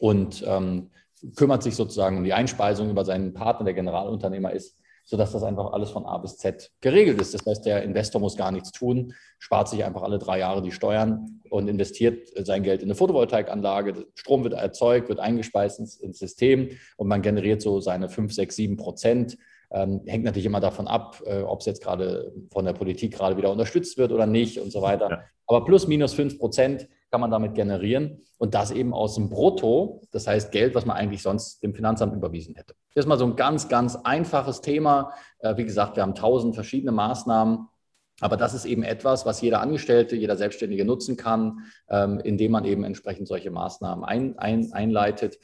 und 0.00 0.44
ähm, 0.46 0.90
kümmert 1.36 1.62
sich 1.62 1.76
sozusagen 1.76 2.18
um 2.18 2.24
die 2.24 2.32
Einspeisung 2.32 2.90
über 2.90 3.04
seinen 3.04 3.34
Partner, 3.34 3.64
der 3.64 3.74
Generalunternehmer 3.74 4.52
ist, 4.52 4.76
sodass 5.08 5.32
das 5.32 5.42
einfach 5.42 5.72
alles 5.72 5.90
von 5.90 6.04
A 6.04 6.18
bis 6.18 6.36
Z 6.36 6.70
geregelt 6.82 7.18
ist. 7.18 7.32
Das 7.32 7.46
heißt, 7.46 7.64
der 7.64 7.82
Investor 7.82 8.20
muss 8.20 8.36
gar 8.36 8.52
nichts 8.52 8.72
tun, 8.72 9.14
spart 9.38 9.66
sich 9.70 9.82
einfach 9.82 10.02
alle 10.02 10.18
drei 10.18 10.38
Jahre 10.38 10.60
die 10.60 10.70
Steuern 10.70 11.40
und 11.48 11.66
investiert 11.66 12.28
sein 12.46 12.62
Geld 12.62 12.82
in 12.82 12.88
eine 12.88 12.94
Photovoltaikanlage. 12.94 14.06
Strom 14.14 14.44
wird 14.44 14.52
erzeugt, 14.52 15.08
wird 15.08 15.18
eingespeist 15.18 15.80
ins, 15.80 15.96
ins 15.96 16.18
System 16.18 16.68
und 16.98 17.08
man 17.08 17.22
generiert 17.22 17.62
so 17.62 17.80
seine 17.80 18.10
5, 18.10 18.34
6, 18.34 18.54
7 18.54 18.76
Prozent. 18.76 19.38
Ähm, 19.70 20.02
hängt 20.04 20.24
natürlich 20.24 20.44
immer 20.44 20.60
davon 20.60 20.86
ab, 20.86 21.22
äh, 21.24 21.40
ob 21.40 21.60
es 21.60 21.66
jetzt 21.66 21.82
gerade 21.82 22.30
von 22.52 22.66
der 22.66 22.74
Politik 22.74 23.14
gerade 23.14 23.38
wieder 23.38 23.50
unterstützt 23.50 23.96
wird 23.96 24.12
oder 24.12 24.26
nicht 24.26 24.60
und 24.60 24.70
so 24.70 24.82
weiter. 24.82 25.10
Ja. 25.10 25.22
Aber 25.46 25.64
plus 25.64 25.88
minus 25.88 26.12
5 26.12 26.38
Prozent 26.38 26.86
kann 27.10 27.20
man 27.20 27.30
damit 27.30 27.54
generieren 27.54 28.22
und 28.38 28.54
das 28.54 28.70
eben 28.70 28.94
aus 28.94 29.14
dem 29.14 29.28
Brutto, 29.28 30.02
das 30.10 30.26
heißt 30.26 30.52
Geld, 30.52 30.74
was 30.74 30.86
man 30.86 30.96
eigentlich 30.96 31.22
sonst 31.22 31.62
dem 31.62 31.74
Finanzamt 31.74 32.14
überwiesen 32.14 32.54
hätte. 32.54 32.74
Das 32.94 33.04
ist 33.04 33.08
mal 33.08 33.18
so 33.18 33.26
ein 33.26 33.36
ganz, 33.36 33.68
ganz 33.68 33.96
einfaches 33.96 34.60
Thema. 34.60 35.12
Äh, 35.40 35.56
wie 35.56 35.64
gesagt, 35.64 35.96
wir 35.96 36.02
haben 36.02 36.14
tausend 36.14 36.54
verschiedene 36.54 36.92
Maßnahmen. 36.92 37.68
Aber 38.20 38.36
das 38.36 38.52
ist 38.52 38.64
eben 38.64 38.82
etwas, 38.82 39.26
was 39.26 39.40
jeder 39.40 39.60
Angestellte, 39.60 40.16
jeder 40.16 40.36
Selbstständige 40.36 40.84
nutzen 40.84 41.16
kann, 41.16 41.60
ähm, 41.88 42.18
indem 42.18 42.52
man 42.52 42.64
eben 42.64 42.82
entsprechend 42.82 43.28
solche 43.28 43.50
Maßnahmen 43.50 44.04
ein, 44.04 44.38
ein, 44.38 44.72
einleitet 44.72 45.38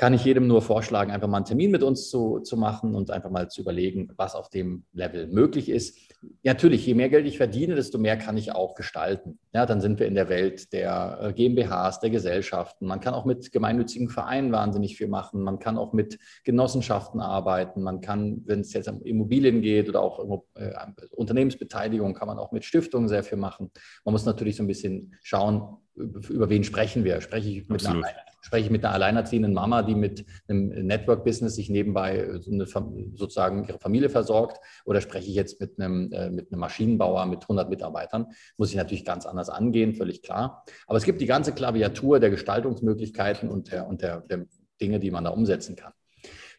kann 0.00 0.14
ich 0.14 0.24
jedem 0.24 0.46
nur 0.46 0.62
vorschlagen, 0.62 1.10
einfach 1.10 1.28
mal 1.28 1.36
einen 1.36 1.44
Termin 1.44 1.70
mit 1.70 1.82
uns 1.82 2.08
zu, 2.08 2.38
zu 2.38 2.56
machen 2.56 2.94
und 2.94 3.10
einfach 3.10 3.28
mal 3.28 3.50
zu 3.50 3.60
überlegen, 3.60 4.08
was 4.16 4.34
auf 4.34 4.48
dem 4.48 4.84
Level 4.94 5.26
möglich 5.26 5.68
ist. 5.68 5.98
Natürlich, 6.42 6.86
je 6.86 6.94
mehr 6.94 7.10
Geld 7.10 7.26
ich 7.26 7.36
verdiene, 7.36 7.74
desto 7.74 7.98
mehr 7.98 8.16
kann 8.16 8.38
ich 8.38 8.52
auch 8.52 8.74
gestalten. 8.74 9.38
Ja, 9.52 9.66
dann 9.66 9.82
sind 9.82 9.98
wir 9.98 10.06
in 10.06 10.14
der 10.14 10.30
Welt 10.30 10.72
der 10.72 11.18
äh, 11.20 11.32
GmbHs, 11.34 12.00
der 12.00 12.08
Gesellschaften. 12.08 12.86
Man 12.86 13.00
kann 13.00 13.12
auch 13.12 13.26
mit 13.26 13.52
gemeinnützigen 13.52 14.08
Vereinen 14.08 14.52
wahnsinnig 14.52 14.96
viel 14.96 15.08
machen. 15.08 15.42
Man 15.42 15.58
kann 15.58 15.76
auch 15.76 15.92
mit 15.92 16.18
Genossenschaften 16.44 17.20
arbeiten. 17.20 17.82
Man 17.82 18.00
kann, 18.00 18.40
wenn 18.46 18.60
es 18.60 18.72
jetzt 18.72 18.88
um 18.88 19.02
Immobilien 19.02 19.60
geht 19.60 19.90
oder 19.90 20.00
auch 20.00 20.44
äh, 20.54 20.72
Unternehmensbeteiligung, 21.10 22.14
kann 22.14 22.26
man 22.26 22.38
auch 22.38 22.52
mit 22.52 22.64
Stiftungen 22.64 23.10
sehr 23.10 23.22
viel 23.22 23.36
machen. 23.36 23.70
Man 24.06 24.14
muss 24.14 24.24
natürlich 24.24 24.56
so 24.56 24.62
ein 24.62 24.66
bisschen 24.66 25.14
schauen, 25.22 25.76
über 25.94 26.48
wen 26.48 26.64
sprechen 26.64 27.04
wir? 27.04 27.20
Spreche 27.20 27.50
ich 27.50 27.68
mit, 27.68 27.84
einer, 27.84 28.02
spreche 28.40 28.66
ich 28.66 28.70
mit 28.70 28.84
einer 28.84 28.94
alleinerziehenden 28.94 29.52
Mama, 29.52 29.82
die 29.82 29.94
mit 29.94 30.24
einem 30.48 30.68
Network-Business 30.86 31.54
sich 31.54 31.70
nebenbei 31.70 32.18
äh, 32.18 32.40
eine, 32.50 32.66
sozusagen 32.66 33.64
ihre 33.66 33.78
Familie 33.78 34.08
versorgt? 34.08 34.58
Oder 34.84 35.00
spreche 35.00 35.28
ich 35.28 35.34
jetzt 35.34 35.60
mit 35.60 35.78
einem, 35.78 36.12
äh, 36.12 36.30
mit 36.30 36.52
einem 36.52 36.60
Maschinenbauer 36.60 37.26
mit 37.26 37.42
100 37.42 37.68
Mitarbeitern? 37.68 38.26
Muss 38.56 38.70
ich 38.70 38.76
natürlich 38.76 39.04
ganz 39.04 39.26
anders 39.26 39.50
angehen, 39.50 39.94
völlig 39.94 40.22
klar. 40.22 40.64
Aber 40.86 40.98
es 40.98 41.04
gibt 41.04 41.20
die 41.20 41.26
ganze 41.26 41.52
Klaviatur 41.52 42.20
der 42.20 42.30
Gestaltungsmöglichkeiten 42.30 43.48
und 43.48 43.72
der, 43.72 43.86
und 43.86 44.02
der, 44.02 44.20
der 44.22 44.46
Dinge, 44.80 45.00
die 45.00 45.10
man 45.10 45.24
da 45.24 45.30
umsetzen 45.30 45.76
kann. 45.76 45.92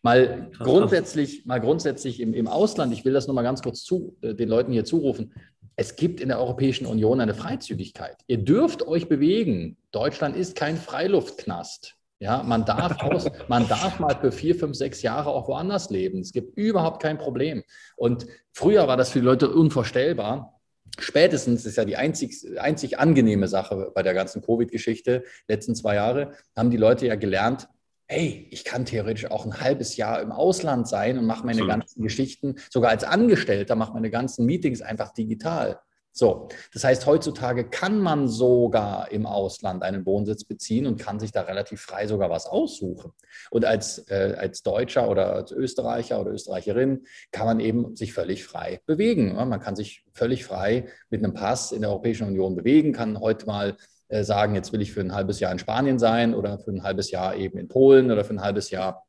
Mal 0.03 0.49
grundsätzlich, 0.57 1.45
mal 1.45 1.59
grundsätzlich 1.61 2.19
im, 2.19 2.33
im 2.33 2.47
Ausland, 2.47 2.91
ich 2.91 3.05
will 3.05 3.13
das 3.13 3.27
nur 3.27 3.35
mal 3.35 3.43
ganz 3.43 3.61
kurz 3.61 3.83
zu, 3.83 4.17
äh, 4.21 4.33
den 4.33 4.49
Leuten 4.49 4.71
hier 4.71 4.83
zurufen, 4.83 5.33
es 5.81 5.95
gibt 5.95 6.21
in 6.21 6.27
der 6.27 6.39
Europäischen 6.39 6.85
Union 6.85 7.19
eine 7.21 7.33
Freizügigkeit. 7.33 8.15
Ihr 8.27 8.37
dürft 8.37 8.87
euch 8.87 9.09
bewegen. 9.09 9.77
Deutschland 9.91 10.35
ist 10.35 10.55
kein 10.55 10.77
Freiluftknast. 10.77 11.95
Ja, 12.19 12.43
man 12.43 12.65
darf, 12.65 12.99
aus, 13.01 13.25
man 13.47 13.67
darf 13.67 13.99
mal 13.99 14.15
für 14.15 14.31
vier, 14.31 14.53
fünf, 14.53 14.77
sechs 14.77 15.01
Jahre 15.01 15.31
auch 15.31 15.47
woanders 15.47 15.89
leben. 15.89 16.19
Es 16.19 16.33
gibt 16.33 16.55
überhaupt 16.55 17.01
kein 17.01 17.17
Problem. 17.17 17.63
Und 17.95 18.27
früher 18.53 18.87
war 18.87 18.95
das 18.95 19.09
für 19.09 19.21
die 19.21 19.25
Leute 19.25 19.49
unvorstellbar. 19.49 20.61
Spätestens 20.99 21.65
ist 21.65 21.77
ja 21.77 21.85
die 21.85 21.97
einzig, 21.97 22.45
einzig 22.59 22.99
angenehme 22.99 23.47
Sache 23.47 23.91
bei 23.95 24.03
der 24.03 24.13
ganzen 24.13 24.43
Covid-Geschichte, 24.43 25.23
letzten 25.47 25.73
zwei 25.73 25.95
Jahre, 25.95 26.33
haben 26.55 26.69
die 26.69 26.77
Leute 26.77 27.07
ja 27.07 27.15
gelernt, 27.15 27.67
hey, 28.11 28.45
ich 28.51 28.65
kann 28.65 28.83
theoretisch 28.83 29.31
auch 29.31 29.45
ein 29.45 29.61
halbes 29.61 29.95
Jahr 29.95 30.21
im 30.21 30.33
Ausland 30.33 30.85
sein 30.85 31.17
und 31.17 31.25
mache 31.25 31.45
meine 31.45 31.61
Absolut. 31.61 31.69
ganzen 31.69 32.03
Geschichten, 32.03 32.55
sogar 32.69 32.91
als 32.91 33.05
Angestellter, 33.05 33.75
mache 33.75 33.93
meine 33.93 34.09
ganzen 34.09 34.45
Meetings 34.45 34.81
einfach 34.81 35.13
digital. 35.13 35.79
So, 36.11 36.49
das 36.73 36.83
heißt, 36.83 37.05
heutzutage 37.05 37.69
kann 37.69 37.97
man 37.99 38.27
sogar 38.27 39.09
im 39.13 39.25
Ausland 39.25 39.81
einen 39.81 40.05
Wohnsitz 40.05 40.43
beziehen 40.43 40.87
und 40.87 40.99
kann 40.99 41.21
sich 41.21 41.31
da 41.31 41.43
relativ 41.43 41.79
frei 41.79 42.05
sogar 42.05 42.29
was 42.29 42.47
aussuchen. 42.47 43.13
Und 43.49 43.63
als, 43.63 43.99
äh, 44.09 44.35
als 44.37 44.61
Deutscher 44.61 45.09
oder 45.09 45.33
als 45.33 45.53
Österreicher 45.53 46.19
oder 46.19 46.31
Österreicherin 46.31 47.05
kann 47.31 47.45
man 47.45 47.61
eben 47.61 47.95
sich 47.95 48.11
völlig 48.11 48.43
frei 48.43 48.81
bewegen. 48.87 49.35
Man 49.35 49.61
kann 49.61 49.77
sich 49.77 50.03
völlig 50.11 50.43
frei 50.43 50.89
mit 51.09 51.23
einem 51.23 51.33
Pass 51.33 51.71
in 51.71 51.79
der 51.79 51.91
Europäischen 51.91 52.27
Union 52.27 52.57
bewegen, 52.57 52.91
kann 52.91 53.17
heute 53.21 53.45
mal 53.45 53.77
äh, 54.11 54.23
sagen, 54.23 54.55
jetzt 54.55 54.73
will 54.73 54.81
ich 54.81 54.91
für 54.91 55.01
ein 55.01 55.15
halbes 55.15 55.39
Jahr 55.39 55.51
in 55.51 55.59
Spanien 55.59 55.97
sein 55.97 56.35
oder 56.35 56.59
für 56.59 56.71
ein 56.71 56.83
halbes 56.83 57.11
Jahr 57.11 57.35
eben 57.35 57.57
in 57.57 57.69
Polen 57.69 58.11
oder 58.11 58.25
für 58.25 58.33
ein 58.33 58.41
halbes 58.41 58.69
Jahr 58.69 59.05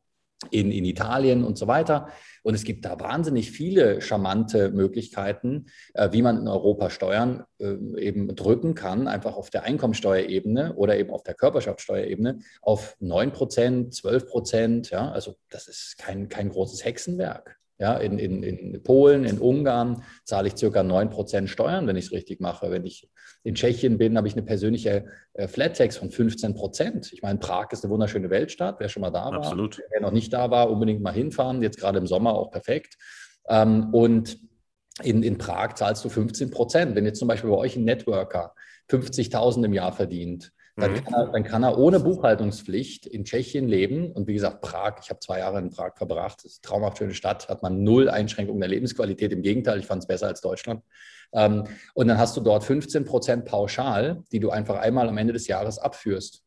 in, 0.50 0.70
in 0.70 0.84
Italien 0.84 1.44
und 1.44 1.58
so 1.58 1.66
weiter. 1.66 2.08
Und 2.42 2.54
es 2.54 2.64
gibt 2.64 2.84
da 2.84 2.98
wahnsinnig 2.98 3.50
viele 3.50 4.00
charmante 4.00 4.70
Möglichkeiten, 4.70 5.66
äh, 5.94 6.10
wie 6.12 6.22
man 6.22 6.38
in 6.38 6.48
Europa 6.48 6.90
Steuern 6.90 7.44
äh, 7.58 7.74
eben 7.98 8.34
drücken 8.34 8.74
kann, 8.74 9.08
einfach 9.08 9.34
auf 9.34 9.50
der 9.50 9.64
Einkommensteuerebene 9.64 10.74
oder 10.74 10.96
eben 10.96 11.10
auf 11.10 11.22
der 11.22 11.34
Körperschaftssteuerebene 11.34 12.38
auf 12.60 12.96
9 13.00 13.32
Prozent, 13.32 13.94
12 13.94 14.26
Prozent. 14.26 14.90
Ja, 14.90 15.10
also 15.10 15.34
das 15.50 15.68
ist 15.68 15.98
kein, 15.98 16.28
kein 16.28 16.48
großes 16.48 16.84
Hexenwerk. 16.84 17.58
Ja, 17.78 17.96
in, 17.96 18.18
in, 18.18 18.44
in 18.44 18.80
Polen, 18.84 19.24
in 19.24 19.40
Ungarn 19.40 20.04
zahle 20.22 20.46
ich 20.46 20.56
circa 20.56 20.82
9% 20.82 21.48
Steuern, 21.48 21.88
wenn 21.88 21.96
ich 21.96 22.06
es 22.06 22.12
richtig 22.12 22.38
mache. 22.38 22.70
Wenn 22.70 22.84
ich 22.84 23.08
in 23.44 23.54
Tschechien 23.54 23.98
bin, 23.98 24.16
habe 24.16 24.28
ich 24.28 24.34
eine 24.34 24.42
persönliche 24.42 25.06
äh, 25.34 25.48
Flat 25.48 25.76
Tax 25.76 25.96
von 25.96 26.10
15%. 26.10 27.12
Ich 27.12 27.22
meine, 27.22 27.38
Prag 27.38 27.72
ist 27.72 27.84
eine 27.84 27.92
wunderschöne 27.92 28.30
Weltstadt. 28.30 28.76
Wer 28.78 28.88
schon 28.88 29.00
mal 29.00 29.10
da 29.10 29.24
war, 29.24 29.34
Absolut. 29.34 29.80
wer 29.90 30.00
noch 30.00 30.12
nicht 30.12 30.32
da 30.32 30.50
war, 30.50 30.70
unbedingt 30.70 31.02
mal 31.02 31.12
hinfahren. 31.12 31.62
Jetzt 31.62 31.78
gerade 31.78 31.98
im 31.98 32.06
Sommer 32.06 32.34
auch 32.34 32.50
perfekt. 32.50 32.96
Ähm, 33.48 33.92
und 33.92 34.38
in, 35.02 35.22
in 35.22 35.38
Prag 35.38 35.74
zahlst 35.74 36.04
du 36.04 36.08
15% 36.08 36.94
Wenn 36.94 37.04
jetzt 37.04 37.18
zum 37.18 37.28
Beispiel 37.28 37.50
bei 37.50 37.56
euch 37.56 37.76
ein 37.76 37.84
Networker 37.84 38.54
50.000 38.90 39.64
im 39.64 39.72
Jahr 39.72 39.92
verdient, 39.92 40.52
dann, 40.76 40.92
mhm. 40.92 41.04
kann 41.04 41.14
er, 41.14 41.26
dann 41.32 41.44
kann 41.44 41.62
er 41.62 41.78
ohne 41.78 42.00
Buchhaltungspflicht 42.00 43.06
in 43.06 43.24
Tschechien 43.24 43.68
leben. 43.68 44.12
Und 44.12 44.26
wie 44.26 44.32
gesagt, 44.32 44.62
Prag, 44.62 45.00
ich 45.02 45.10
habe 45.10 45.20
zwei 45.20 45.40
Jahre 45.40 45.58
in 45.58 45.70
Prag 45.70 45.96
verbracht, 45.96 46.44
das 46.44 46.52
ist 46.52 46.64
eine 46.64 46.70
traumhaft 46.70 46.98
schöne 46.98 47.14
Stadt, 47.14 47.48
hat 47.48 47.62
man 47.62 47.82
null 47.82 48.08
Einschränkungen 48.08 48.60
der 48.60 48.70
Lebensqualität. 48.70 49.32
Im 49.32 49.42
Gegenteil, 49.42 49.78
ich 49.78 49.86
fand 49.86 50.02
es 50.02 50.06
besser 50.06 50.28
als 50.28 50.40
Deutschland. 50.40 50.82
Ähm, 51.34 51.64
und 51.94 52.08
dann 52.08 52.18
hast 52.18 52.36
du 52.36 52.40
dort 52.40 52.64
15 52.64 53.04
Prozent 53.04 53.44
pauschal, 53.44 54.22
die 54.32 54.40
du 54.40 54.50
einfach 54.50 54.76
einmal 54.76 55.08
am 55.08 55.18
Ende 55.18 55.32
des 55.32 55.46
Jahres 55.46 55.78
abführst. 55.78 56.42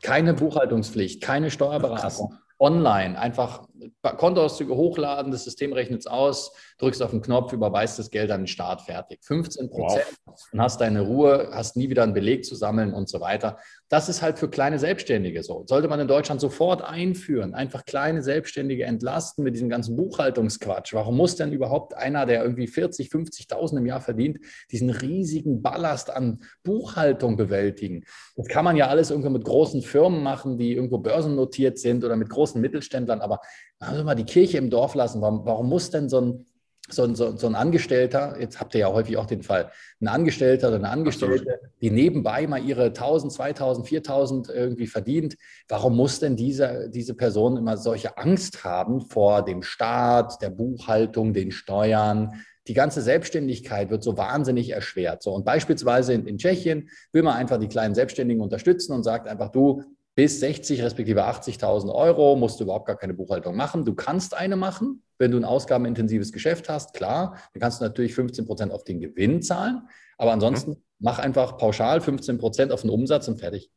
Keine 0.00 0.34
Buchhaltungspflicht, 0.34 1.22
keine 1.22 1.50
Steuerberatung 1.50 2.38
online 2.58 3.18
einfach 3.18 3.68
Kontoauszüge 4.02 4.74
hochladen, 4.74 5.30
das 5.30 5.44
System 5.44 5.72
rechnet 5.72 6.00
es 6.00 6.06
aus, 6.06 6.52
drückst 6.78 7.02
auf 7.02 7.10
den 7.10 7.22
Knopf, 7.22 7.52
überweist 7.52 7.98
das 7.98 8.10
Geld 8.10 8.30
an 8.30 8.42
den 8.42 8.46
Start, 8.46 8.82
fertig. 8.82 9.20
15 9.22 9.70
Prozent 9.70 10.06
wow. 10.24 10.34
und 10.52 10.60
hast 10.60 10.80
deine 10.80 11.02
Ruhe, 11.02 11.50
hast 11.52 11.76
nie 11.76 11.88
wieder 11.88 12.02
einen 12.02 12.14
Beleg 12.14 12.44
zu 12.44 12.54
sammeln 12.54 12.94
und 12.94 13.08
so 13.08 13.20
weiter. 13.20 13.58
Das 13.90 14.10
ist 14.10 14.20
halt 14.20 14.38
für 14.38 14.50
kleine 14.50 14.78
Selbstständige 14.78 15.42
so. 15.42 15.64
Sollte 15.66 15.88
man 15.88 15.98
in 15.98 16.08
Deutschland 16.08 16.40
sofort 16.40 16.82
einführen, 16.82 17.54
einfach 17.54 17.86
kleine 17.86 18.22
Selbstständige 18.22 18.84
entlasten 18.84 19.42
mit 19.44 19.54
diesem 19.54 19.70
ganzen 19.70 19.96
Buchhaltungsquatsch. 19.96 20.92
Warum 20.92 21.16
muss 21.16 21.36
denn 21.36 21.52
überhaupt 21.52 21.94
einer, 21.94 22.26
der 22.26 22.42
irgendwie 22.42 22.66
40, 22.66 23.08
50.000 23.08 23.78
im 23.78 23.86
Jahr 23.86 24.02
verdient, 24.02 24.40
diesen 24.70 24.90
riesigen 24.90 25.62
Ballast 25.62 26.10
an 26.10 26.42
Buchhaltung 26.64 27.36
bewältigen? 27.36 28.04
Das 28.36 28.48
kann 28.48 28.64
man 28.64 28.76
ja 28.76 28.88
alles 28.88 29.10
irgendwo 29.10 29.30
mit 29.30 29.44
großen 29.44 29.80
Firmen 29.80 30.22
machen, 30.22 30.58
die 30.58 30.74
irgendwo 30.74 30.98
börsennotiert 30.98 31.78
sind 31.78 32.04
oder 32.04 32.16
mit 32.16 32.28
großen 32.28 32.60
Mittelständlern, 32.60 33.20
aber 33.20 33.40
also 33.78 34.04
mal 34.04 34.14
die 34.14 34.24
Kirche 34.24 34.58
im 34.58 34.68
Dorf 34.68 34.94
lassen. 34.94 35.22
Warum, 35.22 35.46
warum 35.46 35.68
muss 35.68 35.90
denn 35.90 36.10
so 36.10 36.20
ein 36.20 36.46
so 36.90 37.04
ein, 37.04 37.14
so, 37.14 37.36
so 37.36 37.46
ein 37.46 37.54
Angestellter, 37.54 38.36
jetzt 38.40 38.60
habt 38.60 38.74
ihr 38.74 38.80
ja 38.80 38.92
häufig 38.92 39.16
auch 39.16 39.26
den 39.26 39.42
Fall, 39.42 39.70
ein 40.00 40.08
Angestellter 40.08 40.68
oder 40.68 40.76
eine 40.76 40.90
Angestellte, 40.90 41.52
Absolut. 41.52 41.72
die 41.80 41.90
nebenbei 41.90 42.46
mal 42.46 42.62
ihre 42.62 42.86
1000, 42.86 43.32
2000, 43.32 43.86
4000 43.86 44.48
irgendwie 44.48 44.86
verdient, 44.86 45.36
warum 45.68 45.96
muss 45.96 46.20
denn 46.20 46.36
diese, 46.36 46.90
diese 46.90 47.14
Person 47.14 47.56
immer 47.56 47.76
solche 47.76 48.16
Angst 48.16 48.64
haben 48.64 49.00
vor 49.02 49.44
dem 49.44 49.62
Staat, 49.62 50.40
der 50.42 50.50
Buchhaltung, 50.50 51.32
den 51.32 51.50
Steuern? 51.50 52.42
Die 52.66 52.74
ganze 52.74 53.00
Selbstständigkeit 53.00 53.88
wird 53.90 54.02
so 54.02 54.18
wahnsinnig 54.18 54.70
erschwert. 54.70 55.22
So, 55.22 55.32
und 55.32 55.44
beispielsweise 55.44 56.12
in, 56.12 56.26
in 56.26 56.36
Tschechien 56.36 56.90
will 57.12 57.22
man 57.22 57.36
einfach 57.36 57.58
die 57.58 57.68
kleinen 57.68 57.94
Selbstständigen 57.94 58.42
unterstützen 58.42 58.92
und 58.92 59.04
sagt 59.04 59.26
einfach, 59.26 59.50
du, 59.50 59.82
bis 60.18 60.40
60 60.40 60.82
respektive 60.82 61.28
80.000 61.28 61.94
Euro 61.94 62.34
musst 62.34 62.58
du 62.58 62.64
überhaupt 62.64 62.86
gar 62.86 62.96
keine 62.96 63.14
Buchhaltung 63.14 63.54
machen. 63.54 63.84
Du 63.84 63.94
kannst 63.94 64.34
eine 64.34 64.56
machen, 64.56 65.04
wenn 65.16 65.30
du 65.30 65.36
ein 65.36 65.44
ausgabenintensives 65.44 66.32
Geschäft 66.32 66.68
hast, 66.68 66.92
klar. 66.92 67.38
Dann 67.52 67.60
kannst 67.60 67.80
du 67.80 67.84
natürlich 67.84 68.16
15 68.16 68.44
Prozent 68.44 68.72
auf 68.72 68.82
den 68.82 68.98
Gewinn 68.98 69.42
zahlen, 69.42 69.88
aber 70.16 70.32
ansonsten 70.32 70.72
mhm. 70.72 70.82
mach 70.98 71.20
einfach 71.20 71.56
pauschal 71.56 72.00
15 72.00 72.36
Prozent 72.36 72.72
auf 72.72 72.80
den 72.80 72.90
Umsatz 72.90 73.28
und 73.28 73.38
fertig. 73.38 73.70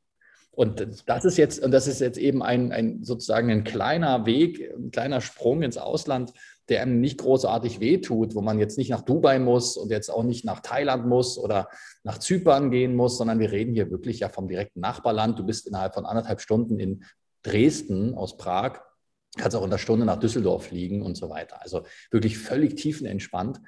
Und 0.50 0.88
das 1.06 1.26
ist 1.26 1.38
jetzt, 1.38 1.64
und 1.64 1.70
das 1.70 1.86
ist 1.86 2.02
jetzt 2.02 2.18
eben 2.18 2.42
ein, 2.42 2.72
ein 2.72 3.04
sozusagen 3.04 3.52
ein 3.52 3.64
kleiner 3.64 4.26
Weg, 4.26 4.68
ein 4.76 4.90
kleiner 4.90 5.22
Sprung 5.22 5.62
ins 5.62 5.78
Ausland, 5.78 6.34
der 6.70 6.82
einem 6.82 7.02
nicht 7.02 7.20
großartig 7.20 7.80
wehtut, 7.80 8.36
wo 8.36 8.42
man 8.42 8.60
jetzt 8.60 8.78
nicht 8.78 8.90
nach 8.90 9.02
Dubai 9.02 9.40
muss 9.40 9.78
und 9.78 9.90
jetzt 9.90 10.10
auch 10.10 10.24
nicht 10.24 10.46
nach 10.46 10.62
Thailand 10.62 11.08
muss 11.08 11.38
oder 11.38 11.68
nach 12.04 12.18
Zypern 12.18 12.72
gehen 12.72 12.96
muss, 12.96 13.18
sondern 13.18 13.40
wir 13.40 13.52
reden 13.52 13.74
hier 13.74 13.92
wirklich 13.92 14.20
ja 14.20 14.30
vom 14.30 14.48
direkten 14.48 14.80
Nachbarland. 14.80 15.40
Du 15.40 15.46
bist 15.46 15.68
innerhalb 15.68 15.94
von 15.94 16.06
anderthalb 16.06 16.42
Stunden 16.42 16.80
in 16.80 17.04
Dresden 17.44 18.14
aus 18.16 18.38
Prag, 18.38 18.80
kannst 19.38 19.56
auch 19.56 19.64
in 19.64 19.70
der 19.70 19.78
Stunde 19.78 20.06
nach 20.06 20.20
Düsseldorf 20.20 20.66
fliegen 20.66 21.02
und 21.02 21.16
so 21.16 21.30
weiter. 21.30 21.62
Also 21.62 21.84
wirklich 22.12 22.38
völlig 22.38 22.76
tiefenentspannt. 22.76 23.62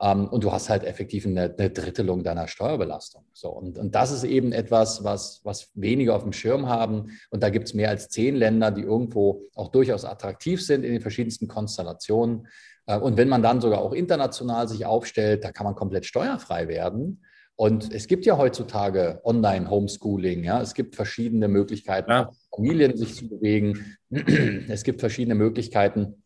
Ähm, 0.00 0.28
und 0.28 0.44
du 0.44 0.52
hast 0.52 0.70
halt 0.70 0.84
effektiv 0.84 1.26
eine, 1.26 1.54
eine 1.56 1.70
Drittelung 1.70 2.24
deiner 2.24 2.48
Steuerbelastung. 2.48 3.24
So, 3.32 3.50
und, 3.50 3.78
und 3.78 3.94
das 3.94 4.10
ist 4.10 4.24
eben 4.24 4.52
etwas, 4.52 5.04
was, 5.04 5.40
was 5.44 5.70
wenige 5.74 6.14
auf 6.14 6.22
dem 6.22 6.32
Schirm 6.32 6.68
haben. 6.68 7.18
Und 7.30 7.42
da 7.42 7.50
gibt 7.50 7.68
es 7.68 7.74
mehr 7.74 7.90
als 7.90 8.08
zehn 8.08 8.34
Länder, 8.34 8.70
die 8.70 8.82
irgendwo 8.82 9.42
auch 9.54 9.68
durchaus 9.68 10.04
attraktiv 10.04 10.64
sind 10.64 10.84
in 10.84 10.92
den 10.92 11.00
verschiedensten 11.00 11.48
Konstellationen. 11.48 12.48
Äh, 12.86 12.98
und 12.98 13.16
wenn 13.16 13.28
man 13.28 13.42
dann 13.42 13.60
sogar 13.60 13.80
auch 13.80 13.92
international 13.92 14.68
sich 14.68 14.84
aufstellt, 14.86 15.44
da 15.44 15.52
kann 15.52 15.64
man 15.64 15.74
komplett 15.74 16.06
steuerfrei 16.06 16.68
werden. 16.68 17.22
Und 17.56 17.94
es 17.94 18.08
gibt 18.08 18.26
ja 18.26 18.36
heutzutage 18.36 19.20
Online-Homeschooling. 19.22 20.42
Ja? 20.42 20.60
Es 20.60 20.74
gibt 20.74 20.96
verschiedene 20.96 21.46
Möglichkeiten, 21.46 22.10
ja. 22.10 22.32
Familien 22.52 22.96
sich 22.96 23.14
zu 23.14 23.28
bewegen. 23.28 23.96
Es 24.68 24.82
gibt 24.82 25.00
verschiedene 25.00 25.34
Möglichkeiten, 25.34 26.23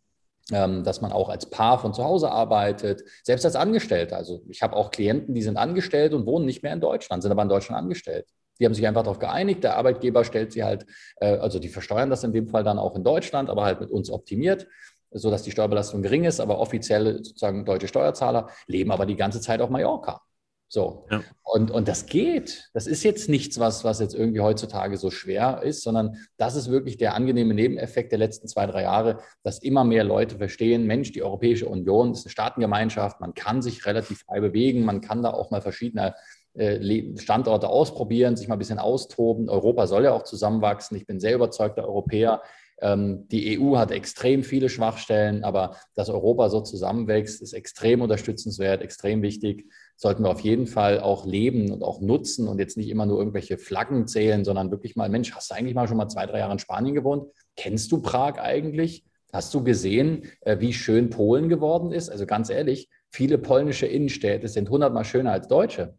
dass 0.50 1.02
man 1.02 1.12
auch 1.12 1.28
als 1.28 1.50
Paar 1.50 1.78
von 1.78 1.92
zu 1.92 2.02
Hause 2.02 2.30
arbeitet, 2.30 3.02
selbst 3.22 3.44
als 3.44 3.54
Angestellter. 3.54 4.16
Also 4.16 4.40
ich 4.48 4.62
habe 4.62 4.76
auch 4.76 4.90
Klienten, 4.90 5.34
die 5.34 5.42
sind 5.42 5.58
angestellt 5.58 6.14
und 6.14 6.24
wohnen 6.24 6.46
nicht 6.46 6.62
mehr 6.62 6.72
in 6.72 6.80
Deutschland, 6.80 7.22
sind 7.22 7.32
aber 7.32 7.42
in 7.42 7.50
Deutschland 7.50 7.78
angestellt. 7.82 8.26
Die 8.58 8.64
haben 8.64 8.74
sich 8.74 8.86
einfach 8.86 9.02
darauf 9.02 9.18
geeinigt, 9.18 9.62
der 9.62 9.76
Arbeitgeber 9.76 10.24
stellt 10.24 10.52
sie 10.52 10.64
halt, 10.64 10.86
äh, 11.16 11.36
also 11.36 11.58
die 11.58 11.68
versteuern 11.68 12.10
das 12.10 12.24
in 12.24 12.32
dem 12.32 12.48
Fall 12.48 12.64
dann 12.64 12.78
auch 12.78 12.96
in 12.96 13.04
Deutschland, 13.04 13.50
aber 13.50 13.64
halt 13.64 13.80
mit 13.80 13.90
uns 13.90 14.10
optimiert, 14.10 14.66
sodass 15.10 15.42
die 15.42 15.50
Steuerbelastung 15.50 16.02
gering 16.02 16.24
ist, 16.24 16.40
aber 16.40 16.58
offiziell 16.58 17.22
sozusagen 17.22 17.64
deutsche 17.64 17.88
Steuerzahler 17.88 18.48
leben 18.66 18.90
aber 18.90 19.06
die 19.06 19.16
ganze 19.16 19.40
Zeit 19.40 19.60
auf 19.60 19.70
Mallorca. 19.70 20.22
So. 20.68 21.06
Ja. 21.10 21.22
Und, 21.42 21.70
und 21.70 21.88
das 21.88 22.06
geht. 22.06 22.68
Das 22.74 22.86
ist 22.86 23.02
jetzt 23.02 23.28
nichts, 23.28 23.58
was, 23.58 23.82
was 23.82 24.00
jetzt 24.00 24.14
irgendwie 24.14 24.40
heutzutage 24.40 24.98
so 24.98 25.10
schwer 25.10 25.62
ist, 25.62 25.82
sondern 25.82 26.18
das 26.36 26.56
ist 26.56 26.70
wirklich 26.70 26.98
der 26.98 27.14
angenehme 27.14 27.54
Nebeneffekt 27.54 28.12
der 28.12 28.18
letzten 28.18 28.48
zwei, 28.48 28.66
drei 28.66 28.82
Jahre, 28.82 29.18
dass 29.42 29.62
immer 29.62 29.84
mehr 29.84 30.04
Leute 30.04 30.36
verstehen, 30.36 30.86
Mensch, 30.86 31.12
die 31.12 31.22
Europäische 31.22 31.66
Union 31.66 32.12
ist 32.12 32.26
eine 32.26 32.32
Staatengemeinschaft, 32.32 33.20
man 33.20 33.32
kann 33.32 33.62
sich 33.62 33.86
relativ 33.86 34.20
frei 34.20 34.40
bewegen, 34.40 34.84
man 34.84 35.00
kann 35.00 35.22
da 35.22 35.30
auch 35.30 35.50
mal 35.50 35.62
verschiedene 35.62 36.14
äh, 36.52 37.16
Standorte 37.16 37.68
ausprobieren, 37.68 38.36
sich 38.36 38.48
mal 38.48 38.56
ein 38.56 38.58
bisschen 38.58 38.78
austoben. 38.78 39.48
Europa 39.48 39.86
soll 39.86 40.04
ja 40.04 40.12
auch 40.12 40.24
zusammenwachsen. 40.24 40.96
Ich 40.98 41.06
bin 41.06 41.18
sehr 41.18 41.34
überzeugter 41.34 41.86
Europäer. 41.86 42.42
Ähm, 42.80 43.26
die 43.28 43.58
EU 43.58 43.76
hat 43.76 43.90
extrem 43.90 44.42
viele 44.42 44.68
Schwachstellen, 44.68 45.44
aber 45.44 45.76
dass 45.94 46.10
Europa 46.10 46.48
so 46.48 46.60
zusammenwächst, 46.60 47.42
ist 47.42 47.52
extrem 47.52 48.02
unterstützenswert, 48.02 48.82
extrem 48.82 49.22
wichtig 49.22 49.70
sollten 49.98 50.22
wir 50.22 50.30
auf 50.30 50.40
jeden 50.40 50.66
Fall 50.66 51.00
auch 51.00 51.26
leben 51.26 51.70
und 51.70 51.82
auch 51.82 52.00
nutzen 52.00 52.48
und 52.48 52.58
jetzt 52.58 52.78
nicht 52.78 52.88
immer 52.88 53.04
nur 53.04 53.18
irgendwelche 53.18 53.58
Flaggen 53.58 54.06
zählen, 54.06 54.44
sondern 54.44 54.70
wirklich 54.70 54.96
mal, 54.96 55.10
Mensch, 55.10 55.34
hast 55.34 55.50
du 55.50 55.54
eigentlich 55.54 55.74
mal 55.74 55.86
schon 55.86 55.98
mal 55.98 56.08
zwei, 56.08 56.24
drei 56.24 56.38
Jahre 56.38 56.52
in 56.52 56.58
Spanien 56.58 56.94
gewohnt? 56.94 57.24
Kennst 57.56 57.92
du 57.92 58.00
Prag 58.00 58.38
eigentlich? 58.38 59.04
Hast 59.32 59.52
du 59.52 59.62
gesehen, 59.62 60.22
äh, 60.40 60.58
wie 60.60 60.72
schön 60.72 61.10
Polen 61.10 61.50
geworden 61.50 61.92
ist? 61.92 62.08
Also 62.08 62.24
ganz 62.24 62.48
ehrlich, 62.48 62.88
Viele 63.10 63.38
polnische 63.38 63.86
Innenstädte 63.86 64.48
sind 64.48 64.68
hundertmal 64.68 65.04
schöner 65.04 65.32
als 65.32 65.48
deutsche. 65.48 65.96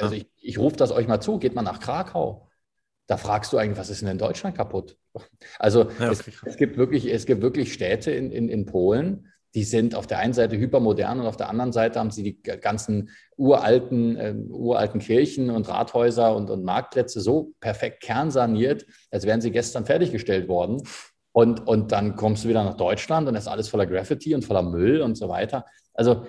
Also 0.00 0.14
ich, 0.14 0.26
ich 0.40 0.58
rufe 0.58 0.76
das 0.76 0.92
euch 0.92 1.08
mal 1.08 1.20
zu, 1.20 1.38
geht 1.38 1.54
mal 1.54 1.62
nach 1.62 1.80
Krakau. 1.80 2.48
Da 3.06 3.16
fragst 3.16 3.52
du 3.52 3.58
eigentlich, 3.58 3.78
was 3.78 3.90
ist 3.90 4.02
denn 4.02 4.08
in 4.08 4.18
Deutschland 4.18 4.56
kaputt? 4.56 4.96
Also 5.58 5.90
ja, 5.98 6.10
okay. 6.10 6.10
es, 6.12 6.42
es, 6.44 6.56
gibt 6.56 6.76
wirklich, 6.76 7.06
es 7.12 7.26
gibt 7.26 7.42
wirklich 7.42 7.72
Städte 7.72 8.12
in, 8.12 8.30
in, 8.30 8.48
in 8.48 8.66
Polen, 8.66 9.29
die 9.54 9.64
sind 9.64 9.94
auf 9.94 10.06
der 10.06 10.18
einen 10.18 10.32
Seite 10.32 10.56
hypermodern 10.56 11.20
und 11.20 11.26
auf 11.26 11.36
der 11.36 11.48
anderen 11.48 11.72
Seite 11.72 11.98
haben 11.98 12.10
sie 12.10 12.22
die 12.22 12.42
ganzen 12.42 13.10
uralten, 13.36 14.16
äh, 14.16 14.34
uralten 14.48 15.00
Kirchen 15.00 15.50
und 15.50 15.68
Rathäuser 15.68 16.36
und, 16.36 16.50
und 16.50 16.64
Marktplätze 16.64 17.20
so 17.20 17.52
perfekt 17.60 18.02
kernsaniert, 18.02 18.86
als 19.10 19.26
wären 19.26 19.40
sie 19.40 19.50
gestern 19.50 19.86
fertiggestellt 19.86 20.48
worden. 20.48 20.82
Und, 21.32 21.66
und 21.66 21.92
dann 21.92 22.16
kommst 22.16 22.44
du 22.44 22.48
wieder 22.48 22.64
nach 22.64 22.76
Deutschland 22.76 23.28
und 23.28 23.34
ist 23.34 23.48
alles 23.48 23.68
voller 23.68 23.86
Graffiti 23.86 24.34
und 24.34 24.44
voller 24.44 24.62
Müll 24.62 25.00
und 25.00 25.16
so 25.16 25.28
weiter. 25.28 25.64
Also 25.94 26.24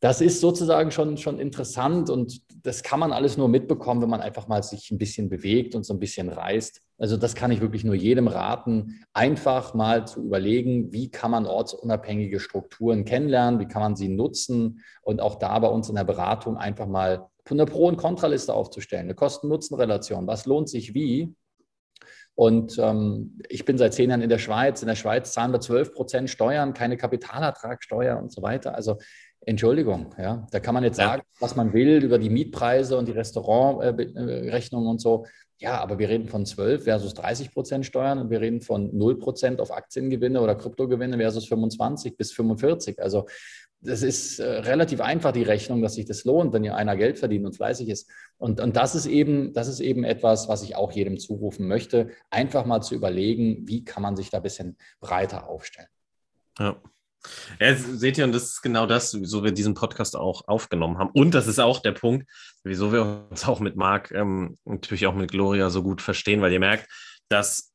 das 0.00 0.20
ist 0.20 0.40
sozusagen 0.40 0.90
schon, 0.90 1.16
schon 1.16 1.38
interessant 1.38 2.10
und 2.10 2.42
das 2.62 2.82
kann 2.82 3.00
man 3.00 3.12
alles 3.12 3.38
nur 3.38 3.48
mitbekommen, 3.48 4.02
wenn 4.02 4.10
man 4.10 4.20
einfach 4.20 4.48
mal 4.48 4.62
sich 4.62 4.90
ein 4.90 4.98
bisschen 4.98 5.30
bewegt 5.30 5.74
und 5.74 5.84
so 5.84 5.94
ein 5.94 5.98
bisschen 5.98 6.28
reist. 6.28 6.82
Also 6.96 7.16
das 7.16 7.34
kann 7.34 7.50
ich 7.50 7.60
wirklich 7.60 7.84
nur 7.84 7.94
jedem 7.94 8.28
raten, 8.28 9.04
einfach 9.12 9.74
mal 9.74 10.06
zu 10.06 10.24
überlegen, 10.24 10.92
wie 10.92 11.10
kann 11.10 11.32
man 11.32 11.46
ortsunabhängige 11.46 12.38
Strukturen 12.38 13.04
kennenlernen, 13.04 13.58
wie 13.58 13.66
kann 13.66 13.82
man 13.82 13.96
sie 13.96 14.08
nutzen 14.08 14.80
und 15.02 15.20
auch 15.20 15.36
da 15.36 15.58
bei 15.58 15.68
uns 15.68 15.88
in 15.88 15.96
der 15.96 16.04
Beratung 16.04 16.56
einfach 16.56 16.86
mal 16.86 17.28
eine 17.50 17.66
Pro- 17.66 17.88
und 17.88 17.96
Kontraliste 17.96 18.54
aufzustellen, 18.54 19.04
eine 19.04 19.14
Kosten-Nutzen-Relation, 19.14 20.26
was 20.26 20.46
lohnt 20.46 20.68
sich 20.68 20.94
wie. 20.94 21.34
Und 22.36 22.78
ähm, 22.78 23.38
ich 23.48 23.64
bin 23.64 23.78
seit 23.78 23.94
zehn 23.94 24.10
Jahren 24.10 24.22
in 24.22 24.28
der 24.28 24.38
Schweiz. 24.38 24.82
In 24.82 24.88
der 24.88 24.96
Schweiz 24.96 25.32
zahlen 25.32 25.52
wir 25.52 25.60
12 25.60 25.92
Prozent 25.92 26.30
Steuern, 26.30 26.74
keine 26.74 26.96
Kapitalertragssteuer 26.96 28.18
und 28.18 28.32
so 28.32 28.42
weiter. 28.42 28.74
Also 28.74 28.98
Entschuldigung, 29.46 30.14
ja, 30.18 30.46
da 30.50 30.58
kann 30.58 30.74
man 30.74 30.84
jetzt 30.84 30.96
sagen, 30.96 31.22
was 31.38 31.54
man 31.54 31.72
will 31.72 32.02
über 32.02 32.18
die 32.18 32.30
Mietpreise 32.30 32.96
und 32.96 33.06
die 33.06 33.12
Restaurantrechnungen 33.12 34.88
und 34.88 35.00
so. 35.00 35.26
Ja, 35.58 35.80
aber 35.80 35.98
wir 35.98 36.08
reden 36.08 36.28
von 36.28 36.44
12 36.44 36.84
versus 36.84 37.14
30 37.14 37.52
Prozent 37.52 37.86
Steuern 37.86 38.18
und 38.18 38.30
wir 38.30 38.40
reden 38.40 38.60
von 38.60 38.96
0 38.96 39.18
Prozent 39.18 39.60
auf 39.60 39.70
Aktiengewinne 39.70 40.40
oder 40.40 40.56
Kryptogewinne 40.56 41.16
versus 41.16 41.46
25 41.46 42.16
bis 42.16 42.32
45. 42.32 43.00
Also 43.00 43.26
das 43.84 44.02
ist 44.02 44.38
äh, 44.38 44.44
relativ 44.44 45.00
einfach 45.00 45.32
die 45.32 45.42
Rechnung, 45.42 45.82
dass 45.82 45.94
sich 45.94 46.06
das 46.06 46.24
lohnt, 46.24 46.52
wenn 46.52 46.64
ihr 46.64 46.74
einer 46.74 46.96
Geld 46.96 47.18
verdient 47.18 47.44
und 47.44 47.54
fleißig 47.54 47.88
ist. 47.88 48.10
Und, 48.38 48.60
und 48.60 48.76
das 48.76 48.94
ist 48.94 49.06
eben, 49.06 49.52
das 49.52 49.68
ist 49.68 49.80
eben 49.80 50.04
etwas, 50.04 50.48
was 50.48 50.62
ich 50.62 50.74
auch 50.74 50.90
jedem 50.90 51.18
zurufen 51.18 51.68
möchte, 51.68 52.08
einfach 52.30 52.64
mal 52.64 52.80
zu 52.80 52.94
überlegen, 52.94 53.68
wie 53.68 53.84
kann 53.84 54.02
man 54.02 54.16
sich 54.16 54.30
da 54.30 54.38
ein 54.38 54.42
bisschen 54.42 54.76
breiter 55.00 55.48
aufstellen. 55.48 55.88
Ja. 56.58 56.76
Ja, 57.60 57.74
seht 57.74 58.18
ihr, 58.18 58.24
und 58.24 58.32
das 58.32 58.44
ist 58.44 58.62
genau 58.62 58.86
das, 58.86 59.14
wieso 59.14 59.44
wir 59.44 59.52
diesen 59.52 59.74
Podcast 59.74 60.16
auch 60.16 60.46
aufgenommen 60.46 60.98
haben. 60.98 61.10
Und 61.12 61.32
das 61.34 61.46
ist 61.46 61.58
auch 61.58 61.80
der 61.80 61.92
Punkt, 61.92 62.28
wieso 62.62 62.92
wir 62.92 63.26
uns 63.30 63.46
auch 63.46 63.60
mit 63.60 63.76
Marc, 63.76 64.10
ähm, 64.10 64.58
natürlich 64.64 65.06
auch 65.06 65.14
mit 65.14 65.30
Gloria 65.30 65.70
so 65.70 65.82
gut 65.82 66.02
verstehen, 66.02 66.42
weil 66.42 66.52
ihr 66.52 66.60
merkt, 66.60 66.88
dass 67.28 67.72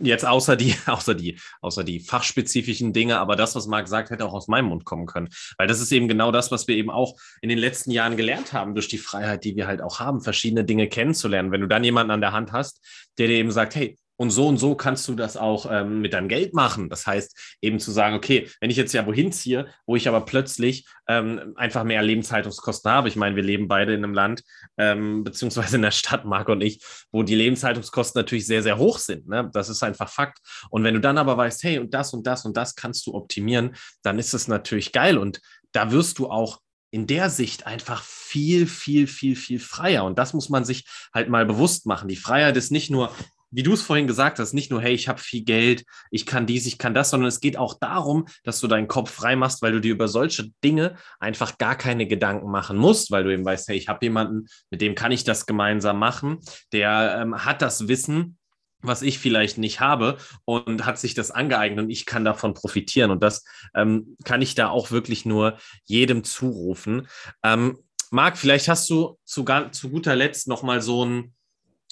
jetzt 0.00 0.26
außer 0.26 0.56
die, 0.56 0.74
außer 0.86 1.14
die, 1.14 1.38
außer 1.60 1.84
die 1.84 2.00
fachspezifischen 2.00 2.92
Dinge, 2.92 3.18
aber 3.18 3.36
das, 3.36 3.54
was 3.54 3.66
Marc 3.66 3.88
sagt, 3.88 4.10
hätte 4.10 4.24
auch 4.24 4.34
aus 4.34 4.48
meinem 4.48 4.66
Mund 4.66 4.84
kommen 4.84 5.06
können. 5.06 5.28
Weil 5.58 5.68
das 5.68 5.80
ist 5.80 5.92
eben 5.92 6.08
genau 6.08 6.32
das, 6.32 6.50
was 6.50 6.68
wir 6.68 6.76
eben 6.76 6.90
auch 6.90 7.16
in 7.40 7.48
den 7.48 7.58
letzten 7.58 7.90
Jahren 7.90 8.16
gelernt 8.16 8.52
haben, 8.52 8.74
durch 8.74 8.88
die 8.88 8.98
Freiheit, 8.98 9.44
die 9.44 9.56
wir 9.56 9.66
halt 9.66 9.82
auch 9.82 10.00
haben, 10.00 10.20
verschiedene 10.20 10.64
Dinge 10.64 10.88
kennenzulernen. 10.88 11.52
Wenn 11.52 11.60
du 11.60 11.68
dann 11.68 11.84
jemanden 11.84 12.10
an 12.10 12.20
der 12.20 12.32
Hand 12.32 12.52
hast, 12.52 12.80
der 13.18 13.28
dir 13.28 13.36
eben 13.36 13.50
sagt, 13.50 13.74
hey, 13.74 13.96
und 14.16 14.30
so 14.30 14.48
und 14.48 14.58
so 14.58 14.74
kannst 14.74 15.06
du 15.08 15.14
das 15.14 15.36
auch 15.36 15.66
ähm, 15.70 16.00
mit 16.00 16.12
deinem 16.12 16.28
Geld 16.28 16.54
machen. 16.54 16.88
Das 16.88 17.06
heißt, 17.06 17.56
eben 17.60 17.78
zu 17.78 17.90
sagen, 17.90 18.16
okay, 18.16 18.48
wenn 18.60 18.70
ich 18.70 18.76
jetzt 18.76 18.92
ja 18.92 19.06
wohin 19.06 19.32
ziehe, 19.32 19.66
wo 19.86 19.96
ich 19.96 20.08
aber 20.08 20.22
plötzlich 20.24 20.86
ähm, 21.08 21.52
einfach 21.56 21.84
mehr 21.84 22.02
Lebenshaltungskosten 22.02 22.90
habe. 22.90 23.08
Ich 23.08 23.16
meine, 23.16 23.36
wir 23.36 23.42
leben 23.42 23.68
beide 23.68 23.94
in 23.94 24.02
einem 24.02 24.14
Land, 24.14 24.42
ähm, 24.78 25.24
beziehungsweise 25.24 25.76
in 25.76 25.82
der 25.82 25.90
Stadt, 25.90 26.24
Marc 26.24 26.48
und 26.48 26.62
ich, 26.62 26.82
wo 27.12 27.22
die 27.22 27.34
Lebenshaltungskosten 27.34 28.18
natürlich 28.18 28.46
sehr, 28.46 28.62
sehr 28.62 28.78
hoch 28.78 28.98
sind. 28.98 29.28
Ne? 29.28 29.50
Das 29.52 29.68
ist 29.68 29.82
einfach 29.82 30.08
Fakt. 30.08 30.38
Und 30.70 30.84
wenn 30.84 30.94
du 30.94 31.00
dann 31.00 31.18
aber 31.18 31.36
weißt, 31.36 31.62
hey, 31.62 31.78
und 31.78 31.94
das 31.94 32.12
und 32.12 32.26
das 32.26 32.44
und 32.44 32.56
das 32.56 32.74
kannst 32.74 33.06
du 33.06 33.14
optimieren, 33.14 33.76
dann 34.02 34.18
ist 34.18 34.34
es 34.34 34.48
natürlich 34.48 34.92
geil. 34.92 35.18
Und 35.18 35.40
da 35.72 35.90
wirst 35.92 36.18
du 36.18 36.30
auch 36.30 36.60
in 36.90 37.06
der 37.06 37.30
Sicht 37.30 37.66
einfach 37.66 38.02
viel, 38.02 38.66
viel, 38.66 39.06
viel, 39.06 39.36
viel 39.36 39.60
freier. 39.60 40.04
Und 40.04 40.18
das 40.18 40.32
muss 40.32 40.48
man 40.48 40.64
sich 40.64 40.86
halt 41.12 41.28
mal 41.28 41.44
bewusst 41.44 41.86
machen. 41.86 42.08
Die 42.08 42.16
Freiheit 42.16 42.56
ist 42.56 42.70
nicht 42.70 42.90
nur, 42.90 43.12
wie 43.50 43.62
du 43.62 43.72
es 43.72 43.82
vorhin 43.82 44.06
gesagt 44.06 44.38
hast, 44.38 44.52
nicht 44.52 44.70
nur, 44.70 44.80
hey, 44.80 44.94
ich 44.94 45.08
habe 45.08 45.20
viel 45.20 45.44
Geld, 45.44 45.84
ich 46.10 46.26
kann 46.26 46.46
dies, 46.46 46.66
ich 46.66 46.78
kann 46.78 46.94
das, 46.94 47.10
sondern 47.10 47.28
es 47.28 47.40
geht 47.40 47.56
auch 47.56 47.78
darum, 47.78 48.26
dass 48.44 48.60
du 48.60 48.66
deinen 48.66 48.88
Kopf 48.88 49.10
frei 49.10 49.36
machst, 49.36 49.62
weil 49.62 49.72
du 49.72 49.80
dir 49.80 49.92
über 49.92 50.08
solche 50.08 50.50
Dinge 50.64 50.96
einfach 51.20 51.58
gar 51.58 51.76
keine 51.76 52.06
Gedanken 52.06 52.50
machen 52.50 52.76
musst, 52.76 53.10
weil 53.10 53.24
du 53.24 53.32
eben 53.32 53.44
weißt, 53.44 53.68
hey, 53.68 53.76
ich 53.76 53.88
habe 53.88 54.04
jemanden, 54.04 54.46
mit 54.70 54.80
dem 54.80 54.94
kann 54.94 55.12
ich 55.12 55.24
das 55.24 55.46
gemeinsam 55.46 55.98
machen, 55.98 56.38
der 56.72 57.18
ähm, 57.20 57.44
hat 57.44 57.62
das 57.62 57.88
Wissen, 57.88 58.38
was 58.82 59.02
ich 59.02 59.18
vielleicht 59.18 59.58
nicht 59.58 59.80
habe 59.80 60.18
und 60.44 60.84
hat 60.84 60.98
sich 60.98 61.14
das 61.14 61.30
angeeignet 61.30 61.84
und 61.84 61.90
ich 61.90 62.06
kann 62.06 62.24
davon 62.24 62.54
profitieren. 62.54 63.10
Und 63.10 63.22
das 63.22 63.44
ähm, 63.74 64.16
kann 64.24 64.42
ich 64.42 64.54
da 64.54 64.68
auch 64.68 64.90
wirklich 64.90 65.24
nur 65.24 65.58
jedem 65.84 66.24
zurufen. 66.24 67.08
Ähm, 67.42 67.78
Marc, 68.10 68.36
vielleicht 68.36 68.68
hast 68.68 68.88
du 68.90 69.18
zu, 69.24 69.44
zu 69.72 69.90
guter 69.90 70.14
Letzt 70.14 70.46
nochmal 70.46 70.80
so 70.80 71.04
ein, 71.04 71.34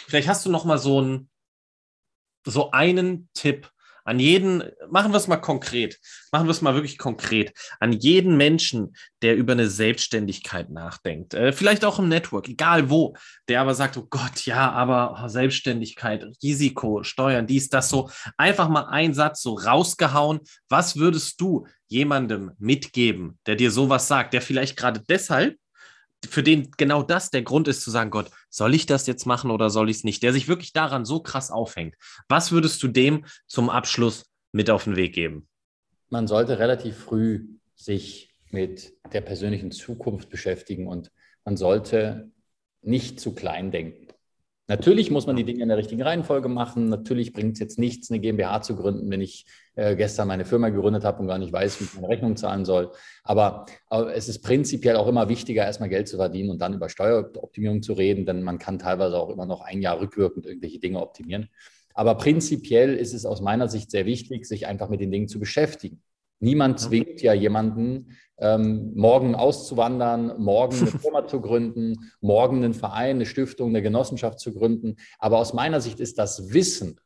vielleicht 0.06 0.28
hast 0.28 0.46
du 0.46 0.50
nochmal 0.50 0.78
so 0.78 1.00
ein 1.00 1.28
so 2.44 2.70
einen 2.70 3.28
Tipp 3.34 3.70
an 4.04 4.18
jeden, 4.18 4.62
machen 4.90 5.12
wir 5.12 5.16
es 5.16 5.28
mal 5.28 5.38
konkret, 5.38 5.98
machen 6.30 6.46
wir 6.46 6.50
es 6.50 6.60
mal 6.60 6.74
wirklich 6.74 6.98
konkret, 6.98 7.52
an 7.80 7.92
jeden 7.92 8.36
Menschen, 8.36 8.94
der 9.22 9.34
über 9.36 9.52
eine 9.54 9.68
Selbstständigkeit 9.68 10.70
nachdenkt, 10.70 11.32
äh, 11.32 11.52
vielleicht 11.52 11.84
auch 11.84 11.98
im 11.98 12.08
Network, 12.08 12.48
egal 12.48 12.90
wo, 12.90 13.16
der 13.48 13.62
aber 13.62 13.74
sagt, 13.74 13.96
oh 13.96 14.06
Gott, 14.08 14.44
ja, 14.44 14.70
aber 14.70 15.22
oh, 15.24 15.28
Selbstständigkeit, 15.28 16.26
Risiko, 16.42 17.02
Steuern, 17.02 17.46
dies, 17.46 17.70
das 17.70 17.88
so, 17.88 18.10
einfach 18.36 18.68
mal 18.68 18.84
einen 18.84 19.14
Satz 19.14 19.40
so 19.40 19.54
rausgehauen, 19.54 20.40
was 20.68 20.96
würdest 20.96 21.40
du 21.40 21.66
jemandem 21.88 22.52
mitgeben, 22.58 23.38
der 23.46 23.56
dir 23.56 23.70
sowas 23.70 24.06
sagt, 24.06 24.34
der 24.34 24.42
vielleicht 24.42 24.76
gerade 24.76 25.02
deshalb 25.08 25.56
für 26.26 26.42
den 26.42 26.70
genau 26.76 27.02
das 27.02 27.30
der 27.30 27.42
Grund 27.42 27.68
ist 27.68 27.82
zu 27.82 27.90
sagen, 27.90 28.10
Gott, 28.10 28.30
soll 28.50 28.74
ich 28.74 28.86
das 28.86 29.06
jetzt 29.06 29.26
machen 29.26 29.50
oder 29.50 29.70
soll 29.70 29.90
ich 29.90 29.98
es 29.98 30.04
nicht? 30.04 30.22
Der 30.22 30.32
sich 30.32 30.48
wirklich 30.48 30.72
daran 30.72 31.04
so 31.04 31.20
krass 31.20 31.50
aufhängt. 31.50 31.96
Was 32.28 32.52
würdest 32.52 32.82
du 32.82 32.88
dem 32.88 33.26
zum 33.46 33.70
Abschluss 33.70 34.24
mit 34.52 34.70
auf 34.70 34.84
den 34.84 34.96
Weg 34.96 35.14
geben? 35.14 35.48
Man 36.08 36.26
sollte 36.26 36.58
relativ 36.58 36.96
früh 36.96 37.48
sich 37.74 38.34
mit 38.50 38.92
der 39.12 39.20
persönlichen 39.20 39.70
Zukunft 39.70 40.30
beschäftigen 40.30 40.86
und 40.86 41.10
man 41.44 41.56
sollte 41.56 42.30
nicht 42.82 43.20
zu 43.20 43.34
klein 43.34 43.70
denken. 43.70 44.08
Natürlich 44.66 45.10
muss 45.10 45.26
man 45.26 45.36
die 45.36 45.44
Dinge 45.44 45.62
in 45.62 45.68
der 45.68 45.76
richtigen 45.76 46.00
Reihenfolge 46.00 46.48
machen. 46.48 46.88
Natürlich 46.88 47.34
bringt 47.34 47.54
es 47.54 47.60
jetzt 47.60 47.78
nichts, 47.78 48.10
eine 48.10 48.18
GmbH 48.18 48.62
zu 48.62 48.76
gründen, 48.76 49.10
wenn 49.10 49.20
ich 49.20 49.44
äh, 49.74 49.94
gestern 49.94 50.26
meine 50.26 50.46
Firma 50.46 50.70
gegründet 50.70 51.04
habe 51.04 51.20
und 51.20 51.26
gar 51.26 51.36
nicht 51.36 51.52
weiß, 51.52 51.80
wie 51.80 51.84
ich 51.84 51.94
meine 51.94 52.08
Rechnung 52.08 52.34
zahlen 52.36 52.64
soll. 52.64 52.90
Aber, 53.24 53.66
aber 53.88 54.16
es 54.16 54.26
ist 54.28 54.40
prinzipiell 54.40 54.96
auch 54.96 55.06
immer 55.06 55.28
wichtiger, 55.28 55.64
erstmal 55.64 55.90
Geld 55.90 56.08
zu 56.08 56.16
verdienen 56.16 56.48
und 56.48 56.62
dann 56.62 56.72
über 56.72 56.88
Steueroptimierung 56.88 57.82
zu 57.82 57.92
reden, 57.92 58.24
denn 58.24 58.42
man 58.42 58.58
kann 58.58 58.78
teilweise 58.78 59.18
auch 59.18 59.28
immer 59.28 59.44
noch 59.44 59.60
ein 59.60 59.82
Jahr 59.82 60.00
rückwirkend 60.00 60.46
irgendwelche 60.46 60.78
Dinge 60.78 61.00
optimieren. 61.00 61.50
Aber 61.92 62.14
prinzipiell 62.14 62.94
ist 62.94 63.12
es 63.12 63.26
aus 63.26 63.42
meiner 63.42 63.68
Sicht 63.68 63.90
sehr 63.90 64.06
wichtig, 64.06 64.46
sich 64.46 64.66
einfach 64.66 64.88
mit 64.88 65.00
den 65.00 65.12
Dingen 65.12 65.28
zu 65.28 65.38
beschäftigen. 65.38 66.02
Niemand 66.44 66.78
zwingt 66.78 67.22
ja 67.22 67.32
jemanden, 67.32 68.16
ähm, 68.38 68.92
morgen 68.94 69.34
auszuwandern, 69.34 70.38
morgen 70.38 70.76
eine 70.76 70.86
Firma 71.00 71.26
zu 71.26 71.40
gründen, 71.40 72.12
morgen 72.20 72.58
einen 72.58 72.74
Verein, 72.74 73.16
eine 73.16 73.26
Stiftung, 73.26 73.70
eine 73.70 73.80
Genossenschaft 73.80 74.38
zu 74.38 74.52
gründen. 74.52 74.96
Aber 75.18 75.38
aus 75.38 75.54
meiner 75.54 75.80
Sicht 75.80 76.00
ist 76.00 76.18
das 76.18 76.52
Wissen 76.52 77.00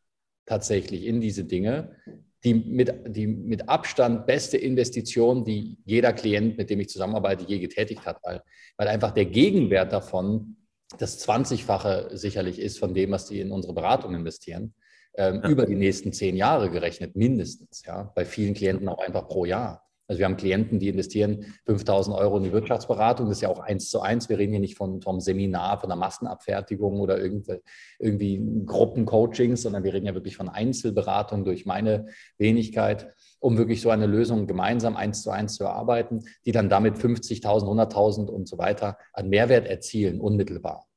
tatsächlich 0.44 1.06
in 1.06 1.20
diese 1.20 1.44
Dinge 1.44 1.96
die 2.44 2.54
mit, 2.54 2.92
die 3.08 3.26
mit 3.26 3.68
Abstand 3.68 4.26
beste 4.26 4.56
Investition, 4.56 5.44
die 5.44 5.78
jeder 5.84 6.12
Klient, 6.12 6.56
mit 6.56 6.70
dem 6.70 6.78
ich 6.80 6.88
zusammenarbeite, 6.88 7.44
je 7.44 7.58
getätigt 7.58 8.06
hat, 8.06 8.18
weil, 8.22 8.42
weil 8.76 8.88
einfach 8.88 9.10
der 9.10 9.26
Gegenwert 9.26 9.92
davon 9.92 10.56
das 10.98 11.26
20-fache 11.28 12.16
sicherlich 12.16 12.60
ist 12.60 12.78
von 12.78 12.94
dem, 12.94 13.10
was 13.10 13.26
die 13.26 13.40
in 13.40 13.50
unsere 13.50 13.74
Beratung 13.74 14.14
investieren 14.14 14.72
ähm, 15.18 15.40
ja. 15.42 15.50
über 15.50 15.66
die 15.66 15.74
nächsten 15.74 16.12
zehn 16.12 16.36
Jahre 16.36 16.70
gerechnet, 16.70 17.16
mindestens. 17.16 17.82
Ja, 17.84 18.12
bei 18.14 18.24
vielen 18.24 18.54
Klienten 18.54 18.88
auch 18.88 19.00
einfach 19.00 19.28
pro 19.28 19.44
Jahr. 19.44 19.84
Also 20.08 20.20
wir 20.20 20.24
haben 20.24 20.38
Klienten, 20.38 20.78
die 20.78 20.88
investieren 20.88 21.44
5000 21.66 22.16
Euro 22.16 22.38
in 22.38 22.44
die 22.44 22.52
Wirtschaftsberatung. 22.52 23.26
Das 23.28 23.36
ist 23.36 23.42
ja 23.42 23.50
auch 23.50 23.58
eins 23.58 23.90
zu 23.90 24.00
eins. 24.00 24.30
Wir 24.30 24.38
reden 24.38 24.52
hier 24.52 24.60
nicht 24.60 24.78
von, 24.78 25.02
vom 25.02 25.20
Seminar, 25.20 25.80
von 25.80 25.90
der 25.90 25.98
Massenabfertigung 25.98 27.00
oder 27.00 27.18
irgendwie, 27.18 27.58
irgendwie 27.98 28.42
Gruppencoachings, 28.64 29.60
sondern 29.60 29.84
wir 29.84 29.92
reden 29.92 30.06
ja 30.06 30.14
wirklich 30.14 30.36
von 30.36 30.48
Einzelberatung 30.48 31.44
durch 31.44 31.66
meine 31.66 32.06
Wenigkeit, 32.38 33.12
um 33.38 33.58
wirklich 33.58 33.82
so 33.82 33.90
eine 33.90 34.06
Lösung 34.06 34.46
gemeinsam 34.46 34.96
eins 34.96 35.22
zu 35.22 35.30
eins 35.30 35.56
zu 35.56 35.64
erarbeiten, 35.64 36.24
die 36.46 36.52
dann 36.52 36.70
damit 36.70 36.96
50.000, 36.96 37.42
100.000 37.44 38.28
und 38.28 38.48
so 38.48 38.56
weiter 38.56 38.96
an 39.12 39.28
Mehrwert 39.28 39.66
erzielen, 39.66 40.22
unmittelbar. 40.22 40.87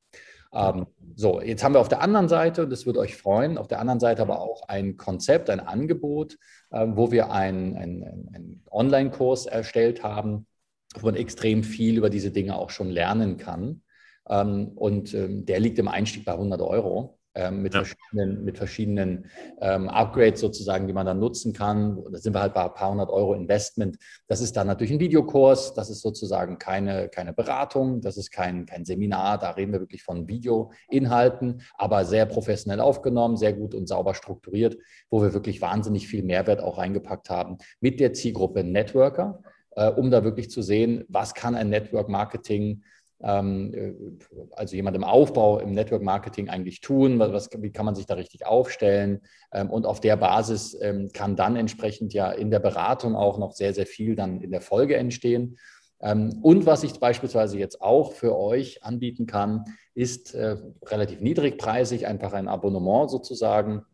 Ähm, 0.54 0.88
so, 1.16 1.42
jetzt 1.42 1.64
haben 1.64 1.74
wir 1.74 1.80
auf 1.80 1.90
der 1.90 2.02
anderen 2.02 2.30
Seite, 2.30 2.64
und 2.64 2.72
das 2.72 2.86
wird 2.86 2.98
euch 2.98 3.16
freuen, 3.16 3.58
auf 3.58 3.68
der 3.68 3.80
anderen 3.80 4.00
Seite 4.00 4.22
aber 4.22 4.42
auch 4.42 4.68
ein 4.68 4.98
Konzept, 4.98 5.50
ein 5.50 5.60
Angebot, 5.60 6.38
äh, 6.72 6.86
wo 6.90 7.12
wir 7.12 7.32
einen 7.32 7.76
ein 7.76 8.64
Online-Kurs 8.70 9.46
erstellt 9.46 10.04
haben, 10.04 10.48
wo 11.00 11.06
man 11.06 11.16
extrem 11.16 11.64
viel 11.64 11.98
über 11.98 12.10
diese 12.10 12.32
Dinge 12.32 12.58
auch 12.58 12.70
schon 12.70 12.90
lernen 12.90 13.38
kann. 13.38 13.84
Ähm, 14.30 14.70
und 14.76 15.14
ähm, 15.14 15.46
der 15.46 15.60
liegt 15.60 15.80
im 15.80 15.88
Einstieg 15.88 16.26
bei 16.26 16.34
100 16.34 16.62
Euro 16.62 17.20
ähm, 17.34 17.62
mit, 17.62 17.74
ja. 17.74 17.84
verschiedenen, 17.84 18.44
mit 18.44 18.58
verschiedenen 18.58 19.26
ähm, 19.62 19.88
Upgrades 19.88 20.42
sozusagen, 20.42 20.88
die 20.88 20.94
man 20.94 21.06
dann 21.06 21.20
nutzen 21.20 21.54
kann. 21.54 22.04
Da 22.12 22.20
sind 22.20 22.34
wir 22.34 22.42
halt 22.42 22.54
bei 22.54 22.64
ein 22.64 22.74
paar 22.74 22.92
hundert 22.92 23.10
Euro 23.10 23.34
Investment. 23.34 23.98
Das 24.28 24.42
ist 24.42 24.58
dann 24.58 24.68
natürlich 24.68 24.92
ein 24.92 25.00
Videokurs, 25.00 25.74
das 25.74 25.90
ist 25.90 26.02
sozusagen 26.02 26.58
keine, 26.58 27.10
keine 27.10 27.34
Beratung, 27.34 28.02
das 28.02 28.18
ist 28.18 28.32
kein, 28.32 28.66
kein 28.66 28.86
Seminar, 28.86 29.38
da 29.38 29.52
reden 29.52 29.72
wir 29.72 29.80
wirklich 29.80 30.04
von 30.04 30.28
Videoinhalten, 30.28 31.62
aber 31.78 32.06
sehr 32.06 32.26
professionell 32.26 32.82
aufgenommen, 32.82 33.38
sehr 33.38 33.54
gut 33.54 33.76
und 33.76 33.88
sauber 33.88 34.14
strukturiert, 34.14 34.78
wo 35.10 35.22
wir 35.22 35.34
wirklich 35.34 35.62
wahnsinnig 35.62 36.08
viel 36.08 36.24
Mehrwert 36.24 36.62
auch 36.62 36.78
reingepackt 36.78 37.30
haben 37.30 37.58
mit 37.80 38.00
der 38.00 38.14
Zielgruppe 38.14 38.64
Networker, 38.64 39.42
äh, 39.76 39.90
um 39.90 40.12
da 40.12 40.24
wirklich 40.24 40.50
zu 40.50 40.62
sehen, 40.62 41.06
was 41.08 41.34
kann 41.34 41.56
ein 41.56 41.70
Network 41.70 42.10
Marketing 42.10 42.84
also 43.24 44.76
jemand 44.76 44.96
im 44.96 45.04
Aufbau, 45.04 45.60
im 45.60 45.72
Network 45.72 46.02
Marketing 46.02 46.50
eigentlich 46.50 46.82
tun? 46.82 47.20
Was, 47.20 47.50
wie 47.58 47.72
kann 47.72 47.86
man 47.86 47.96
sich 47.96 48.06
da 48.06 48.16
richtig 48.16 48.46
aufstellen? 48.46 49.22
Ähm, 49.54 49.70
und 49.70 49.86
auf 49.86 50.00
der 50.00 50.18
Basis 50.18 50.78
ähm, 50.82 51.10
kann 51.14 51.36
dann 51.36 51.56
entsprechend 51.56 52.14
ja 52.14 52.32
in 52.32 52.52
der 52.52 52.60
Beratung 52.60 53.16
auch 53.16 53.38
noch 53.38 53.54
sehr, 53.54 53.74
sehr 53.74 53.86
viel 53.86 54.16
dann 54.16 54.42
in 54.42 54.52
der 54.52 54.62
Folge 54.62 54.98
entstehen. 54.98 55.58
Und 56.04 56.66
was 56.66 56.82
ich 56.82 56.94
beispielsweise 56.94 57.60
jetzt 57.60 57.80
auch 57.80 58.14
für 58.14 58.36
euch 58.36 58.84
anbieten 58.84 59.28
kann, 59.28 59.66
ist 59.94 60.34
äh, 60.34 60.58
relativ 60.84 61.22
niedrigpreisig, 61.22 62.08
einfach 62.08 62.34
ein 62.34 62.48
Abonnement 62.48 63.12
sozusagen, 63.12 63.86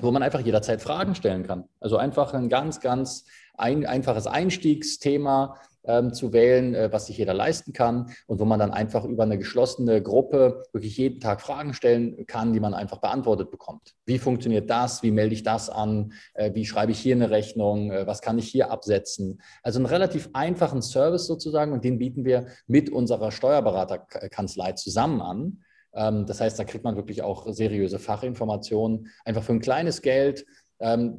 wo 0.00 0.10
man 0.10 0.24
einfach 0.24 0.40
jederzeit 0.40 0.80
Fragen 0.80 1.14
stellen 1.14 1.46
kann. 1.46 1.68
Also 1.78 1.98
einfach 1.98 2.34
ein 2.34 2.48
ganz, 2.48 2.80
ganz 2.80 3.26
ein, 3.54 3.86
einfaches 3.86 4.26
Einstiegsthema, 4.26 5.56
ähm, 5.84 6.12
zu 6.12 6.32
wählen, 6.32 6.74
äh, 6.74 6.92
was 6.92 7.06
sich 7.06 7.18
jeder 7.18 7.34
leisten 7.34 7.72
kann 7.72 8.12
und 8.26 8.40
wo 8.40 8.44
man 8.44 8.58
dann 8.58 8.70
einfach 8.70 9.04
über 9.04 9.22
eine 9.22 9.38
geschlossene 9.38 10.02
Gruppe 10.02 10.62
wirklich 10.72 10.96
jeden 10.96 11.20
Tag 11.20 11.40
Fragen 11.40 11.74
stellen 11.74 12.26
kann, 12.26 12.52
die 12.52 12.60
man 12.60 12.74
einfach 12.74 12.98
beantwortet 12.98 13.50
bekommt. 13.50 13.94
Wie 14.06 14.18
funktioniert 14.18 14.70
das? 14.70 15.02
Wie 15.02 15.10
melde 15.10 15.34
ich 15.34 15.42
das 15.42 15.70
an? 15.70 16.12
Äh, 16.34 16.54
wie 16.54 16.64
schreibe 16.64 16.92
ich 16.92 16.98
hier 16.98 17.14
eine 17.14 17.30
Rechnung? 17.30 17.90
Äh, 17.90 18.06
was 18.06 18.20
kann 18.20 18.38
ich 18.38 18.48
hier 18.48 18.70
absetzen? 18.70 19.40
Also 19.62 19.78
einen 19.78 19.86
relativ 19.86 20.30
einfachen 20.32 20.82
Service 20.82 21.26
sozusagen 21.26 21.72
und 21.72 21.84
den 21.84 21.98
bieten 21.98 22.24
wir 22.24 22.46
mit 22.66 22.90
unserer 22.90 23.30
Steuerberaterkanzlei 23.32 24.72
zusammen 24.72 25.20
an. 25.20 25.58
Ähm, 25.94 26.26
das 26.26 26.40
heißt, 26.40 26.58
da 26.58 26.64
kriegt 26.64 26.84
man 26.84 26.96
wirklich 26.96 27.22
auch 27.22 27.46
seriöse 27.52 27.98
Fachinformationen, 27.98 29.08
einfach 29.24 29.42
für 29.42 29.52
ein 29.52 29.60
kleines 29.60 30.02
Geld 30.02 30.46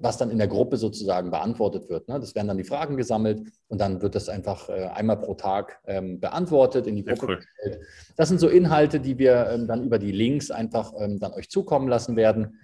was 0.01 0.17
dann 0.17 0.29
in 0.29 0.37
der 0.37 0.47
Gruppe 0.47 0.77
sozusagen 0.77 1.31
beantwortet 1.31 1.89
wird. 1.89 2.09
Ne? 2.09 2.19
Das 2.19 2.35
werden 2.35 2.47
dann 2.47 2.57
die 2.57 2.65
Fragen 2.65 2.97
gesammelt 2.97 3.47
und 3.69 3.79
dann 3.79 4.01
wird 4.01 4.13
das 4.13 4.27
einfach 4.27 4.69
äh, 4.69 4.89
einmal 4.93 5.17
pro 5.17 5.35
Tag 5.35 5.79
ähm, 5.87 6.19
beantwortet, 6.19 6.85
in 6.85 6.95
die 6.95 7.05
Gruppe 7.05 7.27
cool. 7.27 7.35
gestellt. 7.37 7.85
Das 8.17 8.29
sind 8.29 8.39
so 8.39 8.49
Inhalte, 8.49 8.99
die 8.99 9.17
wir 9.17 9.49
ähm, 9.51 9.67
dann 9.67 9.83
über 9.83 9.99
die 9.99 10.11
Links 10.11 10.51
einfach 10.51 10.93
dann 10.93 11.33
euch 11.33 11.49
zukommen 11.49 11.87
lassen 11.87 12.15
werden 12.15 12.59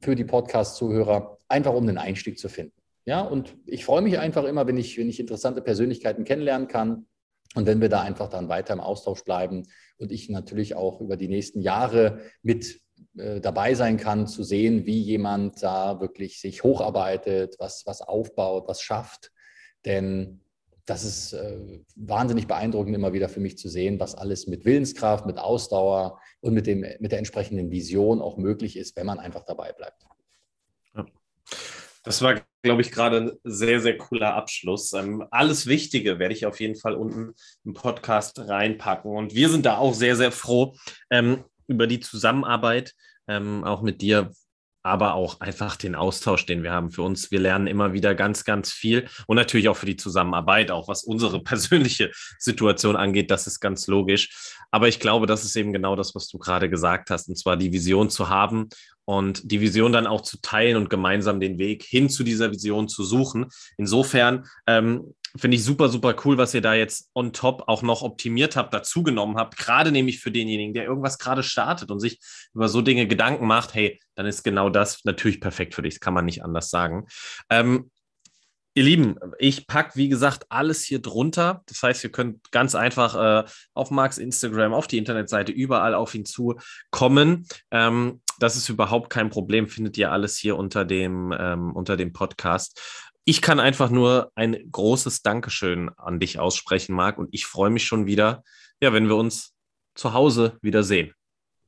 für 0.00 0.14
die 0.14 0.24
Podcast-Zuhörer, 0.24 1.38
einfach 1.48 1.74
um 1.74 1.84
den 1.86 1.98
Einstieg 1.98 2.38
zu 2.38 2.48
finden. 2.48 2.80
Ja, 3.04 3.22
und 3.22 3.56
ich 3.66 3.84
freue 3.84 4.02
mich 4.02 4.18
einfach 4.18 4.44
immer, 4.44 4.66
wenn 4.66 4.76
ich, 4.76 4.98
wenn 4.98 5.08
ich 5.08 5.18
interessante 5.18 5.62
Persönlichkeiten 5.62 6.24
kennenlernen 6.24 6.68
kann. 6.68 7.06
Und 7.56 7.66
wenn 7.66 7.80
wir 7.80 7.88
da 7.88 8.02
einfach 8.02 8.28
dann 8.28 8.48
weiter 8.48 8.74
im 8.74 8.80
Austausch 8.80 9.24
bleiben 9.24 9.66
und 9.98 10.12
ich 10.12 10.28
natürlich 10.28 10.76
auch 10.76 11.00
über 11.00 11.16
die 11.16 11.26
nächsten 11.26 11.60
Jahre 11.60 12.20
mit 12.42 12.80
dabei 13.40 13.74
sein 13.74 13.96
kann, 13.96 14.26
zu 14.26 14.42
sehen, 14.42 14.86
wie 14.86 15.00
jemand 15.00 15.62
da 15.62 16.00
wirklich 16.00 16.40
sich 16.40 16.62
hocharbeitet, 16.62 17.56
was, 17.58 17.84
was 17.86 18.02
aufbaut, 18.02 18.68
was 18.68 18.82
schafft. 18.82 19.32
Denn 19.84 20.40
das 20.86 21.04
ist 21.04 21.32
äh, 21.32 21.80
wahnsinnig 21.94 22.46
beeindruckend 22.46 22.94
immer 22.94 23.12
wieder 23.12 23.28
für 23.28 23.40
mich 23.40 23.56
zu 23.56 23.68
sehen, 23.68 24.00
was 24.00 24.14
alles 24.14 24.46
mit 24.46 24.64
Willenskraft, 24.64 25.24
mit 25.24 25.38
Ausdauer 25.38 26.20
und 26.40 26.52
mit, 26.52 26.66
dem, 26.66 26.80
mit 26.80 27.12
der 27.12 27.18
entsprechenden 27.18 27.70
Vision 27.70 28.20
auch 28.20 28.36
möglich 28.36 28.76
ist, 28.76 28.96
wenn 28.96 29.06
man 29.06 29.18
einfach 29.18 29.44
dabei 29.44 29.72
bleibt. 29.72 30.04
Das 32.02 32.22
war, 32.22 32.40
glaube 32.62 32.80
ich, 32.80 32.90
gerade 32.90 33.18
ein 33.18 33.32
sehr, 33.44 33.80
sehr 33.80 33.98
cooler 33.98 34.34
Abschluss. 34.34 34.92
Ähm, 34.94 35.24
alles 35.30 35.66
Wichtige 35.66 36.18
werde 36.18 36.34
ich 36.34 36.46
auf 36.46 36.58
jeden 36.58 36.76
Fall 36.76 36.94
unten 36.94 37.34
im 37.64 37.74
Podcast 37.74 38.38
reinpacken. 38.38 39.10
Und 39.10 39.34
wir 39.34 39.50
sind 39.50 39.66
da 39.66 39.76
auch 39.76 39.92
sehr, 39.92 40.16
sehr 40.16 40.32
froh, 40.32 40.74
ähm, 41.10 41.44
über 41.70 41.86
die 41.86 42.00
Zusammenarbeit, 42.00 42.94
ähm, 43.28 43.64
auch 43.64 43.82
mit 43.82 44.02
dir, 44.02 44.32
aber 44.82 45.14
auch 45.14 45.40
einfach 45.40 45.76
den 45.76 45.94
Austausch, 45.94 46.46
den 46.46 46.62
wir 46.62 46.72
haben 46.72 46.90
für 46.90 47.02
uns. 47.02 47.30
Wir 47.30 47.40
lernen 47.40 47.66
immer 47.66 47.92
wieder 47.92 48.14
ganz, 48.14 48.44
ganz 48.44 48.72
viel 48.72 49.08
und 49.26 49.36
natürlich 49.36 49.68
auch 49.68 49.76
für 49.76 49.86
die 49.86 49.96
Zusammenarbeit, 49.96 50.70
auch 50.70 50.88
was 50.88 51.04
unsere 51.04 51.42
persönliche 51.44 52.10
Situation 52.38 52.96
angeht, 52.96 53.30
das 53.30 53.46
ist 53.46 53.60
ganz 53.60 53.86
logisch. 53.86 54.54
Aber 54.70 54.88
ich 54.88 55.00
glaube, 55.00 55.26
das 55.26 55.44
ist 55.44 55.56
eben 55.56 55.72
genau 55.72 55.96
das, 55.96 56.14
was 56.14 56.28
du 56.28 56.38
gerade 56.38 56.70
gesagt 56.70 57.10
hast, 57.10 57.28
und 57.28 57.36
zwar 57.36 57.56
die 57.56 57.72
Vision 57.72 58.08
zu 58.08 58.28
haben 58.28 58.68
und 59.04 59.50
die 59.50 59.60
Vision 59.60 59.92
dann 59.92 60.06
auch 60.06 60.20
zu 60.20 60.40
teilen 60.40 60.76
und 60.76 60.88
gemeinsam 60.88 61.40
den 61.40 61.58
Weg 61.58 61.82
hin 61.82 62.08
zu 62.08 62.22
dieser 62.22 62.50
Vision 62.50 62.88
zu 62.88 63.04
suchen. 63.04 63.46
Insofern 63.76 64.46
ähm, 64.66 65.14
finde 65.36 65.56
ich 65.56 65.64
super, 65.64 65.88
super 65.88 66.14
cool, 66.24 66.38
was 66.38 66.54
ihr 66.54 66.60
da 66.60 66.74
jetzt 66.74 67.10
on 67.14 67.32
top 67.32 67.64
auch 67.66 67.82
noch 67.82 68.02
optimiert 68.02 68.56
habt, 68.56 68.74
dazugenommen 68.74 69.36
habt. 69.36 69.56
Gerade 69.56 69.92
nämlich 69.92 70.20
für 70.20 70.30
denjenigen, 70.30 70.74
der 70.74 70.84
irgendwas 70.84 71.18
gerade 71.18 71.42
startet 71.42 71.90
und 71.90 72.00
sich 72.00 72.20
über 72.54 72.68
so 72.68 72.82
Dinge 72.82 73.06
Gedanken 73.06 73.46
macht, 73.46 73.74
hey, 73.74 74.00
dann 74.14 74.26
ist 74.26 74.42
genau 74.42 74.70
das 74.70 75.04
natürlich 75.04 75.40
perfekt 75.40 75.74
für 75.74 75.82
dich. 75.82 75.94
Das 75.94 76.00
kann 76.00 76.14
man 76.14 76.24
nicht 76.24 76.44
anders 76.44 76.70
sagen. 76.70 77.06
Ähm, 77.48 77.90
Ihr 78.74 78.84
Lieben, 78.84 79.16
ich 79.40 79.66
packe, 79.66 79.96
wie 79.96 80.08
gesagt, 80.08 80.46
alles 80.48 80.84
hier 80.84 81.00
drunter. 81.02 81.64
Das 81.66 81.82
heißt, 81.82 82.04
ihr 82.04 82.12
könnt 82.12 82.52
ganz 82.52 82.76
einfach 82.76 83.16
äh, 83.16 83.48
auf 83.74 83.90
Marks 83.90 84.16
Instagram, 84.16 84.74
auf 84.74 84.86
die 84.86 84.96
Internetseite, 84.96 85.50
überall 85.50 85.92
auf 85.92 86.14
ihn 86.14 86.24
zukommen. 86.24 87.48
Ähm, 87.72 88.22
das 88.38 88.56
ist 88.56 88.68
überhaupt 88.68 89.10
kein 89.10 89.28
Problem, 89.28 89.66
findet 89.66 89.98
ihr 89.98 90.12
alles 90.12 90.38
hier 90.38 90.56
unter 90.56 90.84
dem, 90.84 91.34
ähm, 91.36 91.72
unter 91.74 91.96
dem 91.96 92.12
Podcast. 92.12 93.09
Ich 93.24 93.42
kann 93.42 93.60
einfach 93.60 93.90
nur 93.90 94.32
ein 94.34 94.56
großes 94.70 95.22
Dankeschön 95.22 95.90
an 95.96 96.20
dich 96.20 96.38
aussprechen, 96.38 96.94
Marc, 96.94 97.18
und 97.18 97.28
ich 97.32 97.46
freue 97.46 97.70
mich 97.70 97.84
schon 97.84 98.06
wieder, 98.06 98.42
ja, 98.80 98.92
wenn 98.92 99.08
wir 99.08 99.16
uns 99.16 99.54
zu 99.94 100.14
Hause 100.14 100.58
wiedersehen. 100.62 101.12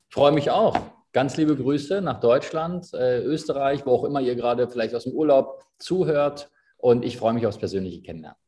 Ich 0.09 0.15
freue 0.15 0.33
mich 0.33 0.51
auch. 0.51 0.79
Ganz 1.13 1.37
liebe 1.37 1.55
Grüße 1.55 2.01
nach 2.01 2.21
Deutschland, 2.21 2.93
äh, 2.95 3.21
Österreich, 3.21 3.85
wo 3.85 3.93
auch 3.93 4.05
immer 4.05 4.21
ihr 4.21 4.35
gerade 4.35 4.69
vielleicht 4.69 4.95
aus 4.95 5.05
dem 5.05 5.13
Urlaub 5.13 5.63
zuhört. 5.79 6.51
Und 6.79 7.05
ich 7.05 7.19
freue 7.19 7.35
mich 7.35 7.47
aufs 7.47 7.59
persönliche 7.59 8.03
Kennenlernen. 8.03 8.42